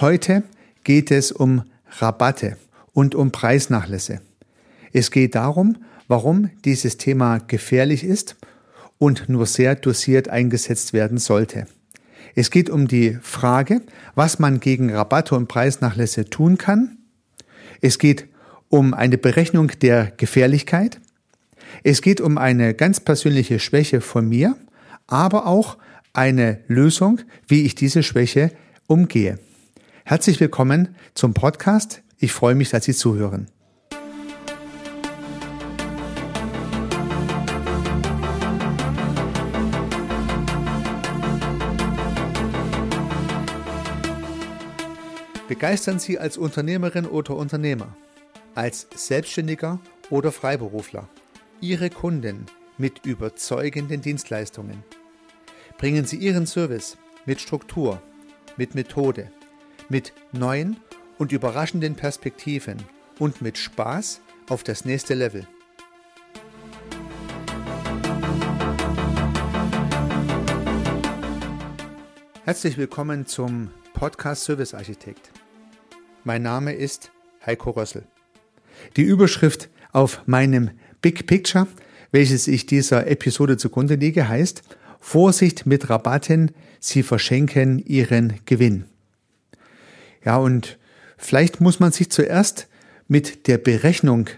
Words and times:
Heute 0.00 0.44
geht 0.82 1.10
es 1.10 1.30
um 1.30 1.64
Rabatte 1.98 2.56
und 2.94 3.14
um 3.14 3.32
Preisnachlässe. 3.32 4.22
Es 4.94 5.10
geht 5.10 5.34
darum, 5.34 5.76
warum 6.08 6.48
dieses 6.64 6.96
Thema 6.96 7.36
gefährlich 7.36 8.02
ist 8.02 8.36
und 8.96 9.28
nur 9.28 9.44
sehr 9.44 9.74
dosiert 9.74 10.30
eingesetzt 10.30 10.94
werden 10.94 11.18
sollte. 11.18 11.66
Es 12.34 12.50
geht 12.50 12.70
um 12.70 12.88
die 12.88 13.18
Frage, 13.20 13.82
was 14.14 14.38
man 14.38 14.60
gegen 14.60 14.90
Rabatte 14.90 15.34
und 15.34 15.48
Preisnachlässe 15.48 16.30
tun 16.30 16.56
kann. 16.56 16.96
Es 17.82 17.98
geht 17.98 18.26
um 18.70 18.94
eine 18.94 19.18
Berechnung 19.18 19.70
der 19.82 20.12
Gefährlichkeit. 20.16 20.98
Es 21.82 22.00
geht 22.00 22.22
um 22.22 22.38
eine 22.38 22.72
ganz 22.72 23.00
persönliche 23.00 23.58
Schwäche 23.58 24.00
von 24.00 24.26
mir, 24.26 24.56
aber 25.06 25.46
auch 25.46 25.76
eine 26.14 26.60
Lösung, 26.68 27.20
wie 27.46 27.66
ich 27.66 27.74
diese 27.74 28.02
Schwäche 28.02 28.50
umgehe. 28.86 29.38
Herzlich 30.10 30.40
willkommen 30.40 30.96
zum 31.14 31.34
Podcast. 31.34 32.02
Ich 32.18 32.32
freue 32.32 32.56
mich, 32.56 32.70
dass 32.70 32.84
Sie 32.84 32.94
zuhören. 32.94 33.46
Begeistern 45.46 46.00
Sie 46.00 46.18
als 46.18 46.36
Unternehmerin 46.36 47.06
oder 47.06 47.36
Unternehmer, 47.36 47.96
als 48.56 48.88
Selbstständiger 48.92 49.78
oder 50.10 50.32
Freiberufler 50.32 51.08
Ihre 51.60 51.88
Kunden 51.88 52.46
mit 52.78 53.06
überzeugenden 53.06 54.00
Dienstleistungen. 54.00 54.82
Bringen 55.78 56.04
Sie 56.04 56.16
Ihren 56.16 56.48
Service 56.48 56.96
mit 57.26 57.40
Struktur, 57.40 58.02
mit 58.56 58.74
Methode, 58.74 59.30
mit 59.90 60.12
neuen 60.32 60.76
und 61.18 61.32
überraschenden 61.32 61.96
Perspektiven 61.96 62.78
und 63.18 63.42
mit 63.42 63.58
Spaß 63.58 64.20
auf 64.48 64.62
das 64.62 64.84
nächste 64.84 65.14
Level. 65.14 65.46
Herzlich 72.44 72.78
willkommen 72.78 73.26
zum 73.26 73.70
Podcast 73.92 74.44
Service 74.44 74.74
Architekt. 74.74 75.30
Mein 76.24 76.42
Name 76.42 76.72
ist 76.72 77.10
Heiko 77.44 77.70
Rössel. 77.70 78.04
Die 78.96 79.02
Überschrift 79.02 79.68
auf 79.92 80.22
meinem 80.26 80.70
Big 81.02 81.26
Picture, 81.26 81.66
welches 82.12 82.48
ich 82.48 82.66
dieser 82.66 83.06
Episode 83.08 83.56
zugrunde 83.56 83.96
lege, 83.96 84.28
heißt 84.28 84.62
Vorsicht 85.00 85.66
mit 85.66 85.90
Rabatten, 85.90 86.52
sie 86.78 87.02
verschenken 87.02 87.78
ihren 87.78 88.40
Gewinn. 88.44 88.84
Ja, 90.24 90.36
und 90.36 90.78
vielleicht 91.16 91.60
muss 91.60 91.80
man 91.80 91.92
sich 91.92 92.10
zuerst 92.10 92.68
mit 93.08 93.46
der 93.46 93.58
Berechnung, 93.58 94.28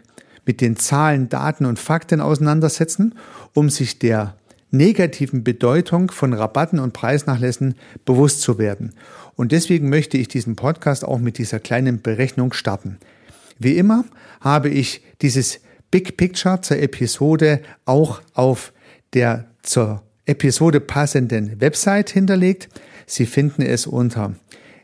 mit 0.44 0.60
den 0.60 0.76
Zahlen, 0.76 1.28
Daten 1.28 1.66
und 1.66 1.78
Fakten 1.78 2.20
auseinandersetzen, 2.20 3.14
um 3.54 3.70
sich 3.70 3.98
der 3.98 4.34
negativen 4.70 5.44
Bedeutung 5.44 6.10
von 6.10 6.32
Rabatten 6.32 6.78
und 6.78 6.92
Preisnachlässen 6.92 7.74
bewusst 8.04 8.40
zu 8.40 8.58
werden. 8.58 8.94
Und 9.36 9.52
deswegen 9.52 9.88
möchte 9.88 10.16
ich 10.16 10.28
diesen 10.28 10.56
Podcast 10.56 11.04
auch 11.04 11.18
mit 11.18 11.38
dieser 11.38 11.60
kleinen 11.60 12.00
Berechnung 12.02 12.52
starten. 12.52 12.98
Wie 13.58 13.76
immer 13.76 14.04
habe 14.40 14.70
ich 14.70 15.02
dieses 15.20 15.60
Big 15.90 16.16
Picture 16.16 16.62
zur 16.62 16.78
Episode 16.78 17.60
auch 17.84 18.22
auf 18.32 18.72
der 19.12 19.44
zur 19.62 20.02
Episode 20.24 20.80
passenden 20.80 21.60
Website 21.60 22.10
hinterlegt. 22.10 22.68
Sie 23.06 23.26
finden 23.26 23.62
es 23.62 23.86
unter 23.86 24.34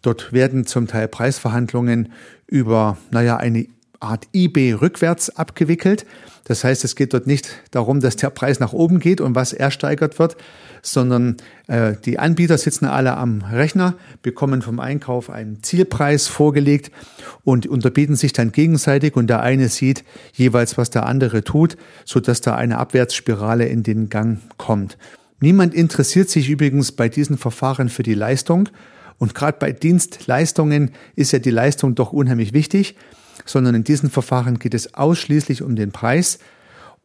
Dort 0.00 0.32
werden 0.32 0.64
zum 0.64 0.86
Teil 0.86 1.08
Preisverhandlungen 1.08 2.10
über, 2.46 2.96
naja, 3.10 3.36
eine 3.36 3.66
Art 4.00 4.28
eBay 4.32 4.72
rückwärts 4.72 5.30
abgewickelt. 5.30 6.06
Das 6.44 6.64
heißt, 6.64 6.84
es 6.84 6.96
geht 6.96 7.12
dort 7.12 7.26
nicht 7.26 7.50
darum, 7.72 8.00
dass 8.00 8.16
der 8.16 8.30
Preis 8.30 8.58
nach 8.58 8.72
oben 8.72 9.00
geht 9.00 9.20
und 9.20 9.34
was 9.34 9.52
ersteigert 9.52 10.18
wird, 10.18 10.36
sondern 10.82 11.36
äh, 11.66 11.94
die 12.04 12.18
Anbieter 12.18 12.56
sitzen 12.56 12.86
alle 12.86 13.16
am 13.16 13.42
Rechner, 13.42 13.94
bekommen 14.22 14.62
vom 14.62 14.80
Einkauf 14.80 15.28
einen 15.28 15.62
Zielpreis 15.62 16.26
vorgelegt 16.26 16.90
und 17.44 17.66
unterbieten 17.66 18.16
sich 18.16 18.32
dann 18.32 18.52
gegenseitig 18.52 19.16
und 19.16 19.28
der 19.28 19.42
eine 19.42 19.68
sieht 19.68 20.04
jeweils, 20.32 20.78
was 20.78 20.90
der 20.90 21.04
andere 21.04 21.44
tut, 21.44 21.76
so 22.04 22.20
dass 22.20 22.40
da 22.40 22.54
eine 22.54 22.78
Abwärtsspirale 22.78 23.66
in 23.66 23.82
den 23.82 24.08
Gang 24.08 24.38
kommt. 24.56 24.96
Niemand 25.40 25.74
interessiert 25.74 26.30
sich 26.30 26.48
übrigens 26.48 26.92
bei 26.92 27.08
diesen 27.08 27.36
Verfahren 27.36 27.88
für 27.88 28.02
die 28.02 28.14
Leistung 28.14 28.70
und 29.18 29.34
gerade 29.34 29.58
bei 29.58 29.72
Dienstleistungen 29.72 30.92
ist 31.14 31.32
ja 31.32 31.40
die 31.40 31.50
Leistung 31.50 31.94
doch 31.94 32.12
unheimlich 32.12 32.52
wichtig 32.52 32.96
sondern 33.48 33.74
in 33.74 33.84
diesen 33.84 34.10
Verfahren 34.10 34.58
geht 34.58 34.74
es 34.74 34.94
ausschließlich 34.94 35.62
um 35.62 35.74
den 35.74 35.90
Preis 35.90 36.38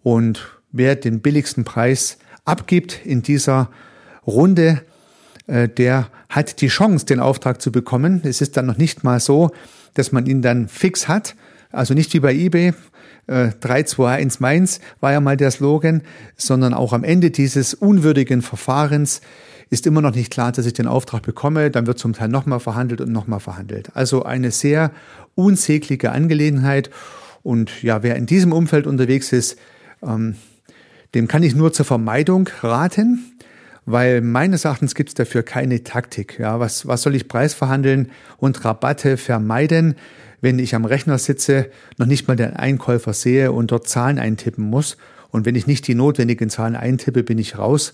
und 0.03 0.59
wer 0.71 0.95
den 0.95 1.21
billigsten 1.21 1.63
Preis 1.63 2.17
abgibt 2.45 3.05
in 3.05 3.21
dieser 3.21 3.69
Runde, 4.27 4.81
äh, 5.47 5.69
der 5.69 6.09
hat 6.27 6.61
die 6.61 6.67
Chance, 6.67 7.05
den 7.05 7.19
Auftrag 7.19 7.61
zu 7.61 7.71
bekommen. 7.71 8.21
Es 8.23 8.41
ist 8.41 8.57
dann 8.57 8.65
noch 8.65 8.77
nicht 8.77 9.03
mal 9.03 9.19
so, 9.19 9.51
dass 9.93 10.11
man 10.11 10.25
ihn 10.25 10.41
dann 10.41 10.67
fix 10.67 11.07
hat, 11.07 11.35
also 11.71 11.93
nicht 11.93 12.13
wie 12.13 12.19
bei 12.19 12.33
eBay, 12.33 12.73
3, 13.25 13.83
2, 13.83 14.15
1 14.15 14.39
Mainz 14.41 14.81
war 14.99 15.13
ja 15.13 15.21
mal 15.21 15.37
der 15.37 15.49
Slogan, 15.49 16.01
sondern 16.35 16.73
auch 16.73 16.91
am 16.91 17.05
Ende 17.05 17.31
dieses 17.31 17.73
unwürdigen 17.73 18.41
Verfahrens 18.41 19.21
ist 19.69 19.87
immer 19.87 20.01
noch 20.01 20.13
nicht 20.13 20.31
klar, 20.31 20.51
dass 20.51 20.65
ich 20.65 20.73
den 20.73 20.87
Auftrag 20.87 21.23
bekomme. 21.23 21.71
Dann 21.71 21.87
wird 21.87 21.99
zum 21.99 22.13
Teil 22.13 22.29
nochmal 22.29 22.59
verhandelt 22.59 23.01
und 23.01 23.11
nochmal 23.11 23.39
verhandelt. 23.39 23.89
Also 23.95 24.23
eine 24.23 24.51
sehr 24.51 24.91
unsägliche 25.35 26.11
Angelegenheit. 26.11 26.89
Und 27.41 27.83
ja, 27.83 28.03
wer 28.03 28.15
in 28.15 28.25
diesem 28.25 28.53
Umfeld 28.53 28.87
unterwegs 28.87 29.31
ist, 29.31 29.57
ähm, 30.01 30.35
dem 31.13 31.27
kann 31.27 31.43
ich 31.43 31.55
nur 31.55 31.73
zur 31.73 31.85
Vermeidung 31.85 32.49
raten, 32.61 33.37
weil 33.85 34.21
meines 34.21 34.65
Erachtens 34.65 34.95
gibt 34.95 35.09
es 35.09 35.15
dafür 35.15 35.43
keine 35.43 35.83
Taktik. 35.83 36.39
Ja, 36.39 36.59
was, 36.59 36.87
was 36.87 37.01
soll 37.01 37.15
ich 37.15 37.27
preisverhandeln 37.27 38.09
und 38.37 38.63
Rabatte 38.63 39.17
vermeiden, 39.17 39.95
wenn 40.41 40.59
ich 40.59 40.75
am 40.75 40.85
Rechner 40.85 41.17
sitze, 41.17 41.69
noch 41.97 42.05
nicht 42.07 42.27
mal 42.27 42.35
den 42.35 42.53
Einkäufer 42.53 43.13
sehe 43.13 43.51
und 43.51 43.71
dort 43.71 43.87
Zahlen 43.87 44.19
eintippen 44.19 44.63
muss? 44.63 44.97
Und 45.29 45.45
wenn 45.45 45.55
ich 45.55 45.67
nicht 45.67 45.87
die 45.87 45.95
notwendigen 45.95 46.49
Zahlen 46.49 46.75
eintippe, 46.75 47.23
bin 47.23 47.37
ich 47.37 47.57
raus. 47.57 47.93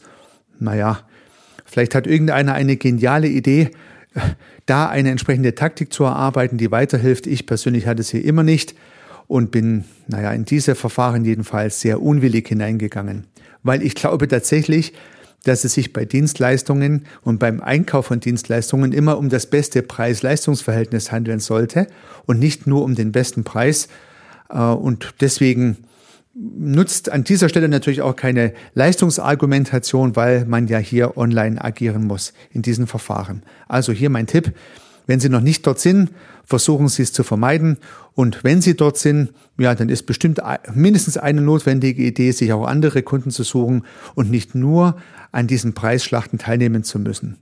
Naja, 0.59 0.99
vielleicht 1.69 1.95
hat 1.95 2.07
irgendeiner 2.07 2.53
eine 2.53 2.77
geniale 2.77 3.27
Idee, 3.27 3.71
da 4.65 4.89
eine 4.89 5.11
entsprechende 5.11 5.55
Taktik 5.55 5.93
zu 5.93 6.03
erarbeiten, 6.03 6.57
die 6.57 6.71
weiterhilft. 6.71 7.27
Ich 7.27 7.45
persönlich 7.45 7.87
hatte 7.87 8.03
sie 8.03 8.19
immer 8.19 8.43
nicht 8.43 8.75
und 9.27 9.51
bin, 9.51 9.85
naja, 10.07 10.31
in 10.31 10.45
diese 10.45 10.75
Verfahren 10.75 11.23
jedenfalls 11.25 11.81
sehr 11.81 12.01
unwillig 12.01 12.47
hineingegangen. 12.47 13.25
Weil 13.63 13.83
ich 13.83 13.95
glaube 13.95 14.27
tatsächlich, 14.27 14.93
dass 15.43 15.63
es 15.63 15.73
sich 15.73 15.93
bei 15.93 16.05
Dienstleistungen 16.05 17.05
und 17.21 17.39
beim 17.39 17.61
Einkauf 17.61 18.07
von 18.07 18.19
Dienstleistungen 18.19 18.91
immer 18.91 19.17
um 19.17 19.29
das 19.29 19.45
beste 19.45 19.81
Preis-Leistungs-Verhältnis 19.81 21.11
handeln 21.11 21.39
sollte 21.39 21.87
und 22.25 22.39
nicht 22.39 22.67
nur 22.67 22.83
um 22.83 22.95
den 22.95 23.11
besten 23.11 23.43
Preis. 23.43 23.87
Äh, 24.49 24.59
und 24.59 25.13
deswegen 25.21 25.77
nutzt 26.39 27.11
an 27.11 27.23
dieser 27.23 27.49
Stelle 27.49 27.67
natürlich 27.67 28.01
auch 28.01 28.15
keine 28.15 28.53
Leistungsargumentation, 28.73 30.15
weil 30.15 30.45
man 30.45 30.67
ja 30.67 30.77
hier 30.77 31.17
online 31.17 31.63
agieren 31.63 32.05
muss 32.05 32.33
in 32.51 32.61
diesen 32.61 32.87
Verfahren. 32.87 33.43
Also 33.67 33.91
hier 33.91 34.09
mein 34.09 34.27
Tipp. 34.27 34.53
Wenn 35.05 35.19
Sie 35.19 35.29
noch 35.29 35.41
nicht 35.41 35.65
dort 35.65 35.79
sind, 35.79 36.11
versuchen 36.45 36.87
Sie 36.87 37.01
es 37.01 37.11
zu 37.11 37.23
vermeiden. 37.23 37.77
Und 38.13 38.43
wenn 38.43 38.61
Sie 38.61 38.75
dort 38.75 38.97
sind, 38.97 39.33
ja, 39.57 39.73
dann 39.73 39.89
ist 39.89 40.03
bestimmt 40.03 40.39
mindestens 40.73 41.17
eine 41.17 41.41
notwendige 41.41 42.03
Idee, 42.03 42.31
sich 42.31 42.53
auch 42.53 42.67
andere 42.67 43.01
Kunden 43.01 43.31
zu 43.31 43.43
suchen 43.43 43.85
und 44.13 44.29
nicht 44.29 44.53
nur 44.55 44.97
an 45.31 45.47
diesen 45.47 45.73
Preisschlachten 45.73 46.37
teilnehmen 46.37 46.83
zu 46.83 46.99
müssen. 46.99 47.37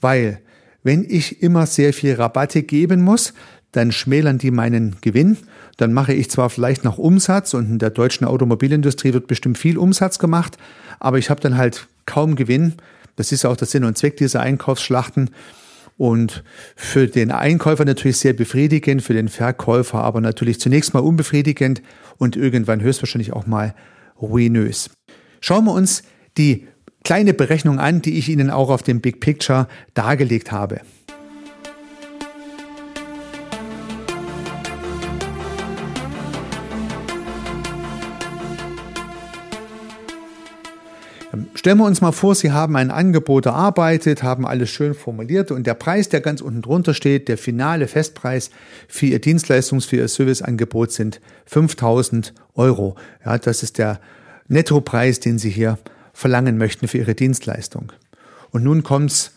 Weil, 0.00 0.40
wenn 0.84 1.04
ich 1.04 1.42
immer 1.42 1.66
sehr 1.66 1.92
viel 1.92 2.14
Rabatte 2.14 2.62
geben 2.62 3.02
muss, 3.02 3.34
dann 3.72 3.90
schmälern 3.90 4.38
die 4.38 4.50
meinen 4.50 4.96
Gewinn. 5.00 5.38
Dann 5.78 5.92
mache 5.92 6.12
ich 6.12 6.30
zwar 6.30 6.50
vielleicht 6.50 6.84
noch 6.84 6.98
Umsatz 6.98 7.54
und 7.54 7.68
in 7.68 7.78
der 7.78 7.90
deutschen 7.90 8.26
Automobilindustrie 8.26 9.12
wird 9.12 9.26
bestimmt 9.26 9.58
viel 9.58 9.78
Umsatz 9.78 10.18
gemacht, 10.18 10.58
aber 11.00 11.18
ich 11.18 11.30
habe 11.30 11.40
dann 11.40 11.56
halt 11.56 11.88
kaum 12.06 12.36
Gewinn. 12.36 12.74
Das 13.16 13.32
ist 13.32 13.44
auch 13.44 13.56
der 13.56 13.66
Sinn 13.66 13.84
und 13.84 13.98
Zweck 13.98 14.16
dieser 14.16 14.40
Einkaufsschlachten. 14.40 15.30
Und 15.98 16.42
für 16.74 17.06
den 17.06 17.30
Einkäufer 17.30 17.84
natürlich 17.84 18.16
sehr 18.16 18.32
befriedigend, 18.32 19.02
für 19.02 19.12
den 19.12 19.28
Verkäufer 19.28 20.02
aber 20.02 20.20
natürlich 20.20 20.58
zunächst 20.58 20.94
mal 20.94 21.00
unbefriedigend 21.00 21.82
und 22.18 22.36
irgendwann 22.36 22.80
höchstwahrscheinlich 22.80 23.32
auch 23.32 23.46
mal 23.46 23.74
ruinös. 24.20 24.90
Schauen 25.40 25.64
wir 25.64 25.72
uns 25.72 26.02
die 26.38 26.66
kleine 27.04 27.34
Berechnung 27.34 27.78
an, 27.78 28.00
die 28.02 28.18
ich 28.18 28.28
Ihnen 28.28 28.50
auch 28.50 28.70
auf 28.70 28.82
dem 28.82 29.00
Big 29.00 29.20
Picture 29.20 29.68
dargelegt 29.94 30.50
habe. 30.50 30.80
Stellen 41.62 41.78
wir 41.78 41.84
uns 41.84 42.00
mal 42.00 42.10
vor, 42.10 42.34
Sie 42.34 42.50
haben 42.50 42.74
ein 42.74 42.90
Angebot 42.90 43.46
erarbeitet, 43.46 44.24
haben 44.24 44.44
alles 44.44 44.68
schön 44.68 44.94
formuliert 44.94 45.52
und 45.52 45.64
der 45.64 45.74
Preis, 45.74 46.08
der 46.08 46.20
ganz 46.20 46.40
unten 46.40 46.60
drunter 46.60 46.92
steht, 46.92 47.28
der 47.28 47.38
finale 47.38 47.86
Festpreis 47.86 48.50
für 48.88 49.06
Ihr 49.06 49.20
Dienstleistungs-, 49.20 49.86
für 49.86 49.94
Ihr 49.94 50.08
Serviceangebot 50.08 50.90
sind 50.90 51.20
5000 51.46 52.34
Euro. 52.56 52.96
Ja, 53.24 53.38
das 53.38 53.62
ist 53.62 53.78
der 53.78 54.00
Nettopreis, 54.48 55.20
den 55.20 55.38
Sie 55.38 55.50
hier 55.50 55.78
verlangen 56.12 56.58
möchten 56.58 56.88
für 56.88 56.98
Ihre 56.98 57.14
Dienstleistung. 57.14 57.92
Und 58.50 58.64
nun 58.64 58.82
kommt 58.82 59.12
es 59.12 59.30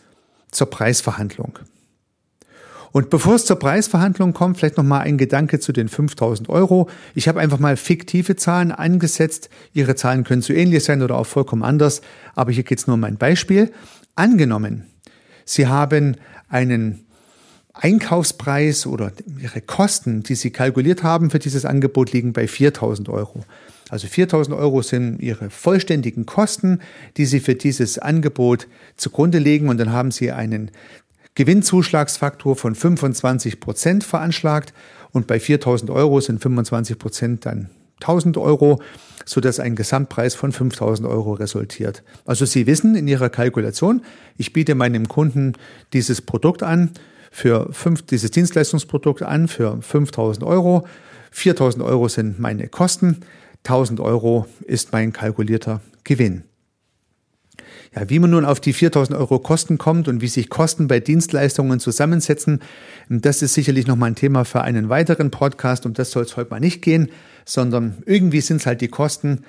zur 0.50 0.68
Preisverhandlung. 0.68 1.60
Und 2.96 3.10
bevor 3.10 3.34
es 3.34 3.44
zur 3.44 3.58
Preisverhandlung 3.58 4.32
kommt, 4.32 4.56
vielleicht 4.56 4.78
noch 4.78 4.82
mal 4.82 5.00
ein 5.00 5.18
Gedanke 5.18 5.60
zu 5.60 5.70
den 5.70 5.90
5000 5.90 6.48
Euro. 6.48 6.88
Ich 7.14 7.28
habe 7.28 7.40
einfach 7.40 7.58
mal 7.58 7.76
fiktive 7.76 8.36
Zahlen 8.36 8.72
angesetzt. 8.72 9.50
Ihre 9.74 9.96
Zahlen 9.96 10.24
können 10.24 10.40
zu 10.40 10.54
ähnlich 10.54 10.82
sein 10.84 11.02
oder 11.02 11.18
auch 11.18 11.26
vollkommen 11.26 11.62
anders. 11.62 12.00
Aber 12.34 12.52
hier 12.52 12.62
geht 12.62 12.78
es 12.78 12.86
nur 12.86 12.94
um 12.94 13.04
ein 13.04 13.18
Beispiel. 13.18 13.70
Angenommen, 14.14 14.86
Sie 15.44 15.66
haben 15.66 16.16
einen 16.48 17.04
Einkaufspreis 17.74 18.86
oder 18.86 19.12
Ihre 19.42 19.60
Kosten, 19.60 20.22
die 20.22 20.34
Sie 20.34 20.50
kalkuliert 20.50 21.02
haben 21.02 21.28
für 21.28 21.38
dieses 21.38 21.66
Angebot, 21.66 22.14
liegen 22.14 22.32
bei 22.32 22.48
4000 22.48 23.10
Euro. 23.10 23.44
Also 23.90 24.08
4000 24.08 24.56
Euro 24.56 24.80
sind 24.80 25.20
Ihre 25.20 25.50
vollständigen 25.50 26.24
Kosten, 26.24 26.80
die 27.18 27.26
Sie 27.26 27.40
für 27.40 27.56
dieses 27.56 27.98
Angebot 27.98 28.68
zugrunde 28.96 29.38
legen 29.38 29.68
und 29.68 29.78
dann 29.78 29.92
haben 29.92 30.12
Sie 30.12 30.32
einen 30.32 30.70
Gewinnzuschlagsfaktor 31.36 32.56
von 32.56 32.74
25 32.74 33.60
Prozent 33.60 34.04
veranschlagt 34.04 34.74
und 35.12 35.26
bei 35.26 35.38
4000 35.38 35.90
Euro 35.90 36.20
sind 36.20 36.42
25 36.42 36.98
Prozent 36.98 37.46
dann 37.46 37.70
1000 38.00 38.36
Euro, 38.36 38.82
so 39.24 39.40
dass 39.40 39.60
ein 39.60 39.76
Gesamtpreis 39.76 40.34
von 40.34 40.52
5000 40.52 41.08
Euro 41.08 41.32
resultiert. 41.32 42.02
Also 42.24 42.44
Sie 42.44 42.66
wissen 42.66 42.94
in 42.94 43.08
Ihrer 43.08 43.30
Kalkulation, 43.30 44.02
ich 44.36 44.52
biete 44.52 44.74
meinem 44.74 45.08
Kunden 45.08 45.54
dieses 45.92 46.20
Produkt 46.20 46.62
an, 46.62 46.90
für 47.30 47.68
fünf, 47.70 48.02
dieses 48.02 48.30
Dienstleistungsprodukt 48.30 49.22
an 49.22 49.46
für 49.46 49.82
5000 49.82 50.42
Euro. 50.44 50.86
4000 51.32 51.84
Euro 51.84 52.08
sind 52.08 52.38
meine 52.38 52.68
Kosten, 52.68 53.20
1000 53.64 54.00
Euro 54.00 54.46
ist 54.64 54.92
mein 54.92 55.12
kalkulierter 55.12 55.82
Gewinn. 56.04 56.44
Ja, 57.96 58.10
wie 58.10 58.18
man 58.18 58.30
nun 58.30 58.44
auf 58.44 58.60
die 58.60 58.74
4000 58.74 59.18
Euro 59.18 59.38
Kosten 59.38 59.78
kommt 59.78 60.06
und 60.06 60.20
wie 60.20 60.28
sich 60.28 60.50
Kosten 60.50 60.86
bei 60.86 61.00
Dienstleistungen 61.00 61.80
zusammensetzen, 61.80 62.60
das 63.08 63.40
ist 63.40 63.54
sicherlich 63.54 63.86
nochmal 63.86 64.10
ein 64.10 64.16
Thema 64.16 64.44
für 64.44 64.60
einen 64.60 64.90
weiteren 64.90 65.30
Podcast 65.30 65.86
und 65.86 65.98
das 65.98 66.10
soll 66.10 66.24
es 66.24 66.36
heute 66.36 66.50
mal 66.50 66.60
nicht 66.60 66.82
gehen, 66.82 67.08
sondern 67.46 68.02
irgendwie 68.04 68.42
sind 68.42 68.58
es 68.58 68.66
halt 68.66 68.82
die 68.82 68.88
Kosten 68.88 69.44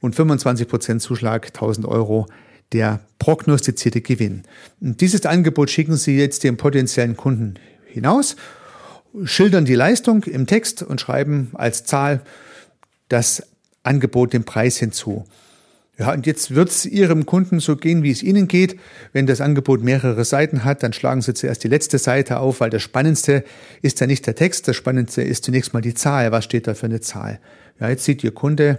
und 0.00 0.14
25 0.14 0.66
Prozent 0.66 1.02
Zuschlag 1.02 1.48
1000 1.48 1.86
Euro 1.86 2.26
der 2.72 3.00
prognostizierte 3.18 4.00
Gewinn. 4.00 4.44
Und 4.80 5.02
dieses 5.02 5.26
Angebot 5.26 5.68
schicken 5.68 5.96
Sie 5.96 6.16
jetzt 6.16 6.42
dem 6.42 6.56
potenziellen 6.56 7.18
Kunden 7.18 7.54
hinaus, 7.84 8.36
schildern 9.24 9.66
die 9.66 9.74
Leistung 9.74 10.24
im 10.24 10.46
Text 10.46 10.82
und 10.82 11.02
schreiben 11.02 11.50
als 11.52 11.84
Zahl 11.84 12.22
das 13.10 13.42
Angebot 13.82 14.32
dem 14.32 14.44
Preis 14.44 14.78
hinzu. 14.78 15.26
Ja, 16.00 16.14
und 16.14 16.26
jetzt 16.26 16.54
wird 16.54 16.70
es 16.70 16.86
Ihrem 16.86 17.26
Kunden 17.26 17.60
so 17.60 17.76
gehen, 17.76 18.02
wie 18.02 18.10
es 18.10 18.22
Ihnen 18.22 18.48
geht. 18.48 18.80
Wenn 19.12 19.26
das 19.26 19.42
Angebot 19.42 19.82
mehrere 19.82 20.24
Seiten 20.24 20.64
hat, 20.64 20.82
dann 20.82 20.94
schlagen 20.94 21.20
Sie 21.20 21.34
zuerst 21.34 21.62
die 21.62 21.68
letzte 21.68 21.98
Seite 21.98 22.40
auf, 22.40 22.60
weil 22.60 22.70
das 22.70 22.80
Spannendste 22.80 23.44
ist 23.82 24.00
ja 24.00 24.06
nicht 24.06 24.26
der 24.26 24.34
Text, 24.34 24.66
das 24.66 24.76
Spannendste 24.76 25.20
ist 25.20 25.44
zunächst 25.44 25.74
mal 25.74 25.82
die 25.82 25.92
Zahl. 25.92 26.32
Was 26.32 26.46
steht 26.46 26.66
da 26.66 26.72
für 26.72 26.86
eine 26.86 27.02
Zahl? 27.02 27.38
Ja, 27.78 27.90
jetzt 27.90 28.04
sieht 28.04 28.24
Ihr 28.24 28.32
Kunde 28.32 28.78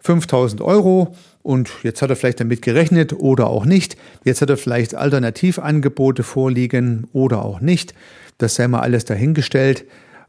5000 0.00 0.60
Euro 0.62 1.14
und 1.44 1.70
jetzt 1.84 2.02
hat 2.02 2.10
er 2.10 2.16
vielleicht 2.16 2.40
damit 2.40 2.60
gerechnet 2.60 3.12
oder 3.12 3.46
auch 3.46 3.64
nicht. 3.64 3.96
Jetzt 4.24 4.42
hat 4.42 4.50
er 4.50 4.56
vielleicht 4.56 4.96
Alternativangebote 4.96 6.24
vorliegen 6.24 7.06
oder 7.12 7.44
auch 7.44 7.60
nicht. 7.60 7.94
Das 8.36 8.56
sei 8.56 8.66
mal 8.66 8.80
alles 8.80 9.04
dahingestellt. 9.04 9.84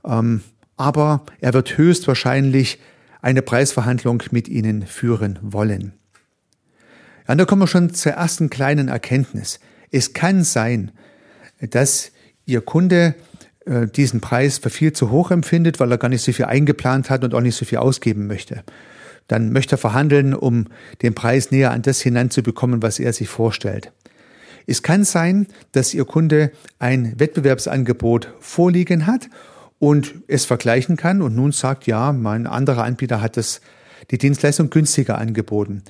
Ähm, 0.06 0.42
aber 0.78 1.24
er 1.40 1.56
wird 1.56 1.76
höchstwahrscheinlich 1.80 2.78
eine 3.22 3.42
Preisverhandlung 3.42 4.24
mit 4.32 4.48
Ihnen 4.48 4.86
führen 4.86 5.40
wollen. 5.42 5.94
Ja, 7.28 7.36
da 7.36 7.46
kommen 7.46 7.62
wir 7.62 7.68
schon 7.68 7.94
zur 7.94 8.14
ersten 8.14 8.50
kleinen 8.50 8.88
Erkenntnis. 8.88 9.60
Es 9.92 10.14
kann 10.14 10.44
sein, 10.44 10.92
dass 11.62 12.12
Ihr 12.46 12.62
Kunde 12.62 13.16
äh, 13.66 13.88
diesen 13.88 14.22
Preis 14.22 14.58
für 14.58 14.70
viel 14.70 14.94
zu 14.94 15.12
hoch 15.12 15.32
empfindet, 15.32 15.80
weil 15.80 15.92
er 15.92 15.98
gar 15.98 16.10
nicht 16.10 16.24
so 16.24 16.32
viel 16.32 16.46
eingeplant 16.46 17.10
hat 17.10 17.24
und 17.24 17.34
auch 17.34 17.42
nicht 17.42 17.56
so 17.56 17.66
viel 17.66 17.78
ausgeben 17.78 18.28
möchte. 18.28 18.64
Dann 19.28 19.52
möchte 19.52 19.76
er 19.76 19.78
verhandeln, 19.78 20.34
um 20.34 20.68
den 21.02 21.14
Preis 21.14 21.52
näher 21.52 21.72
an 21.72 21.84
das 21.84 22.02
hinanzubekommen, 22.02 22.82
was 22.82 23.00
er 23.00 23.14
sich 23.14 23.30
vorstellt. 23.30 23.92
Es 24.68 24.84
kann 24.84 25.04
sein, 25.04 25.48
dass 25.72 25.94
Ihr 25.94 26.06
Kunde 26.06 26.52
ein 26.80 27.20
Wettbewerbsangebot 27.20 28.34
vorliegen 28.40 29.08
hat 29.08 29.30
und 29.82 30.14
es 30.28 30.46
vergleichen 30.46 30.96
kann 30.96 31.24
und 31.24 31.36
nun 31.36 31.52
sagt, 31.52 31.88
ja, 31.88 32.14
mein 32.14 32.46
anderer 32.46 32.84
Anbieter 32.84 33.20
hat 33.20 33.36
das, 33.36 33.62
die 34.12 34.20
Dienstleistung 34.20 34.70
günstiger 34.70 35.18
angeboten. 35.18 35.82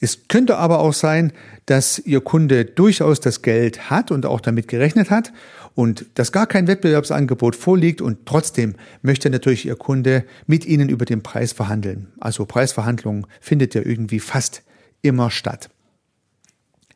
Es 0.00 0.28
könnte 0.28 0.56
aber 0.56 0.78
auch 0.78 0.94
sein, 0.94 1.34
dass 1.66 1.98
Ihr 1.98 2.22
Kunde 2.22 2.64
durchaus 2.64 3.20
das 3.20 3.42
Geld 3.42 3.90
hat 3.90 4.10
und 4.10 4.24
auch 4.24 4.40
damit 4.40 4.68
gerechnet 4.68 5.10
hat 5.10 5.34
und 5.74 6.06
dass 6.14 6.32
gar 6.32 6.46
kein 6.46 6.66
Wettbewerbsangebot 6.66 7.56
vorliegt 7.56 8.00
und 8.00 8.24
trotzdem 8.24 8.74
möchte 9.02 9.28
natürlich 9.28 9.66
Ihr 9.66 9.76
Kunde 9.76 10.24
mit 10.46 10.64
Ihnen 10.64 10.88
über 10.88 11.04
den 11.04 11.22
Preis 11.22 11.52
verhandeln. 11.52 12.08
Also 12.18 12.46
Preisverhandlungen 12.46 13.26
findet 13.42 13.74
ja 13.74 13.82
irgendwie 13.84 14.20
fast 14.20 14.62
immer 15.02 15.30
statt. 15.30 15.68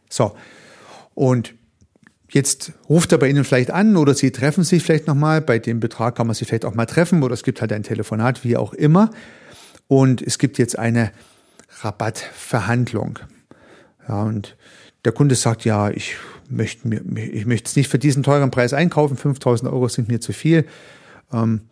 So. 0.09 0.35
Und 1.15 1.53
Jetzt 2.31 2.73
ruft 2.89 3.11
er 3.13 3.19
bei 3.19 3.29
Ihnen 3.29 3.45
vielleicht 3.45 3.71
an 3.71 3.97
oder 3.97 4.15
Sie 4.15 4.31
treffen 4.31 4.63
sich 4.63 4.83
vielleicht 4.83 5.07
nochmal. 5.07 5.41
Bei 5.41 5.59
dem 5.59 5.81
Betrag 5.81 6.15
kann 6.17 6.27
man 6.27 6.35
sich 6.35 6.47
vielleicht 6.47 6.65
auch 6.65 6.75
mal 6.75 6.87
treffen 6.87 7.23
oder 7.23 7.35
es 7.35 7.43
gibt 7.43 7.61
halt 7.61 7.73
ein 7.73 7.83
Telefonat, 7.83 8.45
wie 8.45 8.57
auch 8.57 8.73
immer. 8.73 9.11
Und 9.89 10.23
es 10.23 10.39
gibt 10.39 10.59
jetzt 10.59 10.79
eine 10.79 11.11
Rabattverhandlung. 11.81 13.19
Ja, 14.09 14.23
und 14.23 14.57
der 15.05 15.13
Kunde 15.13 15.35
sagt, 15.35 15.65
ja, 15.65 15.91
ich 15.91 16.17
möchte 16.49 16.87
mir, 16.87 17.01
ich 17.17 17.47
möchte 17.47 17.69
es 17.69 17.77
nicht 17.77 17.89
für 17.89 17.99
diesen 17.99 18.23
teuren 18.23 18.51
Preis 18.51 18.73
einkaufen. 18.73 19.17
5000 19.17 19.71
Euro 19.71 19.89
sind 19.89 20.09
mir 20.09 20.21
zu 20.21 20.33
viel. 20.33 20.67
Ähm, 21.33 21.63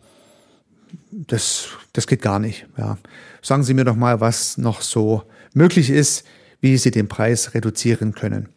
das, 1.11 1.67
das 1.93 2.07
geht 2.07 2.21
gar 2.21 2.39
nicht. 2.39 2.67
Ja. 2.77 2.97
Sagen 3.41 3.63
Sie 3.63 3.73
mir 3.73 3.85
doch 3.85 3.95
mal, 3.95 4.19
was 4.19 4.57
noch 4.57 4.81
so 4.81 5.23
möglich 5.53 5.89
ist, 5.89 6.25
wie 6.59 6.77
Sie 6.77 6.91
den 6.91 7.07
Preis 7.07 7.53
reduzieren 7.53 8.13
können. 8.13 8.49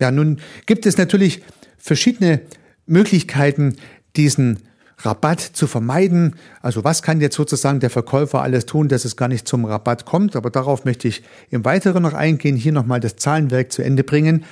Ja, 0.00 0.10
nun 0.10 0.40
gibt 0.66 0.86
es 0.86 0.96
natürlich 0.98 1.42
verschiedene 1.78 2.40
Möglichkeiten, 2.86 3.76
diesen 4.16 4.58
Rabatt 5.04 5.40
zu 5.40 5.66
vermeiden. 5.66 6.36
Also 6.60 6.84
was 6.84 7.02
kann 7.02 7.20
jetzt 7.20 7.36
sozusagen 7.36 7.80
der 7.80 7.90
Verkäufer 7.90 8.42
alles 8.42 8.66
tun, 8.66 8.88
dass 8.88 9.04
es 9.04 9.16
gar 9.16 9.28
nicht 9.28 9.48
zum 9.48 9.64
Rabatt 9.64 10.04
kommt? 10.04 10.36
Aber 10.36 10.50
darauf 10.50 10.84
möchte 10.84 11.08
ich 11.08 11.22
im 11.50 11.64
Weiteren 11.64 12.02
noch 12.02 12.14
eingehen, 12.14 12.56
hier 12.56 12.72
nochmal 12.72 13.00
das 13.00 13.16
Zahlenwerk 13.16 13.72
zu 13.72 13.82
Ende 13.82 14.04
bringen. 14.04 14.44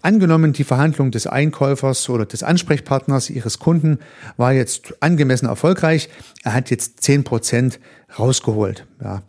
Angenommen, 0.00 0.52
die 0.52 0.64
Verhandlung 0.64 1.10
des 1.10 1.26
Einkäufers 1.26 2.08
oder 2.08 2.24
des 2.24 2.42
Ansprechpartners 2.42 3.30
Ihres 3.30 3.58
Kunden 3.58 3.98
war 4.36 4.52
jetzt 4.52 4.94
angemessen 5.00 5.46
erfolgreich. 5.46 6.08
Er 6.44 6.54
hat 6.54 6.70
jetzt 6.70 7.02
zehn 7.02 7.24
Prozent 7.24 7.80
rausgeholt. 8.18 8.86
Ja. 9.02 9.22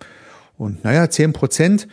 Und 0.58 0.84
naja, 0.84 1.10
zehn 1.10 1.34
Prozent 1.34 1.88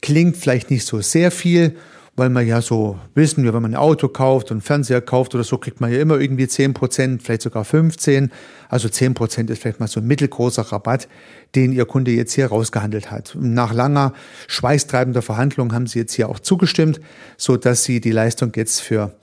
klingt 0.00 0.36
vielleicht 0.36 0.70
nicht 0.70 0.86
so 0.86 1.00
sehr 1.00 1.30
viel, 1.30 1.76
weil 2.16 2.30
man 2.30 2.46
ja 2.46 2.62
so 2.62 2.98
wissen, 3.14 3.44
wenn 3.44 3.52
man 3.62 3.72
ein 3.72 3.76
Auto 3.76 4.08
kauft 4.08 4.50
und 4.50 4.62
Fernseher 4.62 5.02
kauft 5.02 5.34
oder 5.34 5.44
so, 5.44 5.58
kriegt 5.58 5.82
man 5.82 5.92
ja 5.92 6.00
immer 6.00 6.18
irgendwie 6.18 6.48
10 6.48 6.72
Prozent, 6.72 7.22
vielleicht 7.22 7.42
sogar 7.42 7.64
15. 7.64 8.32
Also 8.70 8.88
10 8.88 9.12
Prozent 9.12 9.50
ist 9.50 9.60
vielleicht 9.60 9.80
mal 9.80 9.86
so 9.86 10.00
ein 10.00 10.06
mittelgroßer 10.06 10.62
Rabatt, 10.62 11.08
den 11.54 11.72
Ihr 11.72 11.84
Kunde 11.84 12.10
jetzt 12.12 12.32
hier 12.32 12.46
rausgehandelt 12.46 13.10
hat. 13.10 13.36
Nach 13.38 13.74
langer, 13.74 14.14
schweißtreibender 14.48 15.20
Verhandlung 15.20 15.74
haben 15.74 15.86
Sie 15.86 15.98
jetzt 15.98 16.14
hier 16.14 16.30
auch 16.30 16.40
zugestimmt, 16.40 17.00
so 17.36 17.58
dass 17.58 17.84
Sie 17.84 18.00
die 18.00 18.12
Leistung 18.12 18.52
jetzt 18.56 18.80
für 18.80 19.14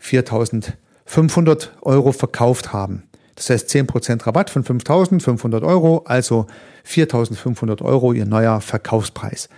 4.500 0.00 1.68
Euro 1.82 2.12
verkauft 2.12 2.72
haben. 2.72 3.02
Das 3.34 3.50
heißt 3.50 3.68
10 3.68 3.88
Prozent 3.88 4.26
Rabatt 4.26 4.50
von 4.50 4.64
5.500 4.64 5.66
Euro, 5.66 6.04
also 6.06 6.46
4.500 6.88 7.82
Euro 7.82 8.12
Ihr 8.12 8.24
neuer 8.24 8.60
Verkaufspreis. 8.60 9.48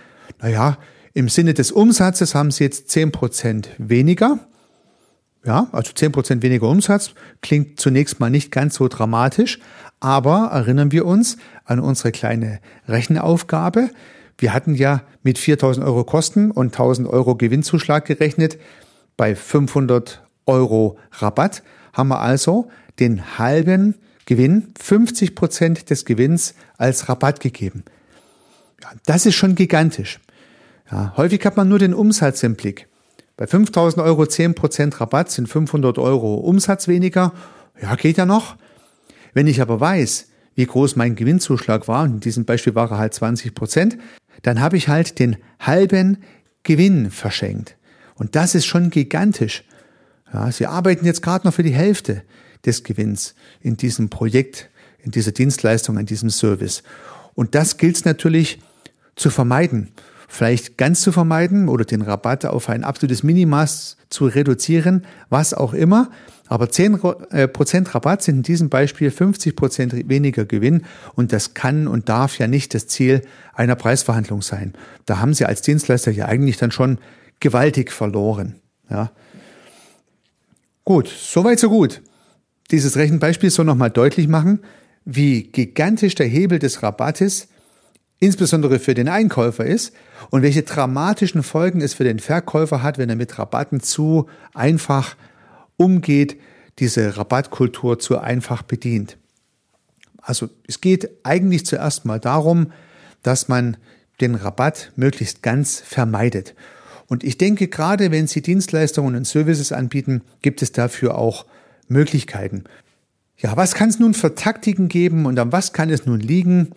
Naja, 0.41 0.77
im 1.13 1.29
Sinne 1.29 1.53
des 1.53 1.71
Umsatzes 1.71 2.35
haben 2.35 2.51
Sie 2.51 2.63
jetzt 2.63 2.89
10% 2.89 3.67
weniger. 3.77 4.39
Ja, 5.45 5.67
also 5.71 5.93
10% 5.93 6.41
weniger 6.41 6.67
Umsatz 6.67 7.11
klingt 7.41 7.79
zunächst 7.79 8.19
mal 8.19 8.29
nicht 8.29 8.51
ganz 8.51 8.75
so 8.75 8.87
dramatisch, 8.87 9.59
aber 9.99 10.49
erinnern 10.51 10.91
wir 10.91 11.05
uns 11.05 11.37
an 11.63 11.79
unsere 11.79 12.11
kleine 12.11 12.59
Rechenaufgabe. 12.87 13.89
Wir 14.37 14.53
hatten 14.53 14.75
ja 14.75 15.01
mit 15.23 15.37
4000 15.37 15.85
Euro 15.85 16.03
Kosten 16.03 16.51
und 16.51 16.67
1000 16.67 17.07
Euro 17.07 17.35
Gewinnzuschlag 17.35 18.05
gerechnet. 18.05 18.57
Bei 19.17 19.35
500 19.35 20.21
Euro 20.45 20.97
Rabatt 21.11 21.63
haben 21.93 22.09
wir 22.09 22.19
also 22.19 22.69
den 22.99 23.37
halben 23.37 23.95
Gewinn, 24.25 24.73
50 24.79 25.35
Prozent 25.35 25.89
des 25.89 26.05
Gewinns 26.05 26.53
als 26.77 27.09
Rabatt 27.09 27.39
gegeben. 27.39 27.83
Ja, 28.81 28.89
das 29.05 29.25
ist 29.25 29.35
schon 29.35 29.55
gigantisch. 29.55 30.19
Ja, 30.91 31.13
häufig 31.17 31.45
hat 31.45 31.57
man 31.57 31.69
nur 31.69 31.79
den 31.79 31.93
Umsatz 31.93 32.43
im 32.43 32.55
Blick. 32.55 32.87
Bei 33.37 33.47
5000 33.47 34.03
Euro 34.03 34.23
10% 34.23 34.99
Rabatt 34.99 35.31
sind 35.31 35.47
500 35.47 35.97
Euro 35.97 36.35
Umsatz 36.35 36.87
weniger. 36.87 37.33
Ja, 37.81 37.95
geht 37.95 38.17
ja 38.17 38.25
noch. 38.25 38.55
Wenn 39.33 39.47
ich 39.47 39.61
aber 39.61 39.79
weiß, 39.79 40.27
wie 40.55 40.65
groß 40.65 40.95
mein 40.95 41.15
Gewinnzuschlag 41.15 41.87
war, 41.87 42.03
und 42.03 42.15
in 42.15 42.19
diesem 42.19 42.45
Beispiel 42.45 42.75
war 42.75 42.91
er 42.91 42.97
halt 42.97 43.13
20% 43.13 43.97
dann 44.41 44.61
habe 44.61 44.77
ich 44.77 44.87
halt 44.87 45.19
den 45.19 45.37
halben 45.59 46.17
Gewinn 46.63 47.11
verschenkt. 47.11 47.75
Und 48.15 48.35
das 48.35 48.55
ist 48.55 48.65
schon 48.65 48.89
gigantisch. 48.89 49.63
Ja, 50.33 50.51
Sie 50.51 50.65
arbeiten 50.65 51.05
jetzt 51.05 51.21
gerade 51.21 51.47
noch 51.47 51.53
für 51.53 51.63
die 51.63 51.73
Hälfte 51.73 52.23
des 52.65 52.83
Gewinns 52.83 53.35
in 53.61 53.77
diesem 53.77 54.09
Projekt, 54.09 54.69
in 55.01 55.11
dieser 55.11 55.31
Dienstleistung, 55.31 55.97
in 55.97 56.05
diesem 56.05 56.29
Service. 56.29 56.83
Und 57.33 57.55
das 57.55 57.77
gilt 57.77 57.95
es 57.95 58.05
natürlich 58.05 58.59
zu 59.15 59.29
vermeiden 59.29 59.91
vielleicht 60.29 60.77
ganz 60.77 61.01
zu 61.01 61.11
vermeiden 61.11 61.67
oder 61.67 61.83
den 61.83 62.03
Rabatt 62.03 62.45
auf 62.45 62.69
ein 62.69 62.83
absolutes 62.83 63.23
Minimaß 63.23 63.97
zu 64.09 64.25
reduzieren, 64.27 65.05
was 65.29 65.53
auch 65.53 65.73
immer. 65.73 66.09
Aber 66.47 66.65
10% 66.65 67.31
äh, 67.31 67.89
Rabatt 67.89 68.23
sind 68.23 68.37
in 68.37 68.43
diesem 68.43 68.69
Beispiel 68.69 69.09
50% 69.09 70.07
weniger 70.07 70.45
Gewinn 70.45 70.83
und 71.15 71.33
das 71.33 71.53
kann 71.53 71.87
und 71.87 72.09
darf 72.09 72.37
ja 72.39 72.47
nicht 72.47 72.73
das 72.73 72.87
Ziel 72.87 73.21
einer 73.53 73.75
Preisverhandlung 73.75 74.41
sein. 74.41 74.73
Da 75.05 75.19
haben 75.19 75.33
Sie 75.33 75.45
als 75.45 75.61
Dienstleister 75.61 76.11
ja 76.11 76.25
eigentlich 76.25 76.57
dann 76.57 76.71
schon 76.71 76.99
gewaltig 77.39 77.91
verloren. 77.91 78.55
Ja. 78.89 79.11
Gut, 80.85 81.07
soweit 81.07 81.59
so 81.59 81.69
gut. 81.69 82.01
Dieses 82.71 82.97
Rechenbeispiel 82.97 83.49
soll 83.49 83.65
nochmal 83.65 83.91
deutlich 83.91 84.27
machen, 84.27 84.59
wie 85.05 85.43
gigantisch 85.43 86.15
der 86.15 86.27
Hebel 86.27 86.59
des 86.59 86.83
Rabattes 86.83 87.47
insbesondere 88.19 88.79
für 88.79 88.93
den 88.93 89.07
Einkäufer 89.07 89.65
ist 89.65 89.93
und 90.29 90.41
welche 90.41 90.63
dramatischen 90.63 91.43
Folgen 91.43 91.81
es 91.81 91.93
für 91.93 92.03
den 92.03 92.19
Verkäufer 92.19 92.83
hat, 92.83 92.97
wenn 92.97 93.09
er 93.09 93.15
mit 93.15 93.39
Rabatten 93.39 93.79
zu 93.79 94.27
einfach 94.53 95.15
umgeht, 95.77 96.37
diese 96.79 97.17
Rabattkultur 97.17 97.99
zu 97.99 98.19
einfach 98.19 98.61
bedient. 98.63 99.17
Also 100.21 100.49
es 100.67 100.81
geht 100.81 101.09
eigentlich 101.23 101.65
zuerst 101.65 102.05
mal 102.05 102.19
darum, 102.19 102.71
dass 103.23 103.47
man 103.47 103.77
den 104.21 104.35
Rabatt 104.35 104.91
möglichst 104.95 105.41
ganz 105.41 105.79
vermeidet. 105.79 106.55
Und 107.07 107.23
ich 107.23 107.37
denke, 107.37 107.67
gerade 107.67 108.11
wenn 108.11 108.27
Sie 108.27 108.41
Dienstleistungen 108.41 109.15
und 109.15 109.25
Services 109.25 109.71
anbieten, 109.71 110.21
gibt 110.41 110.61
es 110.61 110.71
dafür 110.71 111.17
auch 111.17 111.45
Möglichkeiten. 111.87 112.65
Ja, 113.37 113.55
was 113.57 113.73
kann 113.73 113.89
es 113.89 113.99
nun 113.99 114.13
für 114.13 114.35
Taktiken 114.35 114.89
geben 114.89 115.25
und 115.25 115.39
an 115.39 115.51
was 115.51 115.73
kann 115.73 115.89
es 115.89 116.05
nun 116.05 116.19
liegen? 116.19 116.71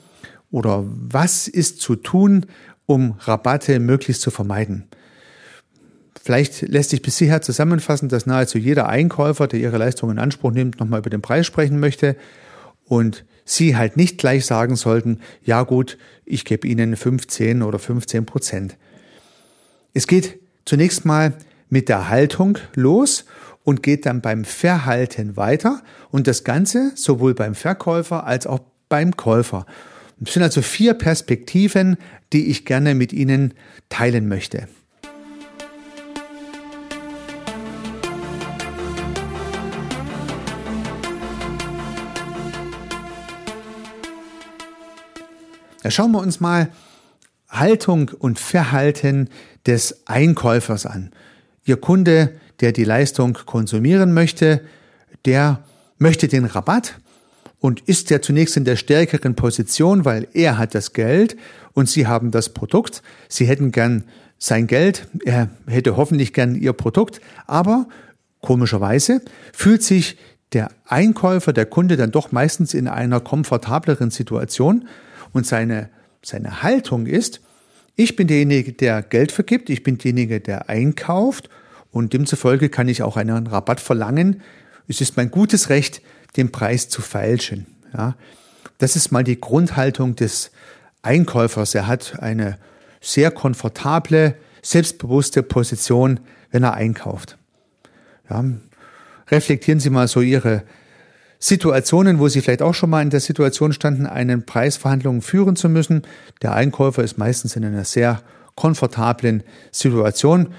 Oder 0.52 0.84
was 0.86 1.48
ist 1.48 1.80
zu 1.80 1.96
tun, 1.96 2.46
um 2.86 3.16
Rabatte 3.18 3.80
möglichst 3.80 4.22
zu 4.22 4.30
vermeiden? 4.30 4.86
Vielleicht 6.22 6.62
lässt 6.62 6.90
sich 6.90 7.02
bis 7.02 7.18
hierher 7.18 7.42
zusammenfassen, 7.42 8.08
dass 8.08 8.26
nahezu 8.26 8.58
jeder 8.58 8.88
Einkäufer, 8.88 9.48
der 9.48 9.58
ihre 9.58 9.78
Leistung 9.78 10.10
in 10.12 10.20
Anspruch 10.20 10.52
nimmt, 10.52 10.78
nochmal 10.78 11.00
über 11.00 11.10
den 11.10 11.22
Preis 11.22 11.46
sprechen 11.46 11.80
möchte 11.80 12.14
und 12.84 13.24
Sie 13.44 13.76
halt 13.76 13.96
nicht 13.96 14.18
gleich 14.18 14.46
sagen 14.46 14.76
sollten, 14.76 15.18
ja 15.42 15.64
gut, 15.64 15.98
ich 16.24 16.44
gebe 16.44 16.68
Ihnen 16.68 16.94
15 16.94 17.62
oder 17.62 17.80
15 17.80 18.24
Prozent. 18.24 18.76
Es 19.94 20.06
geht 20.06 20.38
zunächst 20.64 21.04
mal 21.04 21.32
mit 21.68 21.88
der 21.88 22.08
Haltung 22.08 22.58
los 22.76 23.24
und 23.64 23.82
geht 23.82 24.06
dann 24.06 24.20
beim 24.20 24.44
Verhalten 24.44 25.36
weiter 25.36 25.82
und 26.10 26.28
das 26.28 26.44
Ganze 26.44 26.92
sowohl 26.94 27.34
beim 27.34 27.56
Verkäufer 27.56 28.24
als 28.24 28.46
auch 28.46 28.60
beim 28.88 29.16
Käufer. 29.16 29.66
Es 30.24 30.34
sind 30.34 30.42
also 30.42 30.62
vier 30.62 30.94
Perspektiven, 30.94 31.96
die 32.32 32.46
ich 32.46 32.64
gerne 32.64 32.94
mit 32.94 33.12
Ihnen 33.12 33.54
teilen 33.88 34.28
möchte. 34.28 34.68
Da 45.82 45.90
schauen 45.90 46.12
wir 46.12 46.20
uns 46.20 46.38
mal 46.38 46.68
Haltung 47.48 48.10
und 48.16 48.38
Verhalten 48.38 49.28
des 49.66 50.06
Einkäufers 50.06 50.86
an. 50.86 51.10
Ihr 51.64 51.76
Kunde, 51.76 52.32
der 52.60 52.70
die 52.70 52.84
Leistung 52.84 53.36
konsumieren 53.46 54.14
möchte, 54.14 54.62
der 55.24 55.64
möchte 55.98 56.28
den 56.28 56.44
Rabatt 56.44 57.00
und 57.62 57.80
ist 57.82 58.10
ja 58.10 58.20
zunächst 58.20 58.56
in 58.56 58.64
der 58.64 58.74
stärkeren 58.74 59.36
Position, 59.36 60.04
weil 60.04 60.26
er 60.34 60.58
hat 60.58 60.74
das 60.74 60.92
Geld 60.92 61.36
und 61.74 61.88
sie 61.88 62.08
haben 62.08 62.32
das 62.32 62.48
Produkt. 62.48 63.02
Sie 63.28 63.46
hätten 63.46 63.70
gern 63.70 64.02
sein 64.36 64.66
Geld, 64.66 65.06
er 65.24 65.48
hätte 65.68 65.96
hoffentlich 65.96 66.32
gern 66.32 66.56
ihr 66.56 66.72
Produkt, 66.72 67.20
aber 67.46 67.86
komischerweise 68.40 69.22
fühlt 69.52 69.84
sich 69.84 70.18
der 70.52 70.72
Einkäufer, 70.86 71.52
der 71.52 71.66
Kunde 71.66 71.96
dann 71.96 72.10
doch 72.10 72.32
meistens 72.32 72.74
in 72.74 72.88
einer 72.88 73.20
komfortableren 73.20 74.10
Situation 74.10 74.88
und 75.32 75.46
seine, 75.46 75.88
seine 76.20 76.64
Haltung 76.64 77.06
ist, 77.06 77.40
ich 77.94 78.16
bin 78.16 78.26
derjenige, 78.26 78.72
der 78.72 79.02
Geld 79.02 79.30
vergibt, 79.30 79.70
ich 79.70 79.84
bin 79.84 79.98
derjenige, 79.98 80.40
der 80.40 80.68
einkauft 80.68 81.48
und 81.92 82.12
demzufolge 82.12 82.70
kann 82.70 82.88
ich 82.88 83.04
auch 83.04 83.16
einen 83.16 83.46
Rabatt 83.46 83.78
verlangen. 83.78 84.42
Es 84.88 85.00
ist 85.00 85.16
mein 85.16 85.30
gutes 85.30 85.68
Recht, 85.68 86.02
den 86.36 86.52
Preis 86.52 86.88
zu 86.88 87.02
feilschen. 87.02 87.66
Ja, 87.92 88.16
das 88.78 88.96
ist 88.96 89.12
mal 89.12 89.24
die 89.24 89.40
Grundhaltung 89.40 90.16
des 90.16 90.50
Einkäufers. 91.02 91.74
Er 91.74 91.86
hat 91.86 92.18
eine 92.20 92.58
sehr 93.00 93.30
komfortable, 93.30 94.36
selbstbewusste 94.62 95.42
Position, 95.42 96.20
wenn 96.50 96.62
er 96.62 96.74
einkauft. 96.74 97.36
Ja, 98.30 98.44
reflektieren 99.28 99.80
Sie 99.80 99.90
mal 99.90 100.08
so 100.08 100.20
Ihre 100.20 100.62
Situationen, 101.38 102.20
wo 102.20 102.28
Sie 102.28 102.40
vielleicht 102.40 102.62
auch 102.62 102.74
schon 102.74 102.90
mal 102.90 103.02
in 103.02 103.10
der 103.10 103.20
Situation 103.20 103.72
standen, 103.72 104.06
einen 104.06 104.46
Preisverhandlungen 104.46 105.22
führen 105.22 105.56
zu 105.56 105.68
müssen. 105.68 106.02
Der 106.40 106.54
Einkäufer 106.54 107.02
ist 107.02 107.18
meistens 107.18 107.56
in 107.56 107.64
einer 107.64 107.84
sehr 107.84 108.22
komfortablen 108.54 109.42
Situation. 109.72 110.54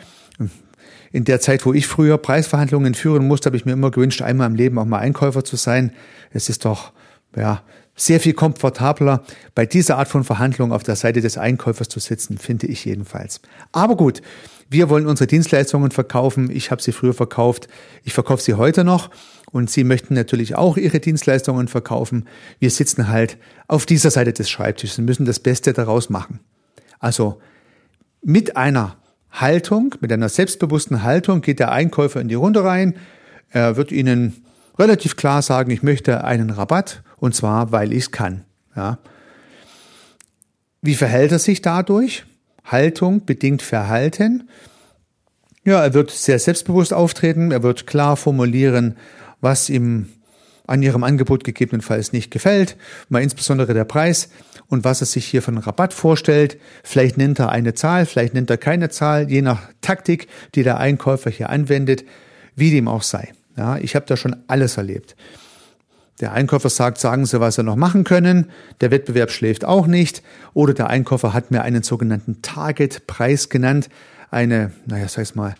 In 1.13 1.23
der 1.25 1.39
Zeit, 1.39 1.65
wo 1.65 1.73
ich 1.73 1.85
früher 1.85 2.17
Preisverhandlungen 2.17 2.95
führen 2.95 3.27
musste, 3.27 3.45
habe 3.45 3.55
ich 3.55 3.65
mir 3.65 3.73
immer 3.73 3.91
gewünscht, 3.91 4.23
einmal 4.23 4.49
im 4.49 4.55
Leben 4.55 4.79
auch 4.79 4.85
mal 4.85 4.97
Einkäufer 4.97 5.45
zu 5.45 5.55
sein. 5.55 5.93
Es 6.31 6.49
ist 6.49 6.65
doch, 6.65 6.91
ja, 7.37 7.61
sehr 7.95 8.19
viel 8.19 8.33
komfortabler, 8.33 9.23
bei 9.53 9.67
dieser 9.67 9.99
Art 9.99 10.07
von 10.07 10.23
Verhandlung 10.23 10.71
auf 10.71 10.81
der 10.81 10.95
Seite 10.95 11.21
des 11.21 11.37
Einkäufers 11.37 11.87
zu 11.87 11.99
sitzen, 11.99 12.39
finde 12.39 12.65
ich 12.65 12.83
jedenfalls. 12.83 13.41
Aber 13.71 13.95
gut, 13.95 14.23
wir 14.69 14.89
wollen 14.89 15.05
unsere 15.05 15.27
Dienstleistungen 15.27 15.91
verkaufen. 15.91 16.49
Ich 16.49 16.71
habe 16.71 16.81
sie 16.81 16.91
früher 16.91 17.13
verkauft. 17.13 17.67
Ich 18.03 18.13
verkaufe 18.13 18.41
sie 18.41 18.55
heute 18.55 18.83
noch. 18.83 19.11
Und 19.51 19.69
Sie 19.69 19.83
möchten 19.83 20.15
natürlich 20.15 20.55
auch 20.55 20.77
Ihre 20.77 20.99
Dienstleistungen 20.99 21.67
verkaufen. 21.67 22.27
Wir 22.57 22.71
sitzen 22.71 23.09
halt 23.09 23.37
auf 23.67 23.85
dieser 23.85 24.09
Seite 24.09 24.33
des 24.33 24.49
Schreibtisches 24.49 24.97
und 24.97 25.05
müssen 25.05 25.25
das 25.25 25.39
Beste 25.39 25.73
daraus 25.73 26.09
machen. 26.09 26.39
Also 26.97 27.39
mit 28.23 28.57
einer 28.57 28.97
Haltung, 29.33 29.95
mit 29.99 30.11
einer 30.11 30.29
selbstbewussten 30.29 31.03
Haltung 31.03 31.41
geht 31.41 31.59
der 31.59 31.71
Einkäufer 31.71 32.21
in 32.21 32.27
die 32.27 32.35
Runde 32.35 32.63
rein. 32.63 32.95
Er 33.49 33.75
wird 33.75 33.91
Ihnen 33.91 34.45
relativ 34.77 35.15
klar 35.15 35.41
sagen, 35.41 35.71
ich 35.71 35.83
möchte 35.83 36.23
einen 36.23 36.51
Rabatt 36.51 37.01
und 37.17 37.35
zwar, 37.35 37.71
weil 37.71 37.91
ich 37.91 38.05
es 38.05 38.11
kann. 38.11 38.45
Ja. 38.75 38.99
Wie 40.81 40.95
verhält 40.95 41.31
er 41.31 41.39
sich 41.39 41.61
dadurch? 41.61 42.25
Haltung 42.63 43.25
bedingt 43.25 43.61
Verhalten. 43.61 44.49
Ja, 45.65 45.83
er 45.83 45.93
wird 45.93 46.11
sehr 46.11 46.39
selbstbewusst 46.39 46.93
auftreten, 46.93 47.51
er 47.51 47.63
wird 47.63 47.87
klar 47.87 48.17
formulieren, 48.17 48.97
was 49.41 49.69
ihm 49.69 50.09
an 50.67 50.81
ihrem 50.81 51.03
Angebot 51.03 51.43
gegebenenfalls 51.43 52.13
nicht 52.13 52.31
gefällt, 52.31 52.77
mal 53.09 53.21
insbesondere 53.21 53.73
der 53.73 53.83
Preis 53.83 54.29
und 54.67 54.83
was 54.83 55.01
er 55.01 55.07
sich 55.07 55.25
hier 55.25 55.41
von 55.41 55.57
Rabatt 55.57 55.93
vorstellt. 55.93 56.57
Vielleicht 56.83 57.17
nennt 57.17 57.39
er 57.39 57.49
eine 57.49 57.73
Zahl, 57.73 58.05
vielleicht 58.05 58.33
nennt 58.33 58.49
er 58.49 58.57
keine 58.57 58.89
Zahl, 58.89 59.29
je 59.29 59.41
nach 59.41 59.69
Taktik, 59.81 60.27
die 60.55 60.63
der 60.63 60.77
Einkäufer 60.79 61.29
hier 61.29 61.49
anwendet, 61.49 62.05
wie 62.55 62.71
dem 62.71 62.87
auch 62.87 63.03
sei. 63.03 63.33
Ja, 63.57 63.77
ich 63.77 63.95
habe 63.95 64.05
da 64.07 64.17
schon 64.17 64.35
alles 64.47 64.77
erlebt. 64.77 65.15
Der 66.21 66.31
Einkäufer 66.31 66.69
sagt, 66.69 66.99
sagen 66.99 67.25
Sie, 67.25 67.39
was 67.39 67.55
Sie 67.55 67.63
noch 67.63 67.75
machen 67.75 68.03
können. 68.03 68.49
Der 68.81 68.91
Wettbewerb 68.91 69.31
schläft 69.31 69.65
auch 69.65 69.87
nicht. 69.87 70.23
Oder 70.53 70.73
der 70.73 70.89
Einkäufer 70.89 71.33
hat 71.33 71.51
mir 71.51 71.63
einen 71.63 71.83
sogenannten 71.83 72.41
Target-Preis 72.41 73.49
genannt. 73.49 73.89
Eine, 74.29 74.71
naja, 74.85 75.07
sag 75.07 75.23
ich 75.23 75.35
mal, 75.35 75.55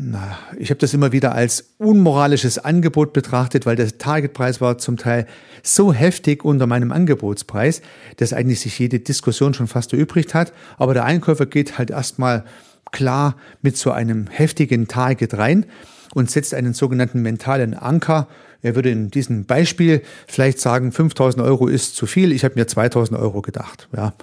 na, 0.00 0.38
ich 0.56 0.70
habe 0.70 0.78
das 0.78 0.94
immer 0.94 1.10
wieder 1.10 1.34
als 1.34 1.74
unmoralisches 1.78 2.58
Angebot 2.58 3.12
betrachtet, 3.12 3.66
weil 3.66 3.74
der 3.74 3.98
Targetpreis 3.98 4.60
war 4.60 4.78
zum 4.78 4.96
Teil 4.96 5.26
so 5.64 5.92
heftig 5.92 6.44
unter 6.44 6.68
meinem 6.68 6.92
Angebotspreis, 6.92 7.82
dass 8.16 8.32
eigentlich 8.32 8.60
sich 8.60 8.78
jede 8.78 9.00
Diskussion 9.00 9.54
schon 9.54 9.66
fast 9.66 9.92
erübrigt 9.92 10.34
hat. 10.34 10.52
Aber 10.76 10.94
der 10.94 11.04
Einkäufer 11.04 11.46
geht 11.46 11.78
halt 11.78 11.90
erstmal 11.90 12.44
klar 12.92 13.36
mit 13.60 13.76
so 13.76 13.90
einem 13.90 14.28
heftigen 14.28 14.86
Target 14.86 15.36
rein 15.36 15.66
und 16.14 16.30
setzt 16.30 16.54
einen 16.54 16.74
sogenannten 16.74 17.20
mentalen 17.20 17.74
Anker. 17.74 18.28
Er 18.62 18.76
würde 18.76 18.90
in 18.90 19.10
diesem 19.10 19.46
Beispiel 19.46 20.02
vielleicht 20.28 20.60
sagen, 20.60 20.92
5000 20.92 21.44
Euro 21.44 21.66
ist 21.66 21.96
zu 21.96 22.06
viel, 22.06 22.30
ich 22.30 22.44
habe 22.44 22.54
mir 22.54 22.68
2000 22.68 23.18
Euro 23.18 23.42
gedacht. 23.42 23.88
Ja, 23.94 24.14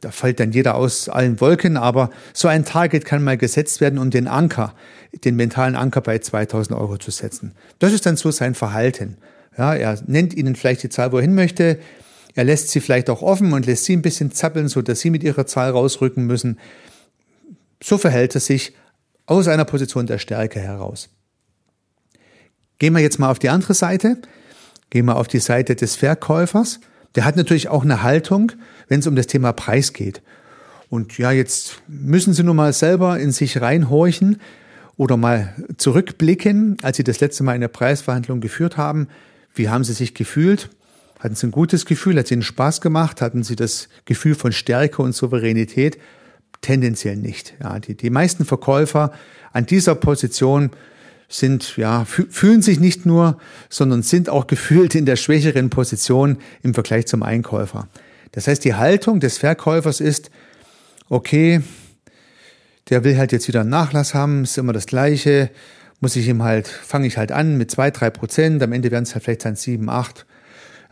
da 0.00 0.10
fällt 0.10 0.38
dann 0.38 0.52
jeder 0.52 0.76
aus 0.76 1.08
allen 1.08 1.40
Wolken, 1.40 1.76
aber 1.76 2.10
so 2.32 2.46
ein 2.48 2.64
Target 2.64 3.04
kann 3.04 3.24
mal 3.24 3.36
gesetzt 3.36 3.80
werden, 3.80 3.98
um 3.98 4.10
den 4.10 4.28
Anker, 4.28 4.74
den 5.24 5.34
mentalen 5.34 5.74
Anker 5.74 6.00
bei 6.00 6.18
2000 6.18 6.78
Euro 6.78 6.96
zu 6.98 7.10
setzen. 7.10 7.52
Das 7.78 7.92
ist 7.92 8.06
dann 8.06 8.16
so 8.16 8.30
sein 8.30 8.54
Verhalten. 8.54 9.16
Ja, 9.56 9.74
er 9.74 9.98
nennt 10.06 10.34
ihnen 10.34 10.54
vielleicht 10.54 10.84
die 10.84 10.88
Zahl, 10.88 11.10
wo 11.10 11.16
er 11.16 11.22
hin 11.22 11.34
möchte. 11.34 11.78
Er 12.36 12.44
lässt 12.44 12.68
sie 12.70 12.80
vielleicht 12.80 13.10
auch 13.10 13.22
offen 13.22 13.52
und 13.52 13.66
lässt 13.66 13.84
sie 13.84 13.96
ein 13.96 14.02
bisschen 14.02 14.30
zappeln, 14.30 14.68
so 14.68 14.80
dass 14.80 15.00
sie 15.00 15.10
mit 15.10 15.24
ihrer 15.24 15.46
Zahl 15.46 15.70
rausrücken 15.70 16.24
müssen. 16.24 16.60
So 17.82 17.98
verhält 17.98 18.36
er 18.36 18.40
sich 18.40 18.74
aus 19.26 19.48
einer 19.48 19.64
Position 19.64 20.06
der 20.06 20.18
Stärke 20.18 20.60
heraus. 20.60 21.08
Gehen 22.78 22.92
wir 22.92 23.00
jetzt 23.00 23.18
mal 23.18 23.30
auf 23.30 23.40
die 23.40 23.48
andere 23.48 23.74
Seite. 23.74 24.18
Gehen 24.90 25.06
wir 25.06 25.16
auf 25.16 25.26
die 25.26 25.40
Seite 25.40 25.74
des 25.74 25.96
Verkäufers. 25.96 26.78
Der 27.14 27.24
hat 27.24 27.36
natürlich 27.36 27.68
auch 27.68 27.82
eine 27.82 28.02
Haltung, 28.02 28.52
wenn 28.88 29.00
es 29.00 29.06
um 29.06 29.16
das 29.16 29.26
Thema 29.26 29.52
Preis 29.52 29.92
geht. 29.92 30.22
Und 30.90 31.18
ja, 31.18 31.32
jetzt 31.32 31.82
müssen 31.86 32.32
Sie 32.32 32.42
nur 32.42 32.54
mal 32.54 32.72
selber 32.72 33.18
in 33.18 33.30
sich 33.30 33.60
reinhorchen 33.60 34.40
oder 34.96 35.16
mal 35.16 35.54
zurückblicken, 35.76 36.78
als 36.82 36.96
Sie 36.96 37.04
das 37.04 37.20
letzte 37.20 37.44
Mal 37.44 37.52
eine 37.52 37.68
Preisverhandlung 37.68 38.40
geführt 38.40 38.76
haben. 38.76 39.08
Wie 39.54 39.68
haben 39.68 39.84
Sie 39.84 39.92
sich 39.92 40.14
gefühlt? 40.14 40.70
Hatten 41.18 41.34
Sie 41.34 41.46
ein 41.46 41.52
gutes 41.52 41.84
Gefühl? 41.84 42.18
Hat 42.18 42.26
es 42.26 42.30
Ihnen 42.30 42.42
Spaß 42.42 42.80
gemacht? 42.80 43.20
Hatten 43.20 43.42
Sie 43.42 43.56
das 43.56 43.88
Gefühl 44.04 44.34
von 44.34 44.52
Stärke 44.52 45.02
und 45.02 45.14
Souveränität? 45.14 45.98
Tendenziell 46.60 47.16
nicht. 47.16 47.54
Ja, 47.62 47.78
die, 47.78 47.96
die 47.96 48.10
meisten 48.10 48.44
Verkäufer 48.44 49.12
an 49.52 49.66
dieser 49.66 49.94
Position 49.94 50.70
sind, 51.28 51.76
ja, 51.76 52.04
fühlen 52.06 52.62
sich 52.62 52.80
nicht 52.80 53.04
nur, 53.04 53.38
sondern 53.68 54.02
sind 54.02 54.30
auch 54.30 54.46
gefühlt 54.48 54.94
in 54.94 55.06
der 55.06 55.16
schwächeren 55.16 55.70
Position 55.70 56.38
im 56.62 56.72
Vergleich 56.72 57.06
zum 57.06 57.22
Einkäufer. 57.22 57.88
Das 58.32 58.46
heißt, 58.46 58.64
die 58.64 58.74
Haltung 58.74 59.20
des 59.20 59.38
Verkäufers 59.38 60.00
ist, 60.00 60.30
okay, 61.08 61.62
der 62.90 63.04
will 63.04 63.16
halt 63.18 63.32
jetzt 63.32 63.48
wieder 63.48 63.60
einen 63.60 63.70
Nachlass 63.70 64.14
haben, 64.14 64.44
ist 64.44 64.58
immer 64.58 64.72
das 64.72 64.86
Gleiche, 64.86 65.50
muss 66.00 66.16
ich 66.16 66.28
ihm 66.28 66.42
halt, 66.42 66.68
fange 66.68 67.06
ich 67.06 67.18
halt 67.18 67.32
an 67.32 67.56
mit 67.56 67.70
zwei, 67.70 67.90
drei 67.90 68.10
Prozent, 68.10 68.62
am 68.62 68.72
Ende 68.72 68.90
werden 68.90 69.04
es 69.04 69.14
halt 69.14 69.24
vielleicht 69.24 69.44
dann 69.44 69.56
sieben, 69.56 69.90
acht. 69.90 70.26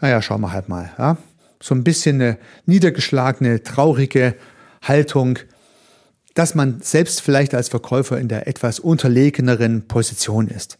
Naja, 0.00 0.20
schauen 0.20 0.40
wir 0.40 0.52
halt 0.52 0.68
mal, 0.68 0.92
ja. 0.98 1.16
So 1.62 1.74
ein 1.74 1.84
bisschen 1.84 2.20
eine 2.20 2.38
niedergeschlagene, 2.66 3.62
traurige 3.62 4.34
Haltung, 4.82 5.38
dass 6.34 6.54
man 6.54 6.82
selbst 6.82 7.22
vielleicht 7.22 7.54
als 7.54 7.70
Verkäufer 7.70 8.18
in 8.18 8.28
der 8.28 8.46
etwas 8.46 8.78
unterlegeneren 8.78 9.88
Position 9.88 10.48
ist. 10.48 10.76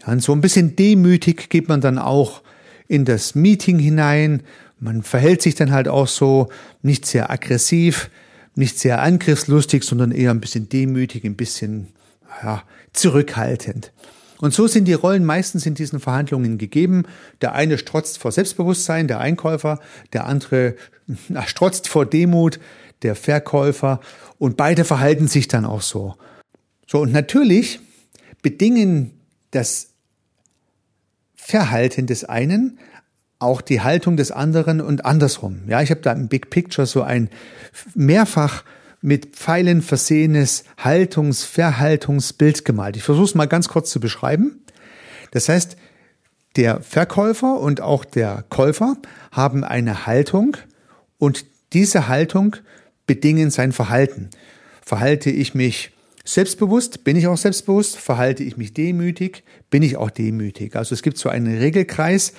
Ja, 0.00 0.12
und 0.12 0.22
so 0.22 0.32
ein 0.32 0.42
bisschen 0.42 0.76
demütig 0.76 1.48
geht 1.48 1.68
man 1.68 1.80
dann 1.80 1.98
auch 1.98 2.42
in 2.86 3.06
das 3.06 3.34
Meeting 3.34 3.78
hinein. 3.78 4.42
Man 4.80 5.02
verhält 5.02 5.42
sich 5.42 5.54
dann 5.54 5.72
halt 5.72 5.88
auch 5.88 6.06
so 6.06 6.48
nicht 6.82 7.06
sehr 7.06 7.30
aggressiv, 7.30 8.10
nicht 8.54 8.78
sehr 8.78 9.02
angriffslustig, 9.02 9.84
sondern 9.84 10.10
eher 10.12 10.30
ein 10.30 10.40
bisschen 10.40 10.68
demütig, 10.68 11.24
ein 11.24 11.36
bisschen 11.36 11.88
ja, 12.42 12.62
zurückhaltend. 12.92 13.92
Und 14.40 14.54
so 14.54 14.68
sind 14.68 14.86
die 14.86 14.94
Rollen 14.94 15.24
meistens 15.24 15.66
in 15.66 15.74
diesen 15.74 15.98
Verhandlungen 15.98 16.58
gegeben. 16.58 17.04
Der 17.40 17.54
eine 17.54 17.76
strotzt 17.76 18.18
vor 18.18 18.30
Selbstbewusstsein, 18.30 19.08
der 19.08 19.18
Einkäufer, 19.18 19.80
der 20.12 20.26
andere 20.26 20.76
strotzt 21.46 21.88
vor 21.88 22.06
Demut, 22.06 22.60
der 23.02 23.16
Verkäufer 23.16 24.00
und 24.38 24.56
beide 24.56 24.84
verhalten 24.84 25.28
sich 25.28 25.48
dann 25.48 25.64
auch 25.64 25.82
so. 25.82 26.16
So, 26.86 27.00
und 27.00 27.12
natürlich 27.12 27.80
bedingen 28.42 29.12
das 29.50 29.90
Verhalten 31.34 32.06
des 32.06 32.24
einen 32.24 32.78
auch 33.38 33.60
die 33.60 33.80
Haltung 33.80 34.16
des 34.16 34.32
anderen 34.32 34.80
und 34.80 35.04
andersrum. 35.04 35.62
Ja, 35.68 35.80
ich 35.80 35.90
habe 35.90 36.00
da 36.00 36.12
im 36.12 36.28
Big 36.28 36.50
Picture 36.50 36.86
so 36.86 37.02
ein 37.02 37.30
mehrfach 37.94 38.64
mit 39.00 39.36
Pfeilen 39.36 39.82
versehenes 39.82 40.64
Haltungs-, 40.76 41.44
Verhaltungsbild 41.44 42.64
gemalt. 42.64 42.96
Ich 42.96 43.04
versuche 43.04 43.26
es 43.26 43.34
mal 43.34 43.46
ganz 43.46 43.68
kurz 43.68 43.90
zu 43.90 44.00
beschreiben. 44.00 44.62
Das 45.30 45.48
heißt, 45.48 45.76
der 46.56 46.80
Verkäufer 46.80 47.60
und 47.60 47.80
auch 47.80 48.04
der 48.04 48.44
Käufer 48.48 48.96
haben 49.30 49.62
eine 49.62 50.06
Haltung 50.06 50.56
und 51.18 51.44
diese 51.72 52.08
Haltung 52.08 52.56
bedingen 53.06 53.50
sein 53.50 53.72
Verhalten. 53.72 54.30
Verhalte 54.84 55.30
ich 55.30 55.54
mich 55.54 55.92
selbstbewusst, 56.24 57.04
bin 57.04 57.16
ich 57.16 57.26
auch 57.26 57.36
selbstbewusst. 57.36 57.96
Verhalte 57.96 58.42
ich 58.42 58.56
mich 58.56 58.74
demütig, 58.74 59.44
bin 59.70 59.82
ich 59.82 59.96
auch 59.96 60.10
demütig. 60.10 60.76
Also 60.76 60.94
es 60.94 61.02
gibt 61.02 61.18
so 61.18 61.28
einen 61.28 61.58
Regelkreis 61.58 62.32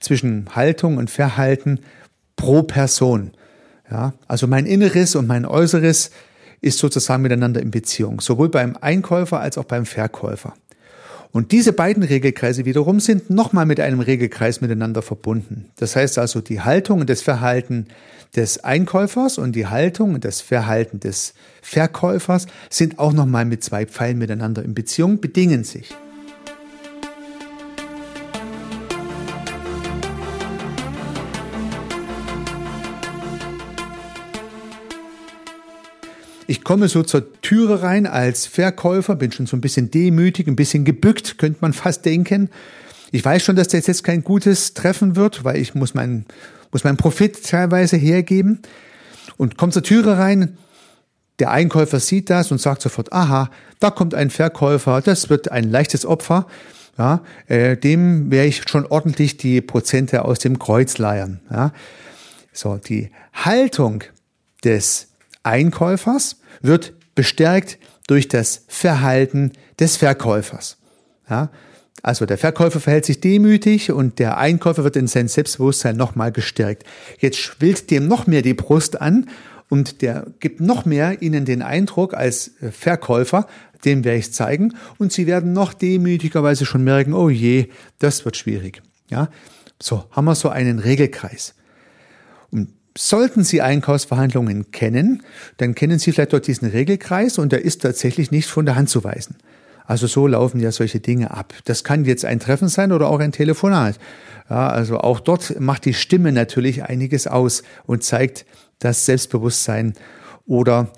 zwischen 0.00 0.54
Haltung 0.54 0.96
und 0.96 1.10
Verhalten 1.10 1.80
pro 2.36 2.62
Person. 2.62 3.32
Ja, 3.90 4.14
also 4.26 4.46
mein 4.46 4.66
Inneres 4.66 5.14
und 5.14 5.26
mein 5.26 5.44
Äußeres 5.44 6.10
ist 6.60 6.78
sozusagen 6.78 7.22
miteinander 7.22 7.60
in 7.60 7.70
Beziehung, 7.70 8.20
sowohl 8.20 8.48
beim 8.48 8.76
Einkäufer 8.80 9.40
als 9.40 9.58
auch 9.58 9.64
beim 9.64 9.84
Verkäufer. 9.84 10.54
Und 11.34 11.50
diese 11.50 11.72
beiden 11.72 12.04
Regelkreise 12.04 12.64
wiederum 12.64 13.00
sind 13.00 13.28
nochmal 13.28 13.66
mit 13.66 13.80
einem 13.80 13.98
Regelkreis 13.98 14.60
miteinander 14.60 15.02
verbunden. 15.02 15.66
Das 15.76 15.96
heißt 15.96 16.16
also, 16.18 16.40
die 16.40 16.60
Haltung 16.60 17.00
und 17.00 17.10
das 17.10 17.22
Verhalten 17.22 17.88
des 18.36 18.62
Einkäufers 18.62 19.38
und 19.38 19.56
die 19.56 19.66
Haltung 19.66 20.14
und 20.14 20.24
das 20.24 20.40
Verhalten 20.40 21.00
des 21.00 21.34
Verkäufers 21.60 22.46
sind 22.70 23.00
auch 23.00 23.12
nochmal 23.12 23.44
mit 23.44 23.64
zwei 23.64 23.84
Pfeilen 23.84 24.18
miteinander 24.18 24.64
in 24.64 24.74
Beziehung, 24.74 25.20
bedingen 25.20 25.64
sich. 25.64 25.94
Ich 36.46 36.64
komme 36.64 36.88
so 36.88 37.02
zur 37.02 37.40
Türe 37.40 37.82
rein 37.82 38.06
als 38.06 38.46
Verkäufer, 38.46 39.16
bin 39.16 39.32
schon 39.32 39.46
so 39.46 39.56
ein 39.56 39.60
bisschen 39.60 39.90
demütig, 39.90 40.46
ein 40.46 40.56
bisschen 40.56 40.84
gebückt, 40.84 41.38
könnte 41.38 41.58
man 41.60 41.72
fast 41.72 42.04
denken. 42.04 42.50
Ich 43.12 43.24
weiß 43.24 43.42
schon, 43.42 43.56
dass 43.56 43.68
das 43.68 43.86
jetzt 43.86 44.04
kein 44.04 44.24
gutes 44.24 44.74
Treffen 44.74 45.16
wird, 45.16 45.44
weil 45.44 45.56
ich 45.56 45.74
muss 45.74 45.94
meinen 45.94 46.26
muss 46.74 46.82
meinen 46.82 46.96
Profit 46.96 47.46
teilweise 47.46 47.96
hergeben 47.96 48.60
und 49.36 49.56
kommt 49.56 49.72
zur 49.72 49.84
Türe 49.84 50.18
rein. 50.18 50.58
Der 51.38 51.50
Einkäufer 51.50 52.00
sieht 52.00 52.30
das 52.30 52.50
und 52.50 52.60
sagt 52.60 52.82
sofort, 52.82 53.12
aha, 53.12 53.48
da 53.80 53.90
kommt 53.90 54.14
ein 54.14 54.30
Verkäufer, 54.30 55.00
das 55.00 55.30
wird 55.30 55.50
ein 55.50 55.70
leichtes 55.70 56.04
Opfer. 56.04 56.46
Ja, 56.98 57.22
äh, 57.46 57.76
dem 57.76 58.30
werde 58.30 58.48
ich 58.48 58.68
schon 58.68 58.86
ordentlich 58.86 59.36
die 59.36 59.60
Prozente 59.60 60.24
aus 60.24 60.38
dem 60.40 60.58
Kreuz 60.58 60.98
leiern. 60.98 61.40
Ja. 61.50 61.72
So, 62.52 62.76
die 62.76 63.10
Haltung 63.32 64.04
des 64.62 65.08
Einkäufers 65.44 66.40
wird 66.60 66.92
bestärkt 67.14 67.78
durch 68.06 68.28
das 68.28 68.64
Verhalten 68.66 69.52
des 69.78 69.96
Verkäufers. 69.96 70.78
Ja, 71.28 71.50
also 72.02 72.26
der 72.26 72.36
Verkäufer 72.36 72.80
verhält 72.80 73.06
sich 73.06 73.20
demütig 73.20 73.90
und 73.90 74.18
der 74.18 74.36
Einkäufer 74.36 74.84
wird 74.84 74.96
in 74.96 75.06
sein 75.06 75.26
Selbstbewusstsein 75.26 75.96
nochmal 75.96 76.32
gestärkt. 76.32 76.84
Jetzt 77.18 77.38
schwillt 77.38 77.90
dem 77.90 78.08
noch 78.08 78.26
mehr 78.26 78.42
die 78.42 78.52
Brust 78.52 79.00
an 79.00 79.30
und 79.70 80.02
der 80.02 80.26
gibt 80.38 80.60
noch 80.60 80.84
mehr 80.84 81.22
ihnen 81.22 81.46
den 81.46 81.62
Eindruck 81.62 82.12
als 82.12 82.50
Verkäufer, 82.70 83.46
dem 83.86 84.04
werde 84.04 84.18
ich 84.18 84.32
zeigen 84.34 84.74
und 84.98 85.12
sie 85.12 85.26
werden 85.26 85.54
noch 85.54 85.72
demütigerweise 85.72 86.66
schon 86.66 86.84
merken, 86.84 87.14
oh 87.14 87.30
je, 87.30 87.68
das 88.00 88.26
wird 88.26 88.36
schwierig. 88.36 88.82
Ja, 89.08 89.30
so 89.80 90.04
haben 90.10 90.26
wir 90.26 90.34
so 90.34 90.50
einen 90.50 90.80
Regelkreis. 90.80 91.54
Und 92.50 92.68
Sollten 92.96 93.42
Sie 93.42 93.60
Einkaufsverhandlungen 93.60 94.70
kennen, 94.70 95.22
dann 95.56 95.74
kennen 95.74 95.98
Sie 95.98 96.12
vielleicht 96.12 96.32
dort 96.32 96.46
diesen 96.46 96.68
Regelkreis 96.68 97.38
und 97.38 97.50
der 97.50 97.64
ist 97.64 97.82
tatsächlich 97.82 98.30
nicht 98.30 98.48
von 98.48 98.66
der 98.66 98.76
Hand 98.76 98.88
zu 98.88 99.02
weisen. 99.02 99.36
Also 99.86 100.06
so 100.06 100.26
laufen 100.26 100.60
ja 100.60 100.72
solche 100.72 101.00
Dinge 101.00 101.30
ab. 101.32 101.52
Das 101.64 101.84
kann 101.84 102.04
jetzt 102.04 102.24
ein 102.24 102.40
Treffen 102.40 102.68
sein 102.68 102.92
oder 102.92 103.08
auch 103.08 103.20
ein 103.20 103.32
Telefonat. 103.32 103.98
Ja, 104.48 104.68
also 104.68 104.98
auch 104.98 105.20
dort 105.20 105.58
macht 105.60 105.84
die 105.84 105.94
Stimme 105.94 106.32
natürlich 106.32 106.84
einiges 106.84 107.26
aus 107.26 107.62
und 107.84 108.02
zeigt 108.02 108.46
das 108.78 109.06
Selbstbewusstsein 109.06 109.94
oder 110.46 110.92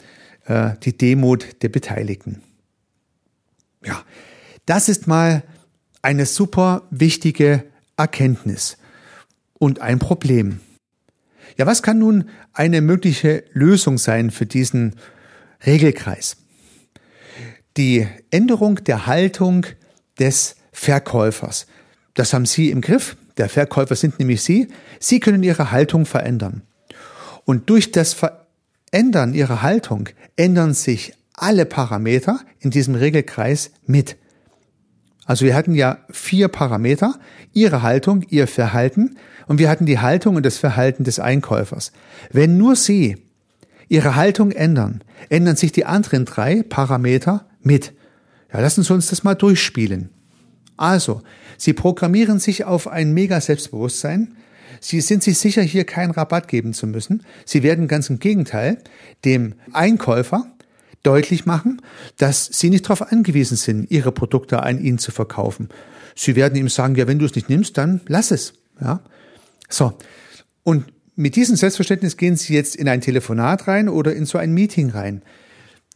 äh, 0.45 0.71
die 0.83 0.97
Demut 0.97 1.63
der 1.63 1.69
Beteiligten. 1.69 2.43
Ja, 3.85 4.03
das 4.67 4.89
ist 4.89 5.07
mal 5.07 5.43
eine 6.03 6.27
super 6.27 6.83
wichtige 6.91 7.65
Erkenntnis 7.97 8.77
und 9.55 9.81
ein 9.81 9.99
Problem. 9.99 10.61
Ja, 11.57 11.67
was 11.67 11.83
kann 11.83 11.99
nun 11.99 12.29
eine 12.53 12.81
mögliche 12.81 13.45
Lösung 13.53 13.99
sein 13.99 14.31
für 14.31 14.47
diesen 14.47 14.97
Regelkreis? 15.65 16.37
Die 17.77 18.07
Änderung 18.31 18.77
der 18.85 19.07
Haltung 19.07 19.67
des 20.19 20.57
Verkäufers. 20.73 21.67
Das 22.15 22.33
haben 22.33 22.47
Sie 22.47 22.71
im 22.71 22.81
Griff. 22.81 23.17
Der 23.39 23.49
Verkäufer 23.49 23.97
sind 23.97 24.19
nämlich 24.19 24.43
Sie. 24.43 24.69
Sie 25.01 25.21
können 25.21 25.43
Ihre 25.43 25.71
Haltung 25.71 26.07
verändern. 26.07 26.63
Und 27.45 27.71
durch 27.71 27.93
das 27.93 28.15
Verändern 28.15 29.35
Ihrer 29.35 29.63
Haltung 29.63 30.09
ändern 30.37 30.75
sich 30.75 31.13
alle 31.35 31.67
Parameter 31.67 32.41
in 32.61 32.71
diesem 32.71 32.95
Regelkreis 32.95 33.71
mit. 33.87 34.17
Also 35.27 35.45
wir 35.45 35.55
hatten 35.55 35.75
ja 35.75 35.99
vier 36.11 36.49
Parameter, 36.49 37.19
Ihre 37.53 37.83
Haltung, 37.83 38.23
Ihr 38.29 38.47
Verhalten 38.47 39.17
und 39.47 39.59
wir 39.59 39.69
hatten 39.69 39.87
die 39.87 39.99
Haltung 39.99 40.37
und 40.37 40.45
das 40.45 40.59
Verhalten 40.59 41.05
des 41.05 41.19
Einkäufers. 41.19 41.93
Wenn 42.31 42.57
nur 42.57 42.77
Sie 42.77 43.17
Ihre 43.89 44.17
Haltung 44.17 44.51
ändern, 44.51 45.03
ändern 45.29 45.57
sich 45.57 45.73
die 45.73 45.85
anderen 45.85 46.25
drei 46.25 46.63
Parameter 46.63 47.47
mit. 47.63 47.93
Ja, 48.53 48.61
lassen 48.61 48.83
Sie 48.83 48.93
uns 48.93 49.09
das 49.09 49.23
mal 49.23 49.35
durchspielen. 49.35 50.11
Also, 50.77 51.23
Sie 51.59 51.73
programmieren 51.73 52.39
sich 52.39 52.65
auf 52.65 52.89
ein 52.89 53.13
mega 53.13 53.41
Selbstbewusstsein. 53.41 54.37
Sie 54.81 55.01
sind 55.01 55.23
sich 55.23 55.39
sicher, 55.39 55.63
hier 55.63 55.85
keinen 55.85 56.11
Rabatt 56.11 56.49
geben 56.49 56.75
zu 56.75 56.87
müssen. 56.87 57.23
Sie 57.45 57.63
werden 57.63 57.89
ganz 57.89 58.11
im 58.11 58.19
Gegenteil 58.19 58.79
dem 59.25 59.55
Einkäufer 59.73 60.51
deutlich 61.03 61.47
machen, 61.47 61.81
dass 62.19 62.47
sie 62.47 62.69
nicht 62.69 62.85
darauf 62.85 63.13
angewiesen 63.13 63.57
sind, 63.57 63.91
ihre 63.91 64.13
Produkte 64.13 64.63
an 64.63 64.81
ihn 64.81 64.99
zu 64.99 65.13
verkaufen. 65.13 65.69
Sie 66.15 66.35
werden 66.35 66.57
ihm 66.57 66.69
sagen, 66.69 66.97
ja, 66.97 67.07
wenn 67.07 67.19
du 67.19 67.25
es 67.25 67.35
nicht 67.35 67.49
nimmst, 67.49 67.79
dann 67.79 68.01
lass 68.09 68.33
es. 68.33 68.55
Ja. 68.81 69.01
So. 69.69 69.97
Und 70.63 70.87
mit 71.15 71.37
diesem 71.37 71.57
Selbstverständnis 71.57 72.17
gehen 72.17 72.37
Sie 72.37 72.55
jetzt 72.55 72.77
in 72.77 72.89
ein 72.89 73.01
Telefonat 73.01 73.69
rein 73.69 73.89
oder 73.89 74.15
in 74.15 74.27
so 74.27 74.39
ein 74.39 74.53
Meeting 74.53 74.91
rein. 74.91 75.23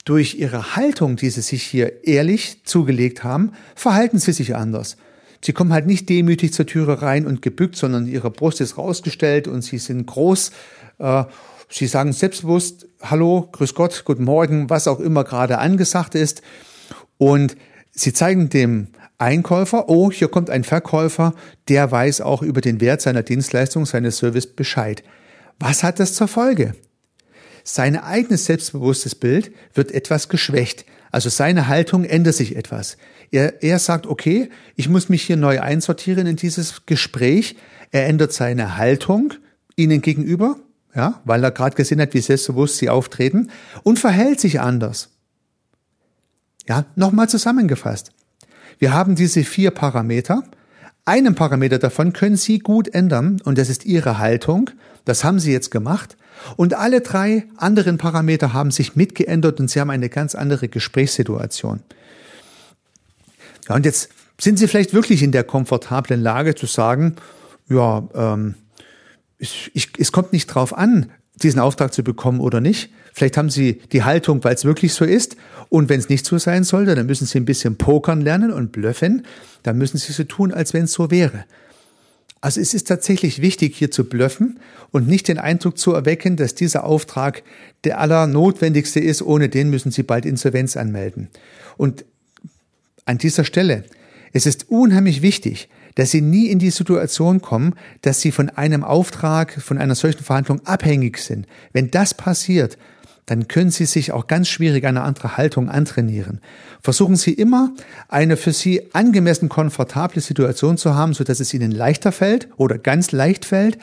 Durch 0.05 0.37
Ihre 0.37 0.77
Haltung, 0.77 1.17
die 1.17 1.31
Sie 1.31 1.43
sich 1.43 1.63
hier 1.63 2.05
ehrlich 2.07 2.65
zugelegt 2.65 3.23
haben, 3.23 3.53
verhalten 3.75 4.19
Sie 4.19 4.33
sich 4.33 4.57
anders. 4.57 4.97
Sie 5.43 5.53
kommen 5.53 5.73
halt 5.73 5.87
nicht 5.87 6.09
demütig 6.09 6.53
zur 6.53 6.67
Türe 6.67 7.03
rein 7.03 7.27
und 7.27 7.43
gebückt, 7.43 7.77
sondern 7.77 8.07
Ihre 8.07 8.31
Brust 8.31 8.61
ist 8.61 8.79
rausgestellt 8.79 9.47
und 9.47 9.63
Sie 9.63 9.79
sind 9.79 10.07
groß 10.07 10.53
äh, 10.99 11.25
Sie 11.73 11.87
sagen 11.87 12.13
selbstbewusst, 12.13 12.89
hallo, 13.01 13.49
grüß 13.53 13.75
Gott, 13.75 14.03
guten 14.05 14.25
Morgen, 14.25 14.69
was 14.69 14.89
auch 14.89 14.99
immer 14.99 15.23
gerade 15.23 15.59
angesagt 15.59 16.17
ist. 16.17 16.43
Und 17.17 17.57
Sie 17.93 18.13
zeigen 18.13 18.49
dem 18.49 18.89
Einkäufer, 19.21 19.89
oh, 19.89 20.11
hier 20.11 20.29
kommt 20.29 20.51
ein 20.51 20.65
Verkäufer, 20.65 21.35
der 21.69 21.91
weiß 21.91 22.21
auch 22.23 22.43
über 22.43 22.61
den 22.61 22.81
Wert 22.81 23.03
seiner 23.03 23.23
Dienstleistung, 23.23 23.85
seines 23.85 24.17
Service 24.17 24.47
Bescheid. 24.47 25.03
Was 25.59 25.83
hat 25.83 26.01
das 26.01 26.15
zur 26.15 26.29
Folge? 26.29 26.75
Sein 27.63 27.97
eigenes 27.97 28.47
selbstbewusstes 28.47 29.15
Bild 29.15 29.53
wird 29.75 29.93
etwas 29.93 30.29
geschwächt. 30.29 30.87
Also 31.11 31.29
seine 31.29 31.69
Haltung 31.69 32.05
ändert 32.05 32.35
sich 32.35 32.57
etwas. 32.57 32.97
Er, 33.31 33.63
er 33.63 33.79
sagt, 33.79 34.07
okay, 34.07 34.49
ich 34.75 34.89
muss 34.89 35.09
mich 35.09 35.23
hier 35.23 35.37
neu 35.37 35.61
einsortieren 35.61 36.27
in 36.27 36.37
dieses 36.37 36.87
Gespräch. 36.87 37.57
Er 37.91 38.07
ändert 38.07 38.33
seine 38.33 38.79
Haltung 38.79 39.35
ihnen 39.77 40.01
gegenüber, 40.01 40.57
ja, 40.95 41.21
weil 41.25 41.45
er 41.45 41.51
gerade 41.51 41.77
gesehen 41.77 42.01
hat, 42.01 42.15
wie 42.15 42.21
selbstbewusst 42.21 42.79
sie 42.79 42.89
auftreten 42.89 43.51
und 43.83 43.99
verhält 43.99 44.41
sich 44.41 44.61
anders. 44.61 45.11
Ja, 46.67 46.87
nochmal 46.95 47.29
zusammengefasst. 47.29 48.13
Wir 48.81 48.95
haben 48.95 49.15
diese 49.15 49.45
vier 49.45 49.71
Parameter. 49.71 50.43
Einen 51.05 51.35
Parameter 51.35 51.79
davon 51.79 52.15
können 52.15 52.37
Sie 52.37 52.59
gut 52.59 52.89
ändern 52.89 53.41
und 53.45 53.59
das 53.59 53.69
ist 53.69 53.85
Ihre 53.85 54.19
Haltung. 54.19 54.71
Das 55.05 55.23
haben 55.23 55.39
Sie 55.39 55.53
jetzt 55.53 55.71
gemacht. 55.71 56.17
Und 56.57 56.73
alle 56.73 57.03
drei 57.03 57.45
anderen 57.57 57.99
Parameter 57.99 58.55
haben 58.55 58.71
sich 58.71 58.97
mitgeändert 58.97 59.61
und 59.61 59.71
Sie 59.71 59.81
haben 59.81 59.91
eine 59.91 60.09
ganz 60.09 60.35
andere 60.35 60.69
Gesprächssituation. 60.69 61.81
Ja, 63.69 63.75
und 63.75 63.85
jetzt 63.85 64.09
sind 64.41 64.59
Sie 64.59 64.67
vielleicht 64.67 64.95
wirklich 64.95 65.23
in 65.23 65.33
der 65.33 65.45
komfortablen 65.45 66.23
Lage 66.23 66.55
zu 66.55 66.65
sagen, 66.65 67.17
ja, 67.69 68.09
ähm, 68.15 68.55
ich, 69.37 69.71
ich, 69.75 69.91
es 69.99 70.11
kommt 70.11 70.33
nicht 70.33 70.47
drauf 70.47 70.77
an, 70.77 71.11
diesen 71.35 71.61
Auftrag 71.61 71.93
zu 71.93 72.03
bekommen 72.03 72.41
oder 72.41 72.63
nicht. 72.63 72.91
Vielleicht 73.13 73.37
haben 73.37 73.51
Sie 73.51 73.81
die 73.93 74.03
Haltung, 74.05 74.43
weil 74.45 74.55
es 74.55 74.65
wirklich 74.65 74.95
so 74.95 75.05
ist. 75.05 75.37
Und 75.69 75.89
wenn 75.89 76.01
es 76.01 76.09
nicht 76.09 76.27
so 76.27 76.39
sein 76.39 76.65
sollte, 76.65 76.95
dann 76.95 77.07
müssen 77.07 77.27
Sie 77.27 77.39
ein 77.39 77.45
bisschen 77.45 77.77
pokern 77.77 78.21
lernen 78.21 78.53
und 78.53 78.73
blöffen. 78.73 79.25
Dann 79.63 79.79
müssen 79.79 79.99
Sie 79.99 80.13
so 80.13 80.25
tun, 80.25 80.53
als 80.53 80.75
wenn 80.75 80.85
es 80.85 80.93
so 80.93 81.11
wäre. 81.11 81.45
Also 82.41 82.61
es 82.61 82.73
ist 82.73 82.89
tatsächlich 82.89 83.43
wichtig, 83.43 83.77
hier 83.77 83.91
zu 83.91 84.05
blöffen 84.05 84.61
und 84.93 85.07
nicht 85.07 85.29
den 85.29 85.39
Eindruck 85.39 85.77
zu 85.77 85.93
erwecken, 85.93 86.37
dass 86.37 86.55
dieser 86.55 86.85
Auftrag 86.85 87.43
der 87.85 88.01
allernotwendigste 88.01 89.01
ist. 89.01 89.21
Ohne 89.21 89.49
den 89.49 89.69
müssen 89.69 89.91
Sie 89.91 90.03
bald 90.03 90.25
Insolvenz 90.25 90.77
anmelden. 90.77 91.29
Und 91.77 92.05
an 93.05 93.19
dieser 93.19 93.45
Stelle, 93.45 93.85
es 94.33 94.47
ist 94.47 94.71
unheimlich 94.71 95.23
wichtig, 95.23 95.69
dass 95.97 96.13
sie 96.13 96.21
nie 96.21 96.47
in 96.47 96.59
die 96.59 96.71
Situation 96.71 97.43
kommen, 97.43 97.75
dass 98.03 98.21
sie 98.21 98.33
von 98.33 98.49
einem 98.49 98.85
Auftrag, 98.85 99.61
von 99.61 99.79
einer 99.79 99.95
solchen 99.95 100.23
Verhandlung 100.23 100.65
abhängig 100.67 101.19
sind. 101.19 101.47
Wenn 101.73 101.91
das 101.91 102.15
passiert, 102.15 102.79
dann 103.31 103.47
können 103.47 103.71
Sie 103.71 103.85
sich 103.85 104.11
auch 104.11 104.27
ganz 104.27 104.49
schwierig 104.49 104.85
eine 104.85 105.03
andere 105.03 105.37
Haltung 105.37 105.69
antrainieren. 105.69 106.41
Versuchen 106.83 107.15
Sie 107.15 107.33
immer, 107.33 107.73
eine 108.09 108.37
für 108.37 108.53
Sie 108.53 108.93
angemessen 108.93 109.49
komfortable 109.49 110.21
Situation 110.21 110.77
zu 110.77 110.97
haben, 110.97 111.15
so 111.15 111.23
dass 111.23 111.39
es 111.39 111.55
Ihnen 111.55 111.71
leichter 111.71 112.11
fällt 112.11 112.49
oder 112.57 112.77
ganz 112.77 113.13
leicht 113.13 113.45
fällt, 113.45 113.79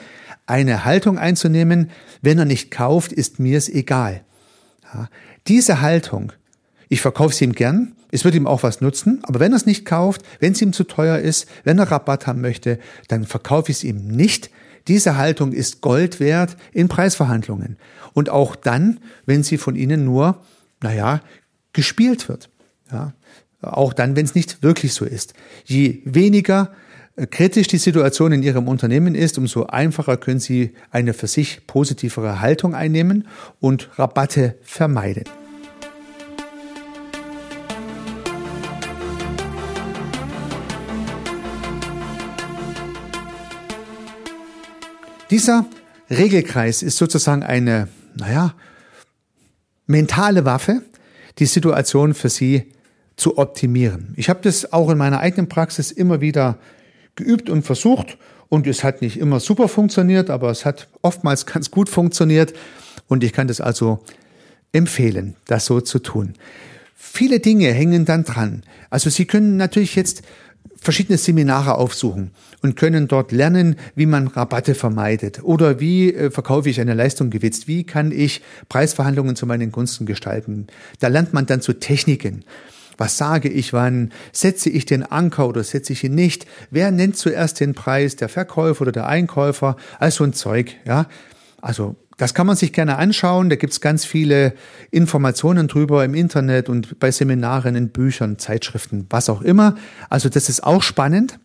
eine 0.47 0.83
Haltung 0.83 1.17
einzunehmen, 1.17 1.91
wenn 2.21 2.39
er 2.39 2.43
nicht 2.43 2.71
kauft, 2.71 3.13
ist 3.13 3.39
mir 3.39 3.57
es 3.57 3.69
egal. 3.69 4.19
Ja, 4.93 5.07
diese 5.47 5.79
Haltung, 5.79 6.33
ich 6.89 6.99
verkaufe 6.99 7.33
sie 7.33 7.45
ihm 7.45 7.53
gern, 7.53 7.93
es 8.11 8.25
wird 8.25 8.35
ihm 8.35 8.47
auch 8.47 8.63
was 8.63 8.81
nutzen, 8.81 9.21
aber 9.23 9.39
wenn 9.39 9.53
er 9.53 9.57
es 9.57 9.65
nicht 9.65 9.85
kauft, 9.85 10.23
wenn 10.41 10.51
es 10.51 10.61
ihm 10.61 10.73
zu 10.73 10.83
teuer 10.83 11.19
ist, 11.19 11.47
wenn 11.63 11.79
er 11.79 11.89
Rabatt 11.89 12.27
haben 12.27 12.41
möchte, 12.41 12.79
dann 13.07 13.23
verkaufe 13.23 13.71
ich 13.71 13.77
es 13.77 13.83
ihm 13.85 14.07
nicht. 14.07 14.49
Diese 14.87 15.17
Haltung 15.17 15.51
ist 15.51 15.81
Gold 15.81 16.19
wert 16.19 16.57
in 16.71 16.87
Preisverhandlungen. 16.87 17.77
Und 18.13 18.29
auch 18.29 18.55
dann, 18.55 18.99
wenn 19.25 19.43
sie 19.43 19.57
von 19.57 19.75
Ihnen 19.75 20.05
nur, 20.05 20.41
naja, 20.81 21.21
gespielt 21.73 22.29
wird. 22.29 22.49
Ja, 22.91 23.13
auch 23.61 23.93
dann, 23.93 24.15
wenn 24.15 24.25
es 24.25 24.35
nicht 24.35 24.63
wirklich 24.63 24.93
so 24.93 25.05
ist. 25.05 25.33
Je 25.65 26.01
weniger 26.05 26.71
äh, 27.15 27.27
kritisch 27.27 27.67
die 27.67 27.77
Situation 27.77 28.31
in 28.31 28.43
Ihrem 28.43 28.67
Unternehmen 28.67 29.15
ist, 29.15 29.37
umso 29.37 29.65
einfacher 29.65 30.17
können 30.17 30.39
Sie 30.39 30.73
eine 30.91 31.13
für 31.13 31.27
sich 31.27 31.67
positivere 31.67 32.39
Haltung 32.39 32.75
einnehmen 32.75 33.27
und 33.59 33.89
Rabatte 33.99 34.55
vermeiden. 34.61 35.25
Dieser 45.29 45.65
Regelkreis 46.09 46.81
ist 46.81 46.97
sozusagen 46.97 47.43
eine, 47.43 47.89
naja, 48.15 48.53
mentale 49.85 50.45
Waffe, 50.45 50.83
die 51.39 51.45
Situation 51.45 52.13
für 52.13 52.29
Sie 52.29 52.71
zu 53.17 53.37
optimieren. 53.37 54.13
Ich 54.15 54.29
habe 54.29 54.39
das 54.41 54.71
auch 54.71 54.89
in 54.89 54.97
meiner 54.97 55.19
eigenen 55.19 55.49
Praxis 55.49 55.91
immer 55.91 56.21
wieder 56.21 56.57
geübt 57.15 57.49
und 57.49 57.63
versucht 57.63 58.17
und 58.47 58.67
es 58.67 58.85
hat 58.85 59.01
nicht 59.01 59.17
immer 59.17 59.39
super 59.41 59.67
funktioniert, 59.67 60.29
aber 60.29 60.49
es 60.49 60.63
hat 60.63 60.87
oftmals 61.01 61.45
ganz 61.45 61.71
gut 61.71 61.89
funktioniert 61.89 62.53
und 63.07 63.23
ich 63.23 63.33
kann 63.33 63.47
das 63.47 63.59
also 63.59 63.99
empfehlen, 64.71 65.35
das 65.45 65.65
so 65.65 65.81
zu 65.81 65.99
tun. 65.99 66.35
Viele 66.95 67.39
Dinge 67.39 67.71
hängen 67.71 68.05
dann 68.05 68.23
dran. 68.23 68.63
Also 68.89 69.09
Sie 69.09 69.25
können 69.25 69.57
natürlich 69.57 69.95
jetzt 69.95 70.23
verschiedene 70.79 71.17
Seminare 71.17 71.75
aufsuchen 71.75 72.31
und 72.61 72.75
können 72.75 73.07
dort 73.07 73.31
lernen, 73.31 73.75
wie 73.95 74.05
man 74.05 74.27
Rabatte 74.27 74.75
vermeidet 74.75 75.43
oder 75.43 75.79
wie 75.79 76.13
äh, 76.13 76.31
verkaufe 76.31 76.69
ich 76.69 76.79
eine 76.79 76.93
Leistung 76.93 77.29
gewitzt, 77.29 77.67
wie 77.67 77.83
kann 77.83 78.11
ich 78.11 78.41
Preisverhandlungen 78.69 79.35
zu 79.35 79.45
meinen 79.45 79.71
Gunsten 79.71 80.05
gestalten. 80.05 80.67
Da 80.99 81.07
lernt 81.07 81.33
man 81.33 81.45
dann 81.45 81.61
zu 81.61 81.73
Techniken. 81.73 82.43
Was 82.97 83.17
sage 83.17 83.47
ich 83.49 83.73
wann? 83.73 84.11
Setze 84.31 84.69
ich 84.71 84.85
den 84.85 85.03
Anker 85.03 85.47
oder 85.47 85.63
setze 85.63 85.93
ich 85.93 86.03
ihn 86.03 86.15
nicht? 86.15 86.47
Wer 86.71 86.91
nennt 86.91 87.15
zuerst 87.15 87.59
den 87.59 87.75
Preis? 87.75 88.15
Der 88.15 88.27
Verkäufer 88.27 88.81
oder 88.81 88.91
der 88.91 89.07
Einkäufer? 89.07 89.77
Also 89.99 90.23
ein 90.23 90.33
Zeug, 90.33 90.75
ja. 90.85 91.07
Also 91.61 91.95
das 92.17 92.33
kann 92.33 92.47
man 92.47 92.55
sich 92.55 92.73
gerne 92.73 92.97
anschauen. 92.97 93.49
Da 93.49 93.55
gibt's 93.55 93.79
ganz 93.79 94.03
viele 94.03 94.53
Informationen 94.89 95.67
drüber 95.67 96.03
im 96.03 96.15
Internet 96.15 96.67
und 96.67 96.99
bei 96.99 97.11
Seminaren, 97.11 97.75
in 97.75 97.89
Büchern, 97.89 98.39
Zeitschriften, 98.39 99.05
was 99.09 99.29
auch 99.29 99.41
immer. 99.41 99.75
Also 100.09 100.27
das 100.27 100.49
ist 100.49 100.63
auch 100.63 100.81
spannend. 100.81 101.39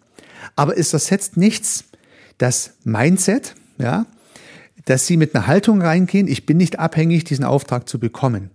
Aber 0.57 0.77
es 0.77 0.93
ersetzt 0.93 1.37
nichts 1.37 1.85
das 2.39 2.73
Mindset, 2.85 3.55
ja, 3.79 4.07
dass 4.87 5.07
Sie 5.07 5.17
mit 5.17 5.35
einer 5.35 5.47
Haltung 5.47 5.81
reingehen, 5.81 6.27
ich 6.27 6.47
bin 6.47 6.57
nicht 6.57 6.79
abhängig, 6.79 7.25
diesen 7.25 7.45
Auftrag 7.45 7.89
zu 7.89 8.01
bekommen. 8.01 8.51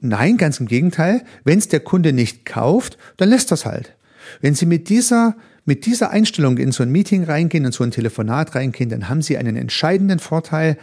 Nein, 0.00 0.36
ganz 0.36 0.58
im 0.58 0.66
Gegenteil. 0.66 1.24
Wenn 1.44 1.58
es 1.58 1.68
der 1.68 1.80
Kunde 1.80 2.12
nicht 2.12 2.46
kauft, 2.46 2.96
dann 3.18 3.28
lässt 3.28 3.50
das 3.52 3.66
halt. 3.66 3.94
Wenn 4.40 4.54
Sie 4.54 4.66
mit 4.66 4.88
dieser 4.88 5.36
mit 5.64 5.86
dieser 5.86 6.10
Einstellung 6.10 6.58
in 6.58 6.72
so 6.72 6.82
ein 6.82 6.90
Meeting 6.90 7.24
reingehen, 7.24 7.64
in 7.64 7.72
so 7.72 7.84
ein 7.84 7.90
Telefonat 7.90 8.54
reingehen, 8.54 8.90
dann 8.90 9.08
haben 9.08 9.22
Sie 9.22 9.36
einen 9.36 9.56
entscheidenden 9.56 10.18
Vorteil 10.18 10.76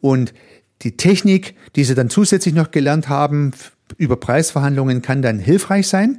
und 0.00 0.34
die 0.82 0.96
Technik, 0.96 1.54
die 1.74 1.84
Sie 1.84 1.94
dann 1.94 2.10
zusätzlich 2.10 2.54
noch 2.54 2.70
gelernt 2.70 3.08
haben 3.08 3.52
über 3.96 4.16
Preisverhandlungen, 4.16 5.00
kann 5.00 5.22
dann 5.22 5.38
hilfreich 5.38 5.88
sein. 5.88 6.18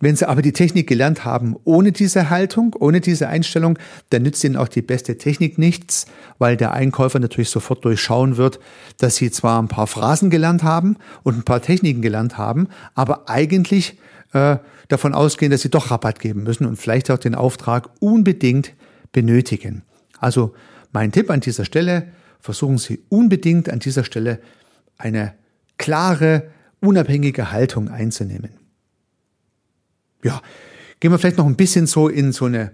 Wenn 0.00 0.16
Sie 0.16 0.28
aber 0.28 0.42
die 0.42 0.52
Technik 0.52 0.86
gelernt 0.86 1.24
haben 1.24 1.56
ohne 1.64 1.92
diese 1.92 2.28
Haltung, 2.28 2.76
ohne 2.78 3.00
diese 3.00 3.28
Einstellung, 3.28 3.78
dann 4.10 4.22
nützt 4.22 4.44
Ihnen 4.44 4.56
auch 4.56 4.68
die 4.68 4.82
beste 4.82 5.16
Technik 5.16 5.56
nichts, 5.56 6.06
weil 6.38 6.58
der 6.58 6.72
Einkäufer 6.72 7.18
natürlich 7.18 7.48
sofort 7.48 7.84
durchschauen 7.84 8.36
wird, 8.36 8.60
dass 8.98 9.16
Sie 9.16 9.30
zwar 9.30 9.62
ein 9.62 9.68
paar 9.68 9.86
Phrasen 9.86 10.28
gelernt 10.28 10.62
haben 10.62 10.98
und 11.22 11.38
ein 11.38 11.44
paar 11.44 11.62
Techniken 11.62 12.02
gelernt 12.02 12.36
haben, 12.36 12.68
aber 12.94 13.30
eigentlich 13.30 13.96
äh, 14.32 14.56
davon 14.88 15.14
ausgehen, 15.14 15.50
dass 15.50 15.62
sie 15.62 15.70
doch 15.70 15.90
Rabatt 15.90 16.20
geben 16.20 16.42
müssen 16.42 16.66
und 16.66 16.76
vielleicht 16.76 17.10
auch 17.10 17.18
den 17.18 17.34
Auftrag 17.34 17.90
unbedingt 18.00 18.74
benötigen. 19.12 19.82
Also 20.18 20.54
mein 20.92 21.12
Tipp 21.12 21.30
an 21.30 21.40
dieser 21.40 21.64
Stelle, 21.64 22.08
versuchen 22.40 22.78
Sie 22.78 23.02
unbedingt 23.08 23.68
an 23.68 23.80
dieser 23.80 24.04
Stelle 24.04 24.40
eine 24.98 25.34
klare, 25.78 26.50
unabhängige 26.80 27.50
Haltung 27.50 27.88
einzunehmen. 27.88 28.50
Ja, 30.22 30.40
gehen 31.00 31.10
wir 31.10 31.18
vielleicht 31.18 31.38
noch 31.38 31.46
ein 31.46 31.56
bisschen 31.56 31.86
so 31.86 32.08
in 32.08 32.32
so 32.32 32.46
eine, 32.46 32.72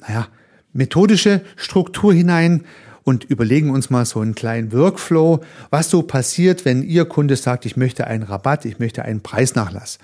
naja, 0.00 0.28
methodische 0.72 1.42
Struktur 1.56 2.12
hinein 2.12 2.64
und 3.04 3.24
überlegen 3.24 3.70
uns 3.70 3.90
mal 3.90 4.04
so 4.04 4.20
einen 4.20 4.34
kleinen 4.34 4.72
Workflow, 4.72 5.40
was 5.70 5.90
so 5.90 6.02
passiert, 6.02 6.64
wenn 6.64 6.82
Ihr 6.82 7.04
Kunde 7.04 7.36
sagt, 7.36 7.66
ich 7.66 7.76
möchte 7.76 8.06
einen 8.06 8.22
Rabatt, 8.22 8.64
ich 8.64 8.78
möchte 8.78 9.04
einen 9.04 9.22
Preisnachlass. 9.22 9.98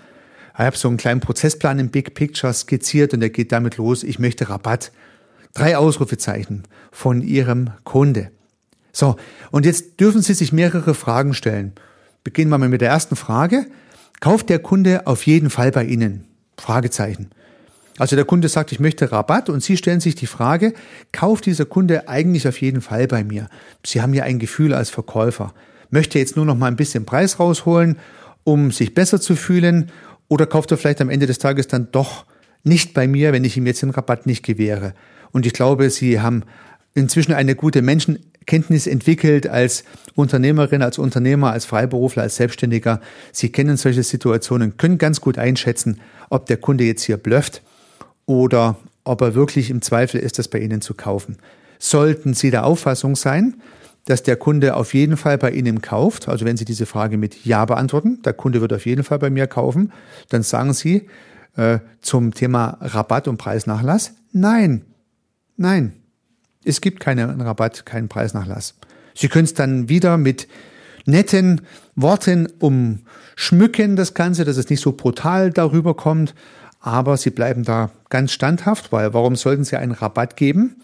Ich 0.59 0.65
habe 0.65 0.77
so 0.77 0.89
einen 0.89 0.97
kleinen 0.97 1.21
Prozessplan 1.21 1.79
im 1.79 1.91
Big 1.91 2.15
Picture 2.15 2.53
skizziert 2.53 3.15
und 3.15 3.21
der 3.21 3.31
geht 3.31 3.53
damit 3.53 3.77
los, 3.77 4.03
ich 4.03 4.19
möchte 4.19 4.51
Rabatt. 4.51 4.91
Drei 5.55 5.77
Ausrufezeichen 5.77 6.65
von 6.91 7.23
Ihrem 7.23 7.71
Kunde. 7.85 8.33
So, 8.91 9.15
und 9.53 9.65
jetzt 9.65 10.01
dürfen 10.01 10.21
Sie 10.21 10.35
sich 10.35 10.53
mehrere 10.53 10.95
Fragen 10.95 11.33
stellen. 11.33 11.75
Beginnen 12.25 12.51
wir 12.51 12.59
mal 12.59 12.69
mit 12.69 12.81
der 12.81 12.89
ersten 12.89 13.15
Frage. 13.15 13.67
Kauft 14.19 14.49
der 14.49 14.59
Kunde 14.59 15.07
auf 15.07 15.27
jeden 15.27 15.49
Fall 15.49 15.71
bei 15.71 15.85
Ihnen? 15.85 16.25
Fragezeichen. 16.57 17.31
Also 17.97 18.17
der 18.17 18.25
Kunde 18.25 18.49
sagt, 18.49 18.73
ich 18.73 18.81
möchte 18.81 19.13
Rabatt 19.13 19.49
und 19.49 19.63
Sie 19.63 19.77
stellen 19.77 20.01
sich 20.01 20.17
die 20.17 20.27
Frage, 20.27 20.75
kauft 21.13 21.47
dieser 21.47 21.67
Kunde 21.67 22.09
eigentlich 22.09 22.49
auf 22.49 22.61
jeden 22.61 22.81
Fall 22.81 23.07
bei 23.07 23.23
mir? 23.23 23.49
Sie 23.87 24.03
haben 24.03 24.13
ja 24.13 24.25
ein 24.25 24.41
Gefühl 24.41 24.75
als 24.75 24.91
Verkäufer. 24.91 25.55
Möchte 25.91 26.19
jetzt 26.19 26.35
nur 26.35 26.45
noch 26.45 26.57
mal 26.57 26.67
ein 26.67 26.77
bisschen 26.77 27.07
Preis 27.07 27.39
rausholen, 27.39 27.97
um 28.43 28.73
sich 28.73 28.95
besser 28.95 29.21
zu 29.21 29.37
fühlen 29.37 29.93
oder 30.29 30.47
kauft 30.47 30.71
er 30.71 30.77
vielleicht 30.77 31.01
am 31.01 31.11
Ende 31.11 31.27
des 31.27 31.39
Tages 31.39 31.67
dann 31.69 31.89
doch 31.91 32.25
nicht 32.63 32.95
bei 32.95 33.09
mir, 33.09 33.33
wenn 33.33 33.45
ich 33.45 33.57
ihm 33.57 33.67
jetzt 33.67 33.83
den 33.83 33.91
Rabatt 33.91 34.27
nicht 34.27 34.45
gewähre? 34.45 34.95
Und 35.33 35.47
ich 35.47 35.53
glaube, 35.53 35.91
Sie 35.91 36.21
haben 36.21 36.45
inzwischen 36.95 37.33
eine 37.33 37.55
gute 37.55 37.83
Menschenkenntnis 37.83 38.87
entwickelt 38.87 39.47
als 39.47 39.85
Unternehmerin, 40.15 40.83
als 40.83 40.99
Unternehmer, 40.99 41.53
als 41.53 41.65
Freiberufler, 41.65 42.25
als 42.25 42.37
Selbstständiger. 42.37 43.01
Sie 43.33 43.51
kennen 43.51 43.77
solche 43.77 44.03
Situationen, 44.03 44.77
können 44.77 44.99
ganz 44.99 45.21
gut 45.21 45.39
einschätzen, 45.39 46.01
ob 46.31 46.47
der 46.47 46.57
Kunde 46.57 46.85
jetzt 46.85 47.03
hier 47.03 47.17
blufft 47.17 47.63
oder 48.27 48.77
ob 49.05 49.23
er 49.23 49.35
wirklich 49.35 49.71
im 49.71 49.81
Zweifel 49.81 50.21
ist, 50.21 50.39
das 50.39 50.49
bei 50.49 50.59
Ihnen 50.59 50.81
zu 50.81 50.95
kaufen. 50.95 51.37
Sollten 51.79 52.35
Sie 52.35 52.51
der 52.51 52.65
Auffassung 52.65 53.17
sein, 53.17 53.55
dass 54.09 54.23
der 54.23 54.37
Kunde 54.37 54.75
auf 54.75 54.95
jeden 54.95 55.19
Fall 55.19 55.37
bei 55.37 55.51
Ihnen 55.51 55.83
kauft. 55.83 56.31
Also 56.31 56.47
wenn 56.47 56.57
Sie 56.57 56.65
diese 56.65 56.87
Frage 56.87 57.19
mit 57.19 57.45
Ja 57.45 57.67
beantworten, 57.67 58.23
der 58.23 58.33
Kunde 58.33 58.63
wird 58.63 58.73
auf 58.73 58.87
jeden 58.87 59.05
Fall 59.05 59.19
bei 59.19 59.29
mir 59.29 59.47
kaufen, 59.47 59.93
dann 60.31 60.43
sagen 60.43 60.73
Sie 60.73 61.09
äh, 61.57 61.81
zum 62.01 62.33
Thema 62.33 62.79
Rabatt 62.81 63.29
und 63.29 63.37
Preisnachlass, 63.37 64.15
nein, 64.33 64.87
nein, 65.59 65.93
es 66.65 66.81
gibt 66.81 67.01
keinen 67.01 67.39
Rabatt, 67.43 67.85
keinen 67.85 68.09
Preisnachlass. 68.09 68.77
Sie 69.15 69.29
können 69.29 69.45
es 69.45 69.53
dann 69.53 69.91
wieder 69.91 70.17
mit 70.17 70.49
netten 71.05 71.61
Worten 71.95 72.49
umschmücken, 72.61 73.97
das 73.97 74.15
Ganze, 74.15 74.47
dass 74.47 74.57
es 74.57 74.71
nicht 74.71 74.81
so 74.81 74.93
brutal 74.93 75.51
darüber 75.51 75.95
kommt, 75.95 76.35
aber 76.81 77.19
Sie 77.19 77.31
bleiben 77.31 77.63
da 77.63 77.91
ganz 78.09 78.33
standhaft, 78.33 78.91
weil 78.91 79.13
warum 79.13 79.37
sollten 79.37 79.65
Sie 79.65 79.77
einen 79.77 79.93
Rabatt 79.93 80.39
geben? 80.39 80.77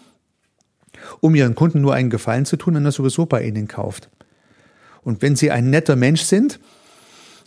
Um 1.19 1.35
ihren 1.35 1.55
Kunden 1.55 1.81
nur 1.81 1.93
einen 1.93 2.09
Gefallen 2.09 2.45
zu 2.45 2.57
tun, 2.57 2.75
wenn 2.75 2.85
er 2.85 2.91
sowieso 2.91 3.25
bei 3.25 3.43
ihnen 3.43 3.67
kauft. 3.67 4.09
Und 5.03 5.21
wenn 5.21 5.35
sie 5.35 5.51
ein 5.51 5.69
netter 5.69 5.95
Mensch 5.95 6.21
sind 6.21 6.59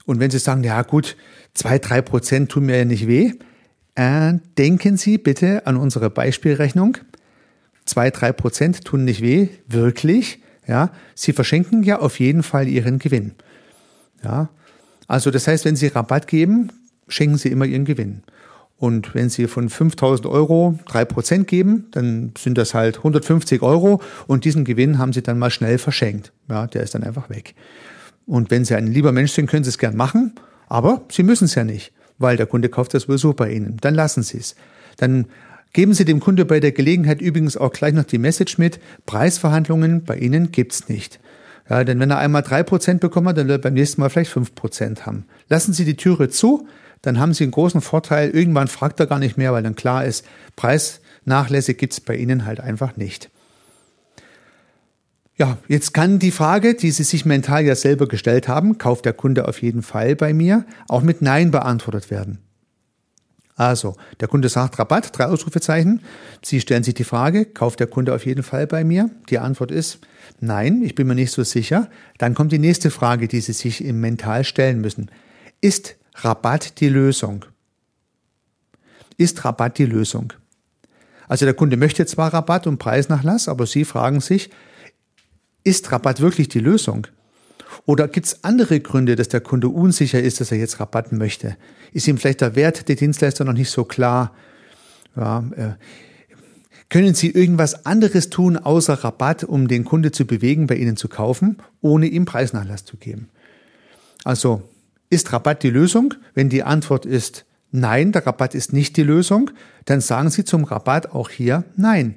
und 0.06 0.20
wenn 0.20 0.30
sie 0.30 0.38
sagen, 0.38 0.62
ja 0.64 0.82
gut, 0.82 1.16
zwei, 1.54 1.78
drei 1.78 2.02
Prozent 2.02 2.50
tun 2.50 2.66
mir 2.66 2.78
ja 2.78 2.84
nicht 2.84 3.06
weh, 3.06 3.32
äh, 3.98 4.34
denken 4.56 4.96
Sie 4.96 5.18
bitte 5.18 5.66
an 5.66 5.76
unsere 5.76 6.08
Beispielrechnung. 6.08 6.98
Zwei, 7.84 8.10
drei 8.10 8.32
Prozent 8.32 8.84
tun 8.84 9.04
nicht 9.04 9.22
weh, 9.22 9.48
wirklich. 9.66 10.40
Ja, 10.68 10.92
Sie 11.16 11.32
verschenken 11.32 11.82
ja 11.82 11.98
auf 11.98 12.20
jeden 12.20 12.44
Fall 12.44 12.68
Ihren 12.68 13.00
Gewinn. 13.00 13.32
Ja, 14.22 14.50
also 15.08 15.32
das 15.32 15.48
heißt, 15.48 15.64
wenn 15.64 15.74
Sie 15.74 15.88
Rabatt 15.88 16.28
geben, 16.28 16.68
schenken 17.08 17.38
Sie 17.38 17.48
immer 17.48 17.64
Ihren 17.64 17.86
Gewinn. 17.86 18.22
Und 18.78 19.14
wenn 19.14 19.28
Sie 19.28 19.48
von 19.48 19.68
5000 19.68 20.26
Euro 20.26 20.78
drei 20.86 21.04
Prozent 21.04 21.48
geben, 21.48 21.86
dann 21.90 22.32
sind 22.38 22.56
das 22.56 22.74
halt 22.74 22.98
150 22.98 23.60
Euro 23.62 24.00
und 24.28 24.44
diesen 24.44 24.64
Gewinn 24.64 24.98
haben 24.98 25.12
Sie 25.12 25.22
dann 25.22 25.38
mal 25.38 25.50
schnell 25.50 25.78
verschenkt. 25.78 26.32
Ja, 26.48 26.66
der 26.68 26.84
ist 26.84 26.94
dann 26.94 27.02
einfach 27.02 27.28
weg. 27.28 27.54
Und 28.26 28.52
wenn 28.52 28.64
Sie 28.64 28.76
ein 28.76 28.86
lieber 28.86 29.10
Mensch 29.10 29.32
sind, 29.32 29.50
können 29.50 29.64
Sie 29.64 29.70
es 29.70 29.78
gern 29.78 29.96
machen, 29.96 30.34
aber 30.68 31.02
Sie 31.10 31.24
müssen 31.24 31.46
es 31.46 31.56
ja 31.56 31.64
nicht, 31.64 31.92
weil 32.18 32.36
der 32.36 32.46
Kunde 32.46 32.68
kauft 32.68 32.94
das 32.94 33.04
sowieso 33.04 33.32
bei 33.32 33.50
Ihnen. 33.50 33.78
Dann 33.80 33.94
lassen 33.94 34.22
Sie 34.22 34.38
es. 34.38 34.54
Dann 34.96 35.26
geben 35.72 35.92
Sie 35.92 36.04
dem 36.04 36.20
Kunde 36.20 36.44
bei 36.44 36.60
der 36.60 36.72
Gelegenheit 36.72 37.20
übrigens 37.20 37.56
auch 37.56 37.72
gleich 37.72 37.94
noch 37.94 38.04
die 38.04 38.18
Message 38.18 38.58
mit, 38.58 38.78
Preisverhandlungen 39.06 40.04
bei 40.04 40.16
Ihnen 40.18 40.52
gibt's 40.52 40.88
nicht. 40.88 41.18
Ja, 41.68 41.82
denn 41.84 41.98
wenn 41.98 42.10
er 42.10 42.18
einmal 42.18 42.42
drei 42.42 42.62
Prozent 42.62 43.00
bekommen 43.00 43.28
hat, 43.28 43.38
dann 43.38 43.48
wird 43.48 43.60
er 43.60 43.62
beim 43.62 43.74
nächsten 43.74 44.00
Mal 44.00 44.08
vielleicht 44.08 44.30
fünf 44.30 44.54
Prozent 44.54 45.04
haben. 45.04 45.24
Lassen 45.48 45.72
Sie 45.72 45.84
die 45.84 45.96
Türe 45.96 46.28
zu, 46.28 46.66
dann 47.02 47.18
haben 47.18 47.34
Sie 47.34 47.44
einen 47.44 47.52
großen 47.52 47.80
Vorteil. 47.80 48.30
Irgendwann 48.30 48.68
fragt 48.68 49.00
er 49.00 49.06
gar 49.06 49.18
nicht 49.18 49.36
mehr, 49.36 49.52
weil 49.52 49.62
dann 49.62 49.76
klar 49.76 50.04
ist, 50.04 50.24
Preisnachlässe 50.56 51.74
gibt 51.74 51.92
es 51.92 52.00
bei 52.00 52.16
Ihnen 52.16 52.44
halt 52.44 52.60
einfach 52.60 52.96
nicht. 52.96 53.30
Ja, 55.36 55.58
jetzt 55.68 55.94
kann 55.94 56.18
die 56.18 56.32
Frage, 56.32 56.74
die 56.74 56.90
Sie 56.90 57.04
sich 57.04 57.24
mental 57.24 57.64
ja 57.64 57.76
selber 57.76 58.08
gestellt 58.08 58.48
haben, 58.48 58.78
kauft 58.78 59.04
der 59.04 59.12
Kunde 59.12 59.46
auf 59.46 59.62
jeden 59.62 59.82
Fall 59.82 60.16
bei 60.16 60.34
mir, 60.34 60.64
auch 60.88 61.02
mit 61.02 61.22
Nein 61.22 61.52
beantwortet 61.52 62.10
werden. 62.10 62.38
Also, 63.54 63.96
der 64.20 64.28
Kunde 64.28 64.48
sagt 64.48 64.78
Rabatt, 64.78 65.16
drei 65.16 65.26
Ausrufezeichen. 65.26 66.00
Sie 66.42 66.60
stellen 66.60 66.84
sich 66.84 66.94
die 66.94 67.04
Frage, 67.04 67.44
kauft 67.44 67.80
der 67.80 67.88
Kunde 67.88 68.14
auf 68.14 68.24
jeden 68.24 68.44
Fall 68.44 68.68
bei 68.68 68.84
mir? 68.84 69.10
Die 69.30 69.38
Antwort 69.38 69.72
ist 69.72 69.98
Nein, 70.40 70.82
ich 70.82 70.94
bin 70.94 71.08
mir 71.08 71.16
nicht 71.16 71.32
so 71.32 71.42
sicher. 71.42 71.90
Dann 72.18 72.34
kommt 72.34 72.52
die 72.52 72.60
nächste 72.60 72.90
Frage, 72.90 73.26
die 73.26 73.40
Sie 73.40 73.52
sich 73.52 73.84
im 73.84 74.00
Mental 74.00 74.44
stellen 74.44 74.80
müssen. 74.80 75.10
Ist 75.60 75.96
Rabatt 76.22 76.80
die 76.80 76.88
Lösung? 76.88 77.44
Ist 79.16 79.44
Rabatt 79.44 79.78
die 79.78 79.86
Lösung? 79.86 80.32
Also 81.28 81.44
der 81.44 81.54
Kunde 81.54 81.76
möchte 81.76 82.06
zwar 82.06 82.32
Rabatt 82.32 82.66
und 82.66 82.78
Preisnachlass, 82.78 83.48
aber 83.48 83.66
Sie 83.66 83.84
fragen 83.84 84.20
sich, 84.20 84.50
ist 85.64 85.92
Rabatt 85.92 86.20
wirklich 86.20 86.48
die 86.48 86.60
Lösung? 86.60 87.06
Oder 87.84 88.08
gibt 88.08 88.26
es 88.26 88.44
andere 88.44 88.80
Gründe, 88.80 89.16
dass 89.16 89.28
der 89.28 89.40
Kunde 89.40 89.68
unsicher 89.68 90.20
ist, 90.20 90.40
dass 90.40 90.50
er 90.50 90.58
jetzt 90.58 90.80
Rabatt 90.80 91.12
möchte? 91.12 91.56
Ist 91.92 92.08
ihm 92.08 92.18
vielleicht 92.18 92.40
der 92.40 92.54
Wert 92.54 92.88
der 92.88 92.96
Dienstleister 92.96 93.44
noch 93.44 93.52
nicht 93.52 93.70
so 93.70 93.84
klar? 93.84 94.34
Ja, 95.16 95.44
äh, 95.56 95.74
können 96.88 97.14
Sie 97.14 97.30
irgendwas 97.30 97.84
anderes 97.84 98.30
tun 98.30 98.56
außer 98.56 98.94
Rabatt, 98.94 99.44
um 99.44 99.68
den 99.68 99.84
Kunde 99.84 100.10
zu 100.10 100.26
bewegen, 100.26 100.66
bei 100.66 100.76
Ihnen 100.76 100.96
zu 100.96 101.08
kaufen, 101.08 101.58
ohne 101.82 102.06
ihm 102.06 102.24
Preisnachlass 102.24 102.86
zu 102.86 102.96
geben? 102.96 103.28
Also 104.24 104.62
ist 105.10 105.32
Rabatt 105.32 105.62
die 105.62 105.70
Lösung? 105.70 106.14
Wenn 106.34 106.48
die 106.48 106.62
Antwort 106.62 107.06
ist 107.06 107.44
Nein, 107.70 108.12
der 108.12 108.26
Rabatt 108.26 108.54
ist 108.54 108.72
nicht 108.72 108.96
die 108.96 109.02
Lösung, 109.02 109.50
dann 109.84 110.00
sagen 110.00 110.30
Sie 110.30 110.44
zum 110.44 110.64
Rabatt 110.64 111.12
auch 111.12 111.28
hier 111.30 111.64
Nein. 111.76 112.16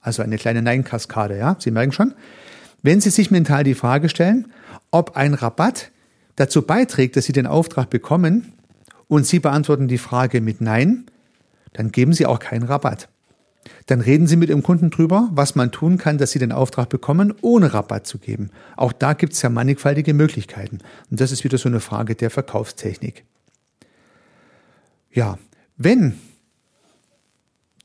Also 0.00 0.22
eine 0.22 0.36
kleine 0.36 0.62
Nein-Kaskade, 0.62 1.38
ja? 1.38 1.56
Sie 1.58 1.70
merken 1.70 1.92
schon. 1.92 2.14
Wenn 2.82 3.00
Sie 3.00 3.10
sich 3.10 3.30
mental 3.30 3.62
die 3.62 3.74
Frage 3.74 4.08
stellen, 4.08 4.50
ob 4.90 5.16
ein 5.16 5.34
Rabatt 5.34 5.90
dazu 6.36 6.62
beiträgt, 6.62 7.16
dass 7.16 7.26
Sie 7.26 7.32
den 7.32 7.46
Auftrag 7.46 7.90
bekommen 7.90 8.52
und 9.06 9.26
Sie 9.26 9.38
beantworten 9.38 9.86
die 9.86 9.98
Frage 9.98 10.40
mit 10.40 10.60
Nein, 10.60 11.06
dann 11.74 11.92
geben 11.92 12.12
Sie 12.12 12.26
auch 12.26 12.38
keinen 12.38 12.64
Rabatt. 12.64 13.08
Dann 13.86 14.00
reden 14.00 14.26
Sie 14.26 14.36
mit 14.36 14.48
Ihrem 14.48 14.62
Kunden 14.62 14.90
drüber, 14.90 15.28
was 15.32 15.54
man 15.54 15.70
tun 15.70 15.98
kann, 15.98 16.18
dass 16.18 16.32
Sie 16.32 16.38
den 16.38 16.52
Auftrag 16.52 16.88
bekommen, 16.88 17.34
ohne 17.42 17.72
Rabatt 17.72 18.06
zu 18.06 18.18
geben. 18.18 18.50
Auch 18.76 18.92
da 18.92 19.12
gibt 19.12 19.34
es 19.34 19.42
ja 19.42 19.48
mannigfaltige 19.48 20.14
Möglichkeiten. 20.14 20.78
Und 21.10 21.20
das 21.20 21.32
ist 21.32 21.44
wieder 21.44 21.58
so 21.58 21.68
eine 21.68 21.80
Frage 21.80 22.14
der 22.14 22.30
Verkaufstechnik. 22.30 23.24
Ja, 25.12 25.38
wenn 25.76 26.18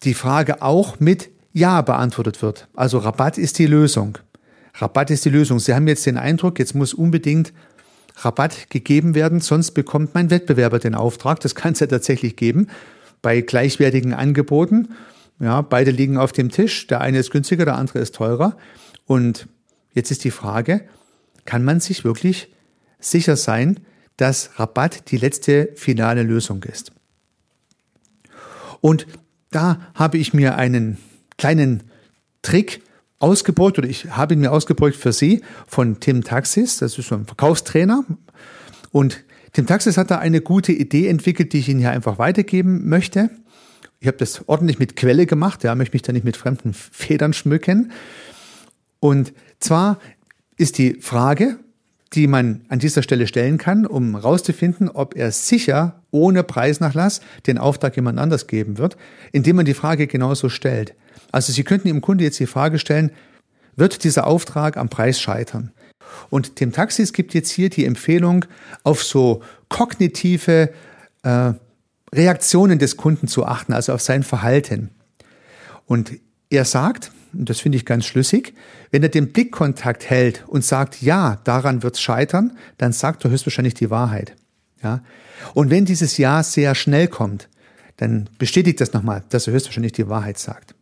die 0.03 0.13
Frage 0.13 0.61
auch 0.61 0.99
mit 0.99 1.29
Ja 1.53 1.81
beantwortet 1.81 2.41
wird, 2.41 2.67
also 2.75 2.99
Rabatt 2.99 3.37
ist 3.37 3.59
die 3.59 3.67
Lösung. 3.67 4.17
Rabatt 4.75 5.09
ist 5.09 5.25
die 5.25 5.29
Lösung. 5.29 5.59
Sie 5.59 5.73
haben 5.73 5.87
jetzt 5.87 6.05
den 6.05 6.17
Eindruck, 6.17 6.59
jetzt 6.59 6.75
muss 6.75 6.93
unbedingt 6.93 7.51
Rabatt 8.17 8.69
gegeben 8.69 9.15
werden, 9.15 9.41
sonst 9.41 9.71
bekommt 9.71 10.13
mein 10.13 10.29
Wettbewerber 10.29 10.79
den 10.79 10.95
Auftrag. 10.95 11.39
Das 11.39 11.55
kann 11.55 11.73
es 11.73 11.79
ja 11.79 11.87
tatsächlich 11.87 12.35
geben 12.35 12.67
bei 13.21 13.41
gleichwertigen 13.41 14.13
Angeboten. 14.13 14.89
Ja, 15.39 15.61
beide 15.61 15.91
liegen 15.91 16.17
auf 16.17 16.31
dem 16.31 16.49
Tisch. 16.49 16.87
Der 16.87 17.01
eine 17.01 17.19
ist 17.19 17.31
günstiger, 17.31 17.65
der 17.65 17.75
andere 17.75 17.99
ist 17.99 18.15
teurer. 18.15 18.57
Und 19.05 19.47
jetzt 19.93 20.11
ist 20.11 20.23
die 20.23 20.31
Frage, 20.31 20.81
kann 21.45 21.63
man 21.63 21.79
sich 21.79 22.03
wirklich 22.03 22.53
sicher 22.99 23.35
sein, 23.35 23.79
dass 24.17 24.59
Rabatt 24.59 25.11
die 25.11 25.17
letzte 25.17 25.69
finale 25.75 26.23
Lösung 26.23 26.63
ist? 26.63 26.91
Und 28.81 29.07
da 29.51 29.79
habe 29.93 30.17
ich 30.17 30.33
mir 30.33 30.55
einen 30.55 30.97
kleinen 31.37 31.83
Trick 32.41 32.81
ausgebeugt 33.19 33.77
oder 33.77 33.87
ich 33.87 34.11
habe 34.11 34.33
ihn 34.33 34.39
mir 34.39 34.51
ausgebeugt 34.51 34.95
für 34.95 35.11
Sie 35.11 35.41
von 35.67 35.99
Tim 35.99 36.23
Taxis. 36.23 36.77
Das 36.77 36.97
ist 36.97 37.07
so 37.07 37.15
ein 37.15 37.25
Verkaufstrainer. 37.25 38.03
Und 38.91 39.23
Tim 39.53 39.65
Taxis 39.65 39.97
hat 39.97 40.11
da 40.11 40.17
eine 40.17 40.41
gute 40.41 40.71
Idee 40.71 41.07
entwickelt, 41.07 41.53
die 41.53 41.59
ich 41.59 41.69
Ihnen 41.69 41.79
hier 41.79 41.91
einfach 41.91 42.19
weitergeben 42.19 42.87
möchte. 42.87 43.29
Ich 43.99 44.07
habe 44.07 44.17
das 44.17 44.47
ordentlich 44.47 44.79
mit 44.79 44.95
Quelle 44.95 45.25
gemacht, 45.25 45.63
ja, 45.63 45.73
möchte 45.75 45.95
mich 45.95 46.03
da 46.03 46.13
nicht 46.13 46.25
mit 46.25 46.37
fremden 46.37 46.73
Federn 46.73 47.33
schmücken. 47.33 47.91
Und 48.99 49.33
zwar 49.59 49.99
ist 50.55 50.77
die 50.77 50.95
Frage, 50.95 51.57
die 52.13 52.27
man 52.27 52.61
an 52.69 52.79
dieser 52.79 53.03
Stelle 53.03 53.27
stellen 53.27 53.57
kann, 53.57 53.85
um 53.85 54.15
herauszufinden, 54.15 54.89
ob 54.89 55.15
er 55.15 55.31
sicher 55.31 56.01
ohne 56.11 56.43
Preisnachlass 56.43 57.21
den 57.47 57.57
Auftrag 57.57 57.95
jemand 57.95 58.19
anders 58.19 58.47
geben 58.47 58.77
wird, 58.77 58.97
indem 59.31 59.57
man 59.57 59.65
die 59.65 59.73
Frage 59.73 60.07
genauso 60.07 60.49
stellt. 60.49 60.93
Also 61.31 61.51
Sie 61.51 61.63
könnten 61.63 61.87
Ihrem 61.87 62.01
Kunde 62.01 62.23
jetzt 62.23 62.39
die 62.39 62.47
Frage 62.47 62.79
stellen, 62.79 63.11
wird 63.75 64.03
dieser 64.03 64.25
Auftrag 64.25 64.77
am 64.77 64.89
Preis 64.89 65.19
scheitern? 65.19 65.71
Und 66.29 66.55
Tim 66.55 66.71
Taxis 66.71 67.13
gibt 67.13 67.33
jetzt 67.33 67.51
hier 67.51 67.69
die 67.69 67.85
Empfehlung, 67.85 68.45
auf 68.83 69.03
so 69.03 69.41
kognitive 69.69 70.69
äh, 71.23 71.53
Reaktionen 72.13 72.79
des 72.79 72.97
Kunden 72.97 73.27
zu 73.27 73.45
achten, 73.45 73.73
also 73.73 73.93
auf 73.93 74.01
sein 74.01 74.23
Verhalten. 74.23 74.91
Und 75.85 76.13
er 76.49 76.65
sagt, 76.65 77.11
und 77.33 77.49
das 77.49 77.59
finde 77.59 77.77
ich 77.77 77.85
ganz 77.85 78.05
schlüssig, 78.05 78.53
wenn 78.91 79.03
er 79.03 79.09
den 79.09 79.33
Blickkontakt 79.33 80.09
hält 80.09 80.45
und 80.47 80.63
sagt, 80.63 81.01
ja, 81.01 81.39
daran 81.43 81.83
wird 81.83 81.95
es 81.95 82.01
scheitern, 82.01 82.57
dann 82.77 82.93
sagt 82.93 83.25
er 83.25 83.31
höchstwahrscheinlich 83.31 83.73
die 83.73 83.89
Wahrheit. 83.89 84.35
Ja? 84.81 85.01
Und 85.53 85.69
wenn 85.69 85.85
dieses 85.85 86.17
Ja 86.17 86.43
sehr 86.43 86.75
schnell 86.75 87.07
kommt, 87.07 87.49
dann 87.97 88.29
bestätigt 88.37 88.79
das 88.79 88.93
nochmal, 88.93 89.23
dass 89.29 89.47
er 89.47 89.53
höchstwahrscheinlich 89.53 89.91
die 89.91 90.07
Wahrheit 90.07 90.37
sagt. 90.37 90.75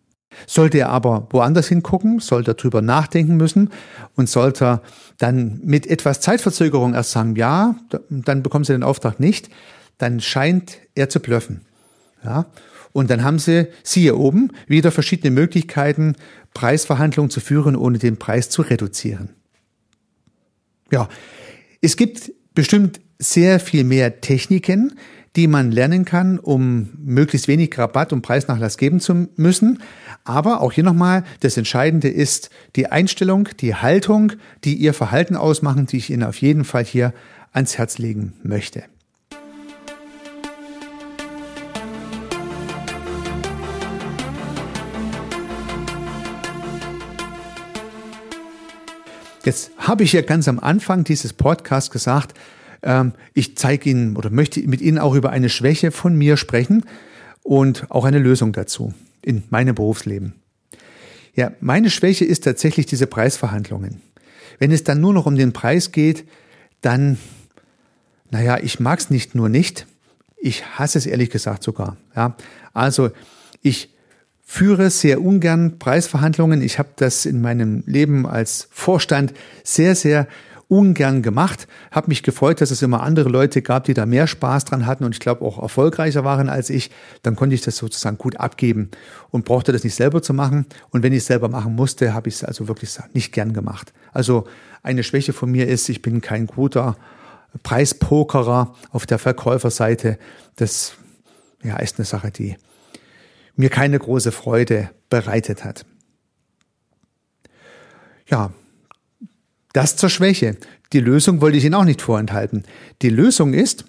Sollte 0.47 0.79
er 0.79 0.89
aber 0.89 1.27
woanders 1.31 1.67
hingucken, 1.67 2.19
sollte 2.19 2.51
er 2.51 2.55
drüber 2.55 2.81
nachdenken 2.81 3.37
müssen 3.37 3.69
und 4.15 4.29
sollte 4.29 4.65
er 4.65 4.81
dann 5.17 5.61
mit 5.63 5.87
etwas 5.87 6.19
Zeitverzögerung 6.19 6.93
erst 6.93 7.11
sagen, 7.11 7.37
ja, 7.37 7.75
dann 8.09 8.43
bekommen 8.43 8.65
Sie 8.65 8.73
den 8.73 8.83
Auftrag 8.83 9.19
nicht, 9.21 9.49
dann 9.97 10.19
scheint 10.19 10.79
er 10.95 11.09
zu 11.09 11.19
blöffen. 11.19 11.61
Ja? 12.23 12.45
Und 12.91 13.09
dann 13.09 13.23
haben 13.23 13.39
Sie, 13.39 13.67
siehe 13.83 14.15
oben, 14.15 14.51
wieder 14.67 14.91
verschiedene 14.91 15.31
Möglichkeiten, 15.31 16.15
Preisverhandlungen 16.53 17.29
zu 17.29 17.41
führen, 17.41 17.75
ohne 17.75 17.97
den 17.97 18.17
Preis 18.17 18.49
zu 18.49 18.61
reduzieren. 18.61 19.29
Ja, 20.91 21.09
es 21.81 21.97
gibt 21.97 22.31
bestimmt 22.53 23.01
sehr 23.19 23.59
viel 23.59 23.83
mehr 23.83 24.21
Techniken, 24.21 24.93
die 25.35 25.47
man 25.47 25.71
lernen 25.71 26.05
kann, 26.05 26.39
um 26.39 26.91
möglichst 26.97 27.47
wenig 27.47 27.77
Rabatt 27.77 28.13
und 28.13 28.21
Preisnachlass 28.21 28.77
geben 28.77 28.99
zu 29.01 29.27
müssen. 29.35 29.81
Aber 30.23 30.61
auch 30.61 30.71
hier 30.71 30.83
nochmal, 30.83 31.23
das 31.41 31.57
Entscheidende 31.57 32.07
ist 32.07 32.49
die 32.77 32.87
Einstellung, 32.87 33.49
die 33.59 33.75
Haltung, 33.75 34.31
die 34.63 34.75
Ihr 34.75 34.93
Verhalten 34.93 35.35
ausmachen, 35.35 35.85
die 35.85 35.97
ich 35.97 36.09
Ihnen 36.09 36.23
auf 36.23 36.37
jeden 36.37 36.63
Fall 36.63 36.85
hier 36.85 37.13
ans 37.51 37.77
Herz 37.77 37.97
legen 37.97 38.33
möchte. 38.43 38.83
Jetzt 49.45 49.69
habe 49.77 50.03
ich 50.03 50.13
ja 50.13 50.23
ganz 50.23 50.47
am 50.47 50.59
Anfang 50.59 51.03
dieses 51.03 51.31
Podcasts 51.31 51.91
gesagt, 51.91 52.35
ähm, 52.81 53.13
ich 53.35 53.55
zeige 53.55 53.91
Ihnen 53.91 54.17
oder 54.17 54.31
möchte 54.31 54.59
mit 54.61 54.81
Ihnen 54.81 54.97
auch 54.97 55.13
über 55.13 55.29
eine 55.29 55.49
Schwäche 55.49 55.91
von 55.91 56.17
mir 56.17 56.35
sprechen 56.35 56.83
und 57.43 57.91
auch 57.91 58.05
eine 58.05 58.17
Lösung 58.17 58.53
dazu 58.53 58.95
in 59.21 59.43
meinem 59.51 59.75
Berufsleben. 59.75 60.33
Ja, 61.35 61.51
meine 61.59 61.91
Schwäche 61.91 62.25
ist 62.25 62.43
tatsächlich 62.43 62.87
diese 62.87 63.05
Preisverhandlungen. 63.05 64.01
Wenn 64.57 64.71
es 64.71 64.83
dann 64.83 64.99
nur 64.99 65.13
noch 65.13 65.27
um 65.27 65.35
den 65.35 65.53
Preis 65.53 65.91
geht, 65.91 66.27
dann, 66.81 67.19
naja, 68.31 68.57
ich 68.57 68.79
mag 68.79 68.99
es 68.99 69.11
nicht 69.11 69.35
nur 69.35 69.49
nicht, 69.49 69.85
ich 70.37 70.65
hasse 70.79 70.97
es 70.97 71.05
ehrlich 71.05 71.29
gesagt 71.29 71.61
sogar. 71.61 71.97
Ja, 72.15 72.35
also 72.73 73.11
ich 73.61 73.94
führe 74.45 74.91
sehr 74.91 75.21
ungern 75.21 75.79
Preisverhandlungen. 75.79 76.61
Ich 76.61 76.79
habe 76.79 76.89
das 76.95 77.25
in 77.25 77.41
meinem 77.41 77.83
Leben 77.87 78.25
als 78.27 78.69
Vorstand 78.71 79.33
sehr, 79.63 79.95
sehr 79.95 80.27
ungern 80.67 81.21
gemacht. 81.21 81.67
Habe 81.91 82.07
mich 82.07 82.23
gefreut, 82.23 82.61
dass 82.61 82.71
es 82.71 82.81
immer 82.81 83.03
andere 83.03 83.29
Leute 83.29 83.61
gab, 83.61 83.83
die 83.85 83.93
da 83.93 84.05
mehr 84.05 84.27
Spaß 84.27 84.65
dran 84.65 84.85
hatten 84.85 85.03
und 85.03 85.13
ich 85.13 85.19
glaube 85.19 85.43
auch 85.43 85.61
erfolgreicher 85.61 86.23
waren 86.23 86.47
als 86.47 86.69
ich. 86.69 86.91
Dann 87.23 87.35
konnte 87.35 87.55
ich 87.55 87.61
das 87.61 87.77
sozusagen 87.77 88.17
gut 88.17 88.39
abgeben 88.39 88.91
und 89.31 89.45
brauchte 89.45 89.71
das 89.71 89.83
nicht 89.83 89.95
selber 89.95 90.21
zu 90.21 90.33
machen. 90.33 90.65
Und 90.89 91.03
wenn 91.03 91.11
ich 91.11 91.19
es 91.19 91.25
selber 91.25 91.49
machen 91.49 91.75
musste, 91.75 92.13
habe 92.13 92.29
ich 92.29 92.35
es 92.35 92.43
also 92.43 92.67
wirklich 92.67 92.97
nicht 93.13 93.31
gern 93.31 93.51
gemacht. 93.51 93.93
Also 94.13 94.45
eine 94.83 95.03
Schwäche 95.03 95.33
von 95.33 95.51
mir 95.51 95.67
ist, 95.67 95.89
ich 95.89 96.01
bin 96.01 96.21
kein 96.21 96.47
guter 96.47 96.95
Preispokerer 97.63 98.75
auf 98.91 99.05
der 99.05 99.19
Verkäuferseite. 99.19 100.17
Das 100.55 100.93
ja, 101.63 101.77
ist 101.77 101.97
eine 101.97 102.05
Sache, 102.05 102.31
die 102.31 102.57
mir 103.55 103.69
keine 103.69 103.99
große 103.99 104.31
Freude 104.31 104.89
bereitet 105.09 105.63
hat. 105.63 105.85
Ja, 108.29 108.51
das 109.73 109.97
zur 109.97 110.09
Schwäche. 110.09 110.57
Die 110.93 110.99
Lösung 110.99 111.41
wollte 111.41 111.57
ich 111.57 111.65
Ihnen 111.65 111.73
auch 111.73 111.83
nicht 111.83 112.01
vorenthalten. 112.01 112.63
Die 113.01 113.09
Lösung 113.09 113.53
ist, 113.53 113.85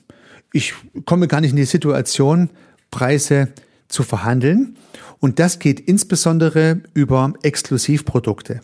ich 0.52 0.74
komme 1.04 1.28
gar 1.28 1.40
nicht 1.40 1.50
in 1.50 1.56
die 1.56 1.64
Situation, 1.64 2.50
Preise 2.90 3.52
zu 3.88 4.02
verhandeln. 4.02 4.76
Und 5.20 5.38
das 5.38 5.58
geht 5.58 5.80
insbesondere 5.80 6.80
über 6.94 7.34
Exklusivprodukte. 7.42 8.60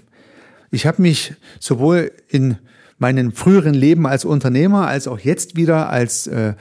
Ich 0.70 0.86
habe 0.86 1.02
mich 1.02 1.34
sowohl 1.60 2.12
in 2.28 2.58
meinem 2.98 3.32
früheren 3.32 3.74
Leben 3.74 4.06
als 4.06 4.24
Unternehmer 4.24 4.88
als 4.88 5.06
auch 5.06 5.18
jetzt 5.18 5.56
wieder 5.56 5.90
als 5.90 6.26
äh, 6.26 6.54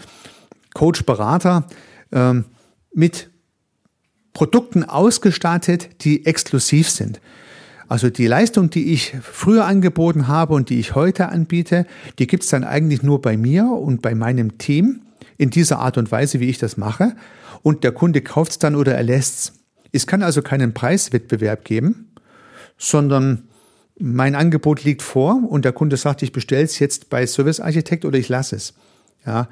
Coach-Berater 0.73 1.67
äh, 2.11 2.33
mit 2.93 3.30
Produkten 4.33 4.83
ausgestattet, 4.83 6.03
die 6.03 6.25
exklusiv 6.25 6.89
sind. 6.89 7.19
Also 7.87 8.09
die 8.09 8.27
Leistung, 8.27 8.69
die 8.69 8.93
ich 8.93 9.13
früher 9.21 9.65
angeboten 9.65 10.29
habe 10.29 10.53
und 10.53 10.69
die 10.69 10.79
ich 10.79 10.95
heute 10.95 11.27
anbiete, 11.27 11.85
die 12.19 12.27
gibt 12.27 12.43
es 12.43 12.49
dann 12.49 12.63
eigentlich 12.63 13.03
nur 13.03 13.21
bei 13.21 13.35
mir 13.35 13.65
und 13.65 14.01
bei 14.01 14.15
meinem 14.15 14.57
Team 14.57 15.01
in 15.37 15.49
dieser 15.49 15.79
Art 15.79 15.97
und 15.97 16.09
Weise, 16.09 16.39
wie 16.39 16.49
ich 16.49 16.57
das 16.57 16.77
mache. 16.77 17.15
Und 17.63 17.83
der 17.83 17.91
Kunde 17.91 18.21
kauft 18.21 18.51
es 18.51 18.59
dann 18.59 18.75
oder 18.75 18.95
er 18.95 19.03
lässt 19.03 19.53
es. 19.91 20.07
Kann 20.07 20.23
also 20.23 20.41
keinen 20.41 20.73
Preiswettbewerb 20.73 21.65
geben, 21.65 22.13
sondern 22.77 23.49
mein 23.99 24.35
Angebot 24.35 24.85
liegt 24.85 25.01
vor 25.01 25.41
und 25.49 25.65
der 25.65 25.73
Kunde 25.73 25.97
sagt, 25.97 26.23
ich 26.23 26.31
bestelle 26.31 26.63
es 26.63 26.79
jetzt 26.79 27.09
bei 27.09 27.27
Service 27.27 27.59
Architekt 27.59 28.05
oder 28.05 28.17
ich 28.17 28.29
lasse 28.29 28.55
es. 28.55 28.73
Ja. 29.25 29.49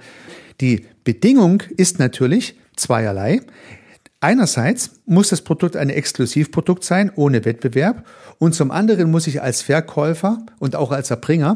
Die 0.61 0.85
Bedingung 1.03 1.63
ist 1.75 1.99
natürlich 1.99 2.55
zweierlei. 2.75 3.41
Einerseits 4.21 4.99
muss 5.05 5.29
das 5.29 5.41
Produkt 5.41 5.77
ein 5.77 5.89
Exklusivprodukt 5.89 6.83
sein, 6.83 7.11
ohne 7.15 7.45
Wettbewerb. 7.45 8.05
Und 8.37 8.53
zum 8.53 8.69
anderen 8.69 9.11
muss 9.11 9.27
ich 9.27 9.41
als 9.41 9.61
Verkäufer 9.61 10.45
und 10.59 10.75
auch 10.75 10.91
als 10.91 11.09
Erbringer 11.09 11.55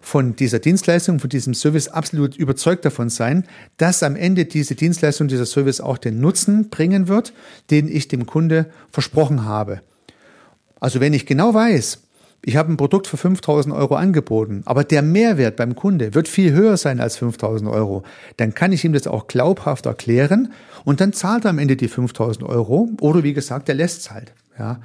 von 0.00 0.34
dieser 0.34 0.58
Dienstleistung, 0.58 1.20
von 1.20 1.30
diesem 1.30 1.54
Service 1.54 1.88
absolut 1.88 2.36
überzeugt 2.36 2.84
davon 2.84 3.10
sein, 3.10 3.44
dass 3.76 4.02
am 4.02 4.16
Ende 4.16 4.46
diese 4.46 4.74
Dienstleistung, 4.74 5.28
dieser 5.28 5.46
Service 5.46 5.80
auch 5.80 5.98
den 5.98 6.20
Nutzen 6.20 6.68
bringen 6.70 7.06
wird, 7.06 7.32
den 7.70 7.86
ich 7.86 8.08
dem 8.08 8.26
Kunde 8.26 8.70
versprochen 8.90 9.44
habe. 9.44 9.82
Also 10.80 11.00
wenn 11.00 11.12
ich 11.12 11.26
genau 11.26 11.54
weiß, 11.54 12.00
ich 12.42 12.56
habe 12.56 12.72
ein 12.72 12.76
Produkt 12.76 13.06
für 13.06 13.18
5000 13.18 13.74
Euro 13.74 13.96
angeboten, 13.96 14.62
aber 14.64 14.82
der 14.84 15.02
Mehrwert 15.02 15.56
beim 15.56 15.74
Kunde 15.74 16.14
wird 16.14 16.26
viel 16.26 16.52
höher 16.52 16.76
sein 16.76 17.00
als 17.00 17.16
5000 17.16 17.70
Euro. 17.70 18.02
Dann 18.38 18.54
kann 18.54 18.72
ich 18.72 18.84
ihm 18.84 18.94
das 18.94 19.06
auch 19.06 19.26
glaubhaft 19.26 19.86
erklären 19.86 20.52
und 20.84 21.00
dann 21.00 21.12
zahlt 21.12 21.44
er 21.44 21.50
am 21.50 21.58
Ende 21.58 21.76
die 21.76 21.88
5000 21.88 22.44
Euro 22.48 22.88
oder 23.00 23.22
wie 23.22 23.34
gesagt, 23.34 23.68
er 23.68 23.74
lässt 23.74 24.00
es 24.00 24.10
halt. 24.10 24.32
Ja. 24.58 24.80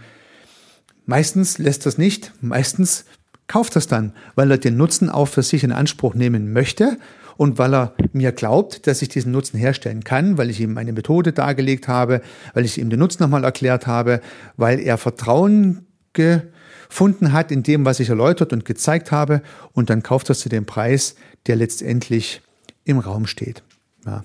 Meistens 1.05 1.57
lässt 1.57 1.85
es 1.85 1.97
nicht, 1.97 2.33
meistens 2.41 3.05
kauft 3.47 3.75
es 3.75 3.87
dann, 3.87 4.11
weil 4.35 4.51
er 4.51 4.57
den 4.57 4.75
Nutzen 4.75 5.09
auch 5.09 5.27
für 5.27 5.43
sich 5.43 5.63
in 5.63 5.71
Anspruch 5.71 6.13
nehmen 6.13 6.51
möchte 6.51 6.97
und 7.37 7.57
weil 7.57 7.73
er 7.73 7.93
mir 8.11 8.31
glaubt, 8.31 8.87
dass 8.87 9.01
ich 9.01 9.09
diesen 9.09 9.31
Nutzen 9.31 9.57
herstellen 9.57 10.03
kann, 10.03 10.37
weil 10.37 10.49
ich 10.49 10.59
ihm 10.59 10.73
meine 10.73 10.93
Methode 10.93 11.31
dargelegt 11.31 11.87
habe, 11.87 12.21
weil 12.53 12.65
ich 12.65 12.79
ihm 12.79 12.89
den 12.89 12.99
Nutzen 12.99 13.23
nochmal 13.23 13.43
erklärt 13.43 13.87
habe, 13.87 14.19
weil 14.57 14.79
er 14.79 14.97
Vertrauen 14.97 15.85
ge 16.13 16.41
gefunden 16.87 17.33
hat 17.33 17.51
in 17.51 17.63
dem, 17.63 17.85
was 17.85 17.99
ich 17.99 18.09
erläutert 18.09 18.53
und 18.53 18.65
gezeigt 18.65 19.11
habe, 19.11 19.41
und 19.73 19.89
dann 19.89 20.03
kauft 20.03 20.29
er 20.29 20.35
zu 20.35 20.49
dem 20.49 20.65
Preis, 20.65 21.15
der 21.47 21.55
letztendlich 21.55 22.41
im 22.83 22.99
Raum 22.99 23.27
steht. 23.27 23.63
Ja. 24.05 24.23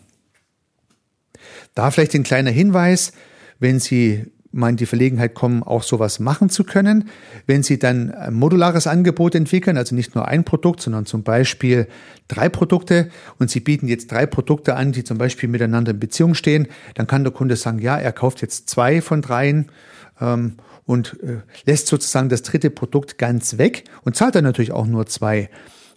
Da 1.75 1.91
vielleicht 1.91 2.15
ein 2.15 2.23
kleiner 2.23 2.51
Hinweis, 2.51 3.13
wenn 3.59 3.81
Sie 3.81 4.27
mal 4.53 4.71
in 4.71 4.77
die 4.77 4.87
Verlegenheit 4.87 5.35
kommen, 5.35 5.63
auch 5.63 5.83
sowas 5.83 6.19
machen 6.19 6.51
zu 6.51 6.65
können. 6.65 7.09
Wenn 7.47 7.63
Sie 7.63 7.79
dann 7.79 8.13
ein 8.13 8.35
modulares 8.35 8.87
Angebot 8.87 9.35
entwickeln, 9.35 9.77
also 9.77 9.95
nicht 9.95 10.15
nur 10.15 10.27
ein 10.27 10.45
Produkt, 10.45 10.81
sondern 10.81 11.07
zum 11.07 11.23
Beispiel 11.23 11.87
drei 12.27 12.49
Produkte 12.49 13.11
und 13.39 13.51
Sie 13.51 13.61
bieten 13.61 13.87
jetzt 13.87 14.11
drei 14.11 14.27
Produkte 14.27 14.75
an, 14.75 14.93
die 14.93 15.05
zum 15.05 15.19
Beispiel 15.19 15.49
miteinander 15.49 15.93
in 15.93 16.01
Beziehung 16.01 16.35
stehen, 16.35 16.67
dann 16.95 17.07
kann 17.07 17.23
der 17.23 17.33
Kunde 17.33 17.57
sagen, 17.57 17.79
ja, 17.79 17.97
er 17.99 18.13
kauft 18.13 18.43
jetzt 18.43 18.69
zwei 18.69 19.01
von 19.01 19.23
dreien 19.23 19.71
ähm, 20.21 20.55
und 20.91 21.17
äh, 21.23 21.37
lässt 21.67 21.87
sozusagen 21.87 22.29
das 22.29 22.43
dritte 22.43 22.69
Produkt 22.69 23.17
ganz 23.17 23.59
weg 23.59 23.85
und 24.03 24.17
zahlt 24.17 24.35
dann 24.35 24.43
natürlich 24.43 24.73
auch 24.73 24.89
nur 24.89 25.07
zwei. 25.07 25.49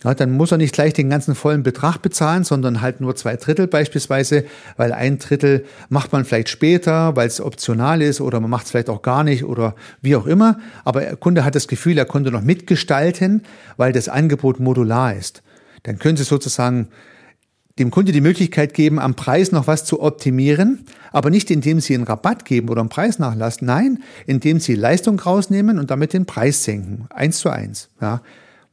Ja, 0.03 0.13
dann 0.13 0.29
muss 0.31 0.51
er 0.51 0.59
nicht 0.59 0.75
gleich 0.75 0.93
den 0.93 1.09
ganzen 1.09 1.33
vollen 1.33 1.63
Betrag 1.63 1.97
bezahlen, 1.97 2.43
sondern 2.43 2.79
halt 2.79 3.01
nur 3.01 3.15
zwei 3.15 3.35
Drittel 3.37 3.65
beispielsweise, 3.65 4.43
weil 4.77 4.91
ein 4.91 5.17
Drittel 5.17 5.65
macht 5.89 6.11
man 6.11 6.25
vielleicht 6.25 6.49
später, 6.49 7.15
weil 7.15 7.25
es 7.25 7.41
optional 7.41 8.03
ist 8.03 8.21
oder 8.21 8.39
man 8.39 8.51
macht 8.51 8.65
es 8.65 8.71
vielleicht 8.71 8.89
auch 8.89 9.01
gar 9.01 9.23
nicht 9.23 9.45
oder 9.45 9.73
wie 10.03 10.15
auch 10.15 10.27
immer. 10.27 10.59
Aber 10.83 10.99
der 11.01 11.15
Kunde 11.15 11.43
hat 11.43 11.55
das 11.55 11.67
Gefühl, 11.67 11.97
er 11.97 12.05
konnte 12.05 12.29
noch 12.29 12.43
mitgestalten, 12.43 13.41
weil 13.77 13.93
das 13.93 14.09
Angebot 14.09 14.59
modular 14.59 15.15
ist. 15.15 15.41
Dann 15.83 15.97
können 15.97 16.17
Sie 16.17 16.23
sozusagen 16.23 16.89
dem 17.80 17.89
Kunde 17.89 18.11
die 18.11 18.21
Möglichkeit 18.21 18.74
geben, 18.74 18.99
am 18.99 19.15
Preis 19.15 19.51
noch 19.51 19.65
was 19.65 19.84
zu 19.84 20.01
optimieren, 20.01 20.86
aber 21.11 21.30
nicht 21.30 21.49
indem 21.49 21.80
sie 21.80 21.95
einen 21.95 22.03
Rabatt 22.03 22.45
geben 22.45 22.69
oder 22.69 22.82
einen 22.82 22.89
Preisnachlass, 22.89 23.61
nein, 23.61 24.03
indem 24.28 24.59
sie 24.59 24.76
Leistung 24.76 25.19
rausnehmen 25.19 25.80
und 25.80 25.89
damit 25.89 26.13
den 26.13 26.26
Preis 26.26 26.63
senken. 26.63 27.07
Eins 27.09 27.39
zu 27.39 27.49
eins. 27.49 27.89
Ja. 27.99 28.21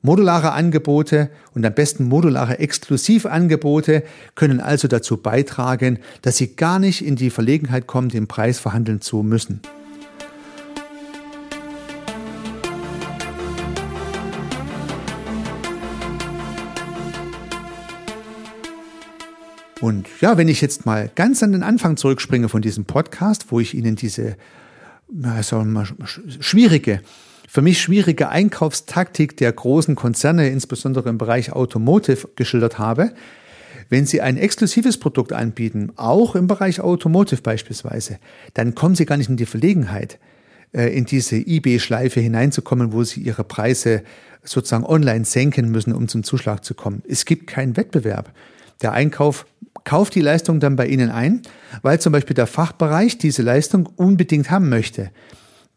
Modulare 0.03 0.53
Angebote 0.53 1.31
und 1.55 1.65
am 1.65 1.75
besten 1.75 2.05
modulare 2.05 2.59
Exklusivangebote 2.59 4.03
können 4.35 4.61
also 4.61 4.89
dazu 4.89 5.19
beitragen, 5.19 5.99
dass 6.23 6.39
Sie 6.39 6.57
gar 6.57 6.79
nicht 6.79 7.05
in 7.05 7.17
die 7.17 7.29
Verlegenheit 7.29 7.87
kommen, 7.87 8.09
den 8.09 8.27
Preis 8.27 8.59
verhandeln 8.59 9.03
zu 9.03 9.23
müssen. 9.23 9.61
Und 19.81 20.07
ja, 20.21 20.37
wenn 20.37 20.49
ich 20.49 20.61
jetzt 20.61 20.85
mal 20.85 21.11
ganz 21.15 21.43
an 21.43 21.53
den 21.53 21.63
Anfang 21.63 21.97
zurückspringe 21.97 22.49
von 22.49 22.61
diesem 22.61 22.85
Podcast, 22.85 23.47
wo 23.51 23.61
ich 23.61 23.75
Ihnen 23.75 23.97
diese 23.97 24.37
na, 25.13 25.43
sagen 25.43 25.73
wir 25.73 25.81
mal, 25.81 25.89
schwierige, 26.07 27.01
für 27.49 27.63
mich 27.63 27.81
schwierige 27.81 28.29
Einkaufstaktik 28.29 29.37
der 29.37 29.53
großen 29.53 29.97
Konzerne, 29.97 30.49
insbesondere 30.49 31.09
im 31.09 31.19
Bereich 31.19 31.53
Automotive, 31.53 32.29
geschildert 32.37 32.79
habe, 32.79 33.13
wenn 33.89 34.07
Sie 34.07 34.21
ein 34.21 34.37
exklusives 34.37 34.99
Produkt 34.99 35.33
anbieten, 35.33 35.93
auch 35.97 36.37
im 36.37 36.47
Bereich 36.47 36.81
Automotive 36.81 37.43
beispielsweise, 37.43 38.19
dann 38.55 38.77
kommen 38.77 38.95
Sie 38.95 39.05
gar 39.05 39.17
nicht 39.17 39.31
in 39.31 39.37
die 39.37 39.47
Verlegenheit, 39.47 40.21
äh, 40.73 40.97
in 40.97 41.07
diese 41.07 41.37
eBay-Schleife 41.37 42.21
hineinzukommen, 42.21 42.93
wo 42.93 43.03
Sie 43.03 43.21
Ihre 43.21 43.43
Preise 43.43 44.05
sozusagen 44.45 44.87
online 44.87 45.25
senken 45.25 45.71
müssen, 45.71 45.93
um 45.93 46.07
zum 46.07 46.23
Zuschlag 46.23 46.65
zu 46.65 46.75
kommen. 46.75 47.03
Es 47.09 47.25
gibt 47.25 47.49
keinen 47.49 47.77
Wettbewerb. 47.77 48.33
Der 48.81 48.93
Einkauf 48.93 49.45
kauft 49.85 50.15
die 50.15 50.21
Leistung 50.21 50.61
dann 50.61 50.77
bei 50.77 50.87
Ihnen 50.87 51.11
ein, 51.11 51.43
weil 51.83 52.01
zum 52.01 52.13
Beispiel 52.13 52.35
der 52.35 52.47
Fachbereich 52.47 53.19
diese 53.19 53.43
Leistung 53.43 53.87
unbedingt 53.97 54.51
haben 54.51 54.69
möchte. 54.69 55.11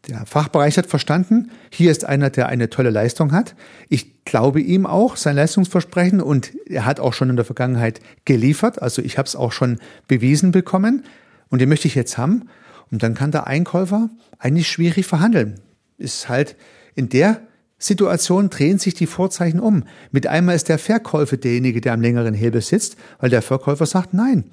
Der 0.08 0.26
Fachbereich 0.26 0.76
hat 0.76 0.86
verstanden, 0.86 1.50
hier 1.70 1.90
ist 1.90 2.04
einer, 2.04 2.28
der 2.28 2.48
eine 2.48 2.68
tolle 2.68 2.90
Leistung 2.90 3.32
hat. 3.32 3.54
Ich 3.88 4.24
glaube 4.24 4.60
ihm 4.60 4.84
auch 4.84 5.16
sein 5.16 5.36
Leistungsversprechen 5.36 6.20
und 6.20 6.52
er 6.66 6.84
hat 6.84 7.00
auch 7.00 7.14
schon 7.14 7.30
in 7.30 7.36
der 7.36 7.44
Vergangenheit 7.46 8.00
geliefert. 8.26 8.82
Also 8.82 9.00
ich 9.00 9.16
habe 9.16 9.26
es 9.26 9.34
auch 9.34 9.52
schon 9.52 9.78
bewiesen 10.06 10.52
bekommen 10.52 11.04
und 11.48 11.60
den 11.60 11.70
möchte 11.70 11.88
ich 11.88 11.94
jetzt 11.94 12.18
haben. 12.18 12.48
Und 12.90 13.02
dann 13.02 13.14
kann 13.14 13.30
der 13.30 13.46
Einkäufer 13.46 14.10
eigentlich 14.38 14.68
schwierig 14.68 15.06
verhandeln. 15.06 15.60
Ist 15.96 16.28
halt 16.28 16.56
in 16.94 17.08
der 17.08 17.40
Situation 17.78 18.50
drehen 18.50 18.78
sich 18.78 18.94
die 18.94 19.06
Vorzeichen 19.06 19.60
um. 19.60 19.84
Mit 20.10 20.26
einmal 20.26 20.56
ist 20.56 20.68
der 20.68 20.78
Verkäufer 20.78 21.36
derjenige, 21.36 21.80
der 21.80 21.92
am 21.92 22.00
längeren 22.00 22.34
Hebel 22.34 22.60
sitzt, 22.60 22.96
weil 23.18 23.30
der 23.30 23.42
Verkäufer 23.42 23.86
sagt, 23.86 24.14
nein, 24.14 24.44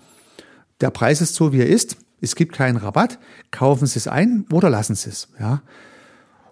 der 0.82 0.90
Preis 0.90 1.22
ist 1.22 1.36
so, 1.36 1.54
wie 1.54 1.60
er 1.60 1.68
ist, 1.68 1.98
es 2.22 2.36
gibt 2.36 2.54
keinen 2.54 2.78
Rabatt, 2.78 3.20
kaufen 3.50 3.88
Sie 3.88 3.98
es 3.98 4.08
ein 4.08 4.46
oder 4.52 4.70
lassen 4.70 4.96
Sie 4.96 5.10
es. 5.10 5.30
Ja? 5.40 5.62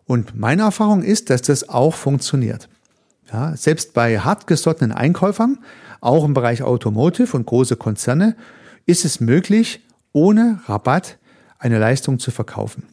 Und 0.05 0.37
meine 0.39 0.63
Erfahrung 0.63 1.03
ist, 1.03 1.29
dass 1.29 1.43
das 1.43 1.69
auch 1.69 1.93
funktioniert. 1.93 2.69
Ja, 3.31 3.55
selbst 3.55 3.93
bei 3.93 4.19
hartgesottenen 4.19 4.91
Einkäufern, 4.91 5.59
auch 6.01 6.25
im 6.25 6.33
Bereich 6.33 6.63
Automotive 6.63 7.37
und 7.37 7.45
große 7.45 7.75
Konzerne, 7.75 8.35
ist 8.87 9.05
es 9.05 9.19
möglich, 9.19 9.85
ohne 10.11 10.61
Rabatt 10.65 11.19
eine 11.59 11.77
Leistung 11.77 12.17
zu 12.17 12.31
verkaufen. 12.31 12.87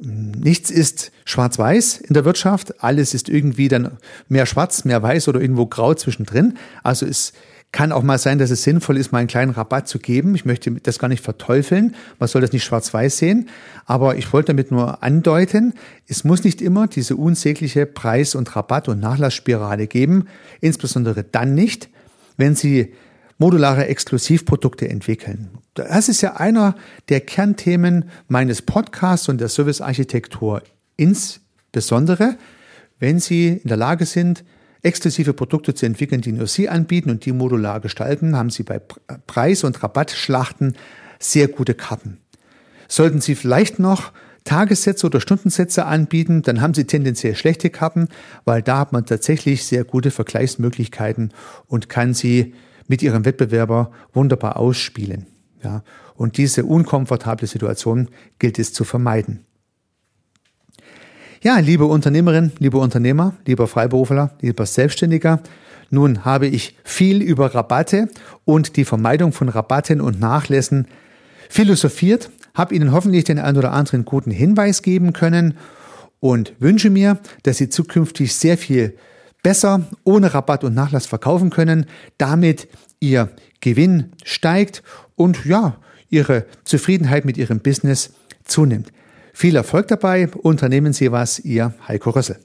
Nichts 0.00 0.70
ist 0.70 1.10
schwarz-weiß 1.24 1.98
in 1.98 2.14
der 2.14 2.24
Wirtschaft. 2.24 2.82
Alles 2.84 3.14
ist 3.14 3.28
irgendwie 3.28 3.68
dann 3.68 3.98
mehr 4.28 4.46
schwarz, 4.46 4.84
mehr 4.84 5.02
weiß 5.02 5.26
oder 5.28 5.40
irgendwo 5.40 5.66
grau 5.66 5.92
zwischendrin. 5.94 6.56
Also 6.84 7.04
es 7.04 7.32
kann 7.72 7.92
auch 7.92 8.02
mal 8.02 8.16
sein, 8.16 8.38
dass 8.38 8.50
es 8.50 8.62
sinnvoll 8.62 8.96
ist, 8.96 9.12
mal 9.12 9.18
einen 9.18 9.28
kleinen 9.28 9.50
Rabatt 9.50 9.88
zu 9.88 9.98
geben. 9.98 10.34
Ich 10.34 10.44
möchte 10.44 10.70
das 10.70 10.98
gar 10.98 11.08
nicht 11.08 11.22
verteufeln. 11.22 11.94
Man 12.18 12.28
soll 12.28 12.40
das 12.40 12.52
nicht 12.52 12.64
schwarz-weiß 12.64 13.18
sehen. 13.18 13.48
Aber 13.86 14.16
ich 14.16 14.32
wollte 14.32 14.52
damit 14.52 14.70
nur 14.70 15.02
andeuten, 15.02 15.74
es 16.06 16.24
muss 16.24 16.44
nicht 16.44 16.62
immer 16.62 16.86
diese 16.86 17.16
unsägliche 17.16 17.84
Preis- 17.84 18.34
und 18.34 18.54
Rabatt- 18.54 18.88
und 18.88 19.00
Nachlassspirale 19.00 19.86
geben. 19.86 20.28
Insbesondere 20.60 21.24
dann 21.24 21.54
nicht, 21.54 21.88
wenn 22.36 22.54
Sie 22.54 22.94
modulare 23.38 23.86
Exklusivprodukte 23.86 24.88
entwickeln. 24.88 25.48
Das 25.74 26.08
ist 26.08 26.20
ja 26.22 26.36
einer 26.36 26.74
der 27.08 27.20
Kernthemen 27.20 28.10
meines 28.26 28.62
Podcasts 28.62 29.28
und 29.28 29.40
der 29.40 29.48
Servicearchitektur. 29.48 30.62
Insbesondere, 30.96 32.36
wenn 32.98 33.20
Sie 33.20 33.60
in 33.62 33.68
der 33.68 33.76
Lage 33.76 34.06
sind, 34.06 34.44
exklusive 34.82 35.32
Produkte 35.32 35.74
zu 35.74 35.86
entwickeln, 35.86 36.20
die 36.20 36.32
nur 36.32 36.48
Sie 36.48 36.68
anbieten 36.68 37.10
und 37.10 37.24
die 37.24 37.32
modular 37.32 37.80
gestalten, 37.80 38.36
haben 38.36 38.50
Sie 38.50 38.64
bei 38.64 38.80
Preis- 39.26 39.64
und 39.64 39.82
Rabattschlachten 39.82 40.76
sehr 41.20 41.48
gute 41.48 41.74
Karten. 41.74 42.18
Sollten 42.88 43.20
Sie 43.20 43.34
vielleicht 43.34 43.78
noch 43.78 44.12
Tagessätze 44.44 45.06
oder 45.06 45.20
Stundensätze 45.20 45.84
anbieten, 45.84 46.42
dann 46.42 46.60
haben 46.60 46.74
Sie 46.74 46.84
tendenziell 46.84 47.36
schlechte 47.36 47.70
Karten, 47.70 48.08
weil 48.44 48.62
da 48.62 48.78
hat 48.78 48.92
man 48.92 49.04
tatsächlich 49.04 49.64
sehr 49.64 49.84
gute 49.84 50.10
Vergleichsmöglichkeiten 50.10 51.32
und 51.66 51.88
kann 51.88 52.14
sie 52.14 52.54
mit 52.88 53.02
ihrem 53.02 53.24
Wettbewerber 53.24 53.92
wunderbar 54.12 54.56
ausspielen. 54.56 55.26
Ja, 55.62 55.82
und 56.14 56.36
diese 56.36 56.64
unkomfortable 56.64 57.46
Situation 57.46 58.08
gilt 58.38 58.58
es 58.58 58.72
zu 58.72 58.84
vermeiden. 58.84 59.44
Ja, 61.40 61.58
liebe 61.58 61.84
Unternehmerin, 61.84 62.52
liebe 62.58 62.78
Unternehmer, 62.78 63.34
lieber 63.46 63.68
Freiberufler, 63.68 64.32
lieber 64.40 64.66
Selbstständiger, 64.66 65.40
nun 65.90 66.24
habe 66.24 66.46
ich 66.48 66.76
viel 66.84 67.22
über 67.22 67.54
Rabatte 67.54 68.08
und 68.44 68.76
die 68.76 68.84
Vermeidung 68.84 69.32
von 69.32 69.48
Rabatten 69.48 70.00
und 70.00 70.20
Nachlässen 70.20 70.86
philosophiert, 71.48 72.30
habe 72.54 72.74
Ihnen 72.74 72.92
hoffentlich 72.92 73.24
den 73.24 73.38
ein 73.38 73.56
oder 73.56 73.72
anderen 73.72 74.04
guten 74.04 74.30
Hinweis 74.30 74.82
geben 74.82 75.12
können 75.12 75.56
und 76.20 76.52
wünsche 76.58 76.90
mir, 76.90 77.18
dass 77.44 77.58
Sie 77.58 77.68
zukünftig 77.68 78.34
sehr 78.34 78.58
viel 78.58 78.96
besser 79.42 79.86
ohne 80.04 80.34
Rabatt 80.34 80.64
und 80.64 80.74
Nachlass 80.74 81.06
verkaufen 81.06 81.50
können, 81.50 81.86
damit 82.18 82.68
Ihr 83.00 83.30
Gewinn 83.60 84.12
steigt 84.24 84.82
und 85.14 85.44
ja, 85.44 85.76
Ihre 86.10 86.46
Zufriedenheit 86.64 87.24
mit 87.24 87.36
Ihrem 87.36 87.60
Business 87.60 88.14
zunimmt. 88.44 88.92
Viel 89.32 89.56
Erfolg 89.56 89.88
dabei, 89.88 90.28
unternehmen 90.28 90.92
Sie 90.92 91.12
was, 91.12 91.38
Ihr 91.38 91.74
Heiko 91.86 92.10
Rössel. 92.10 92.38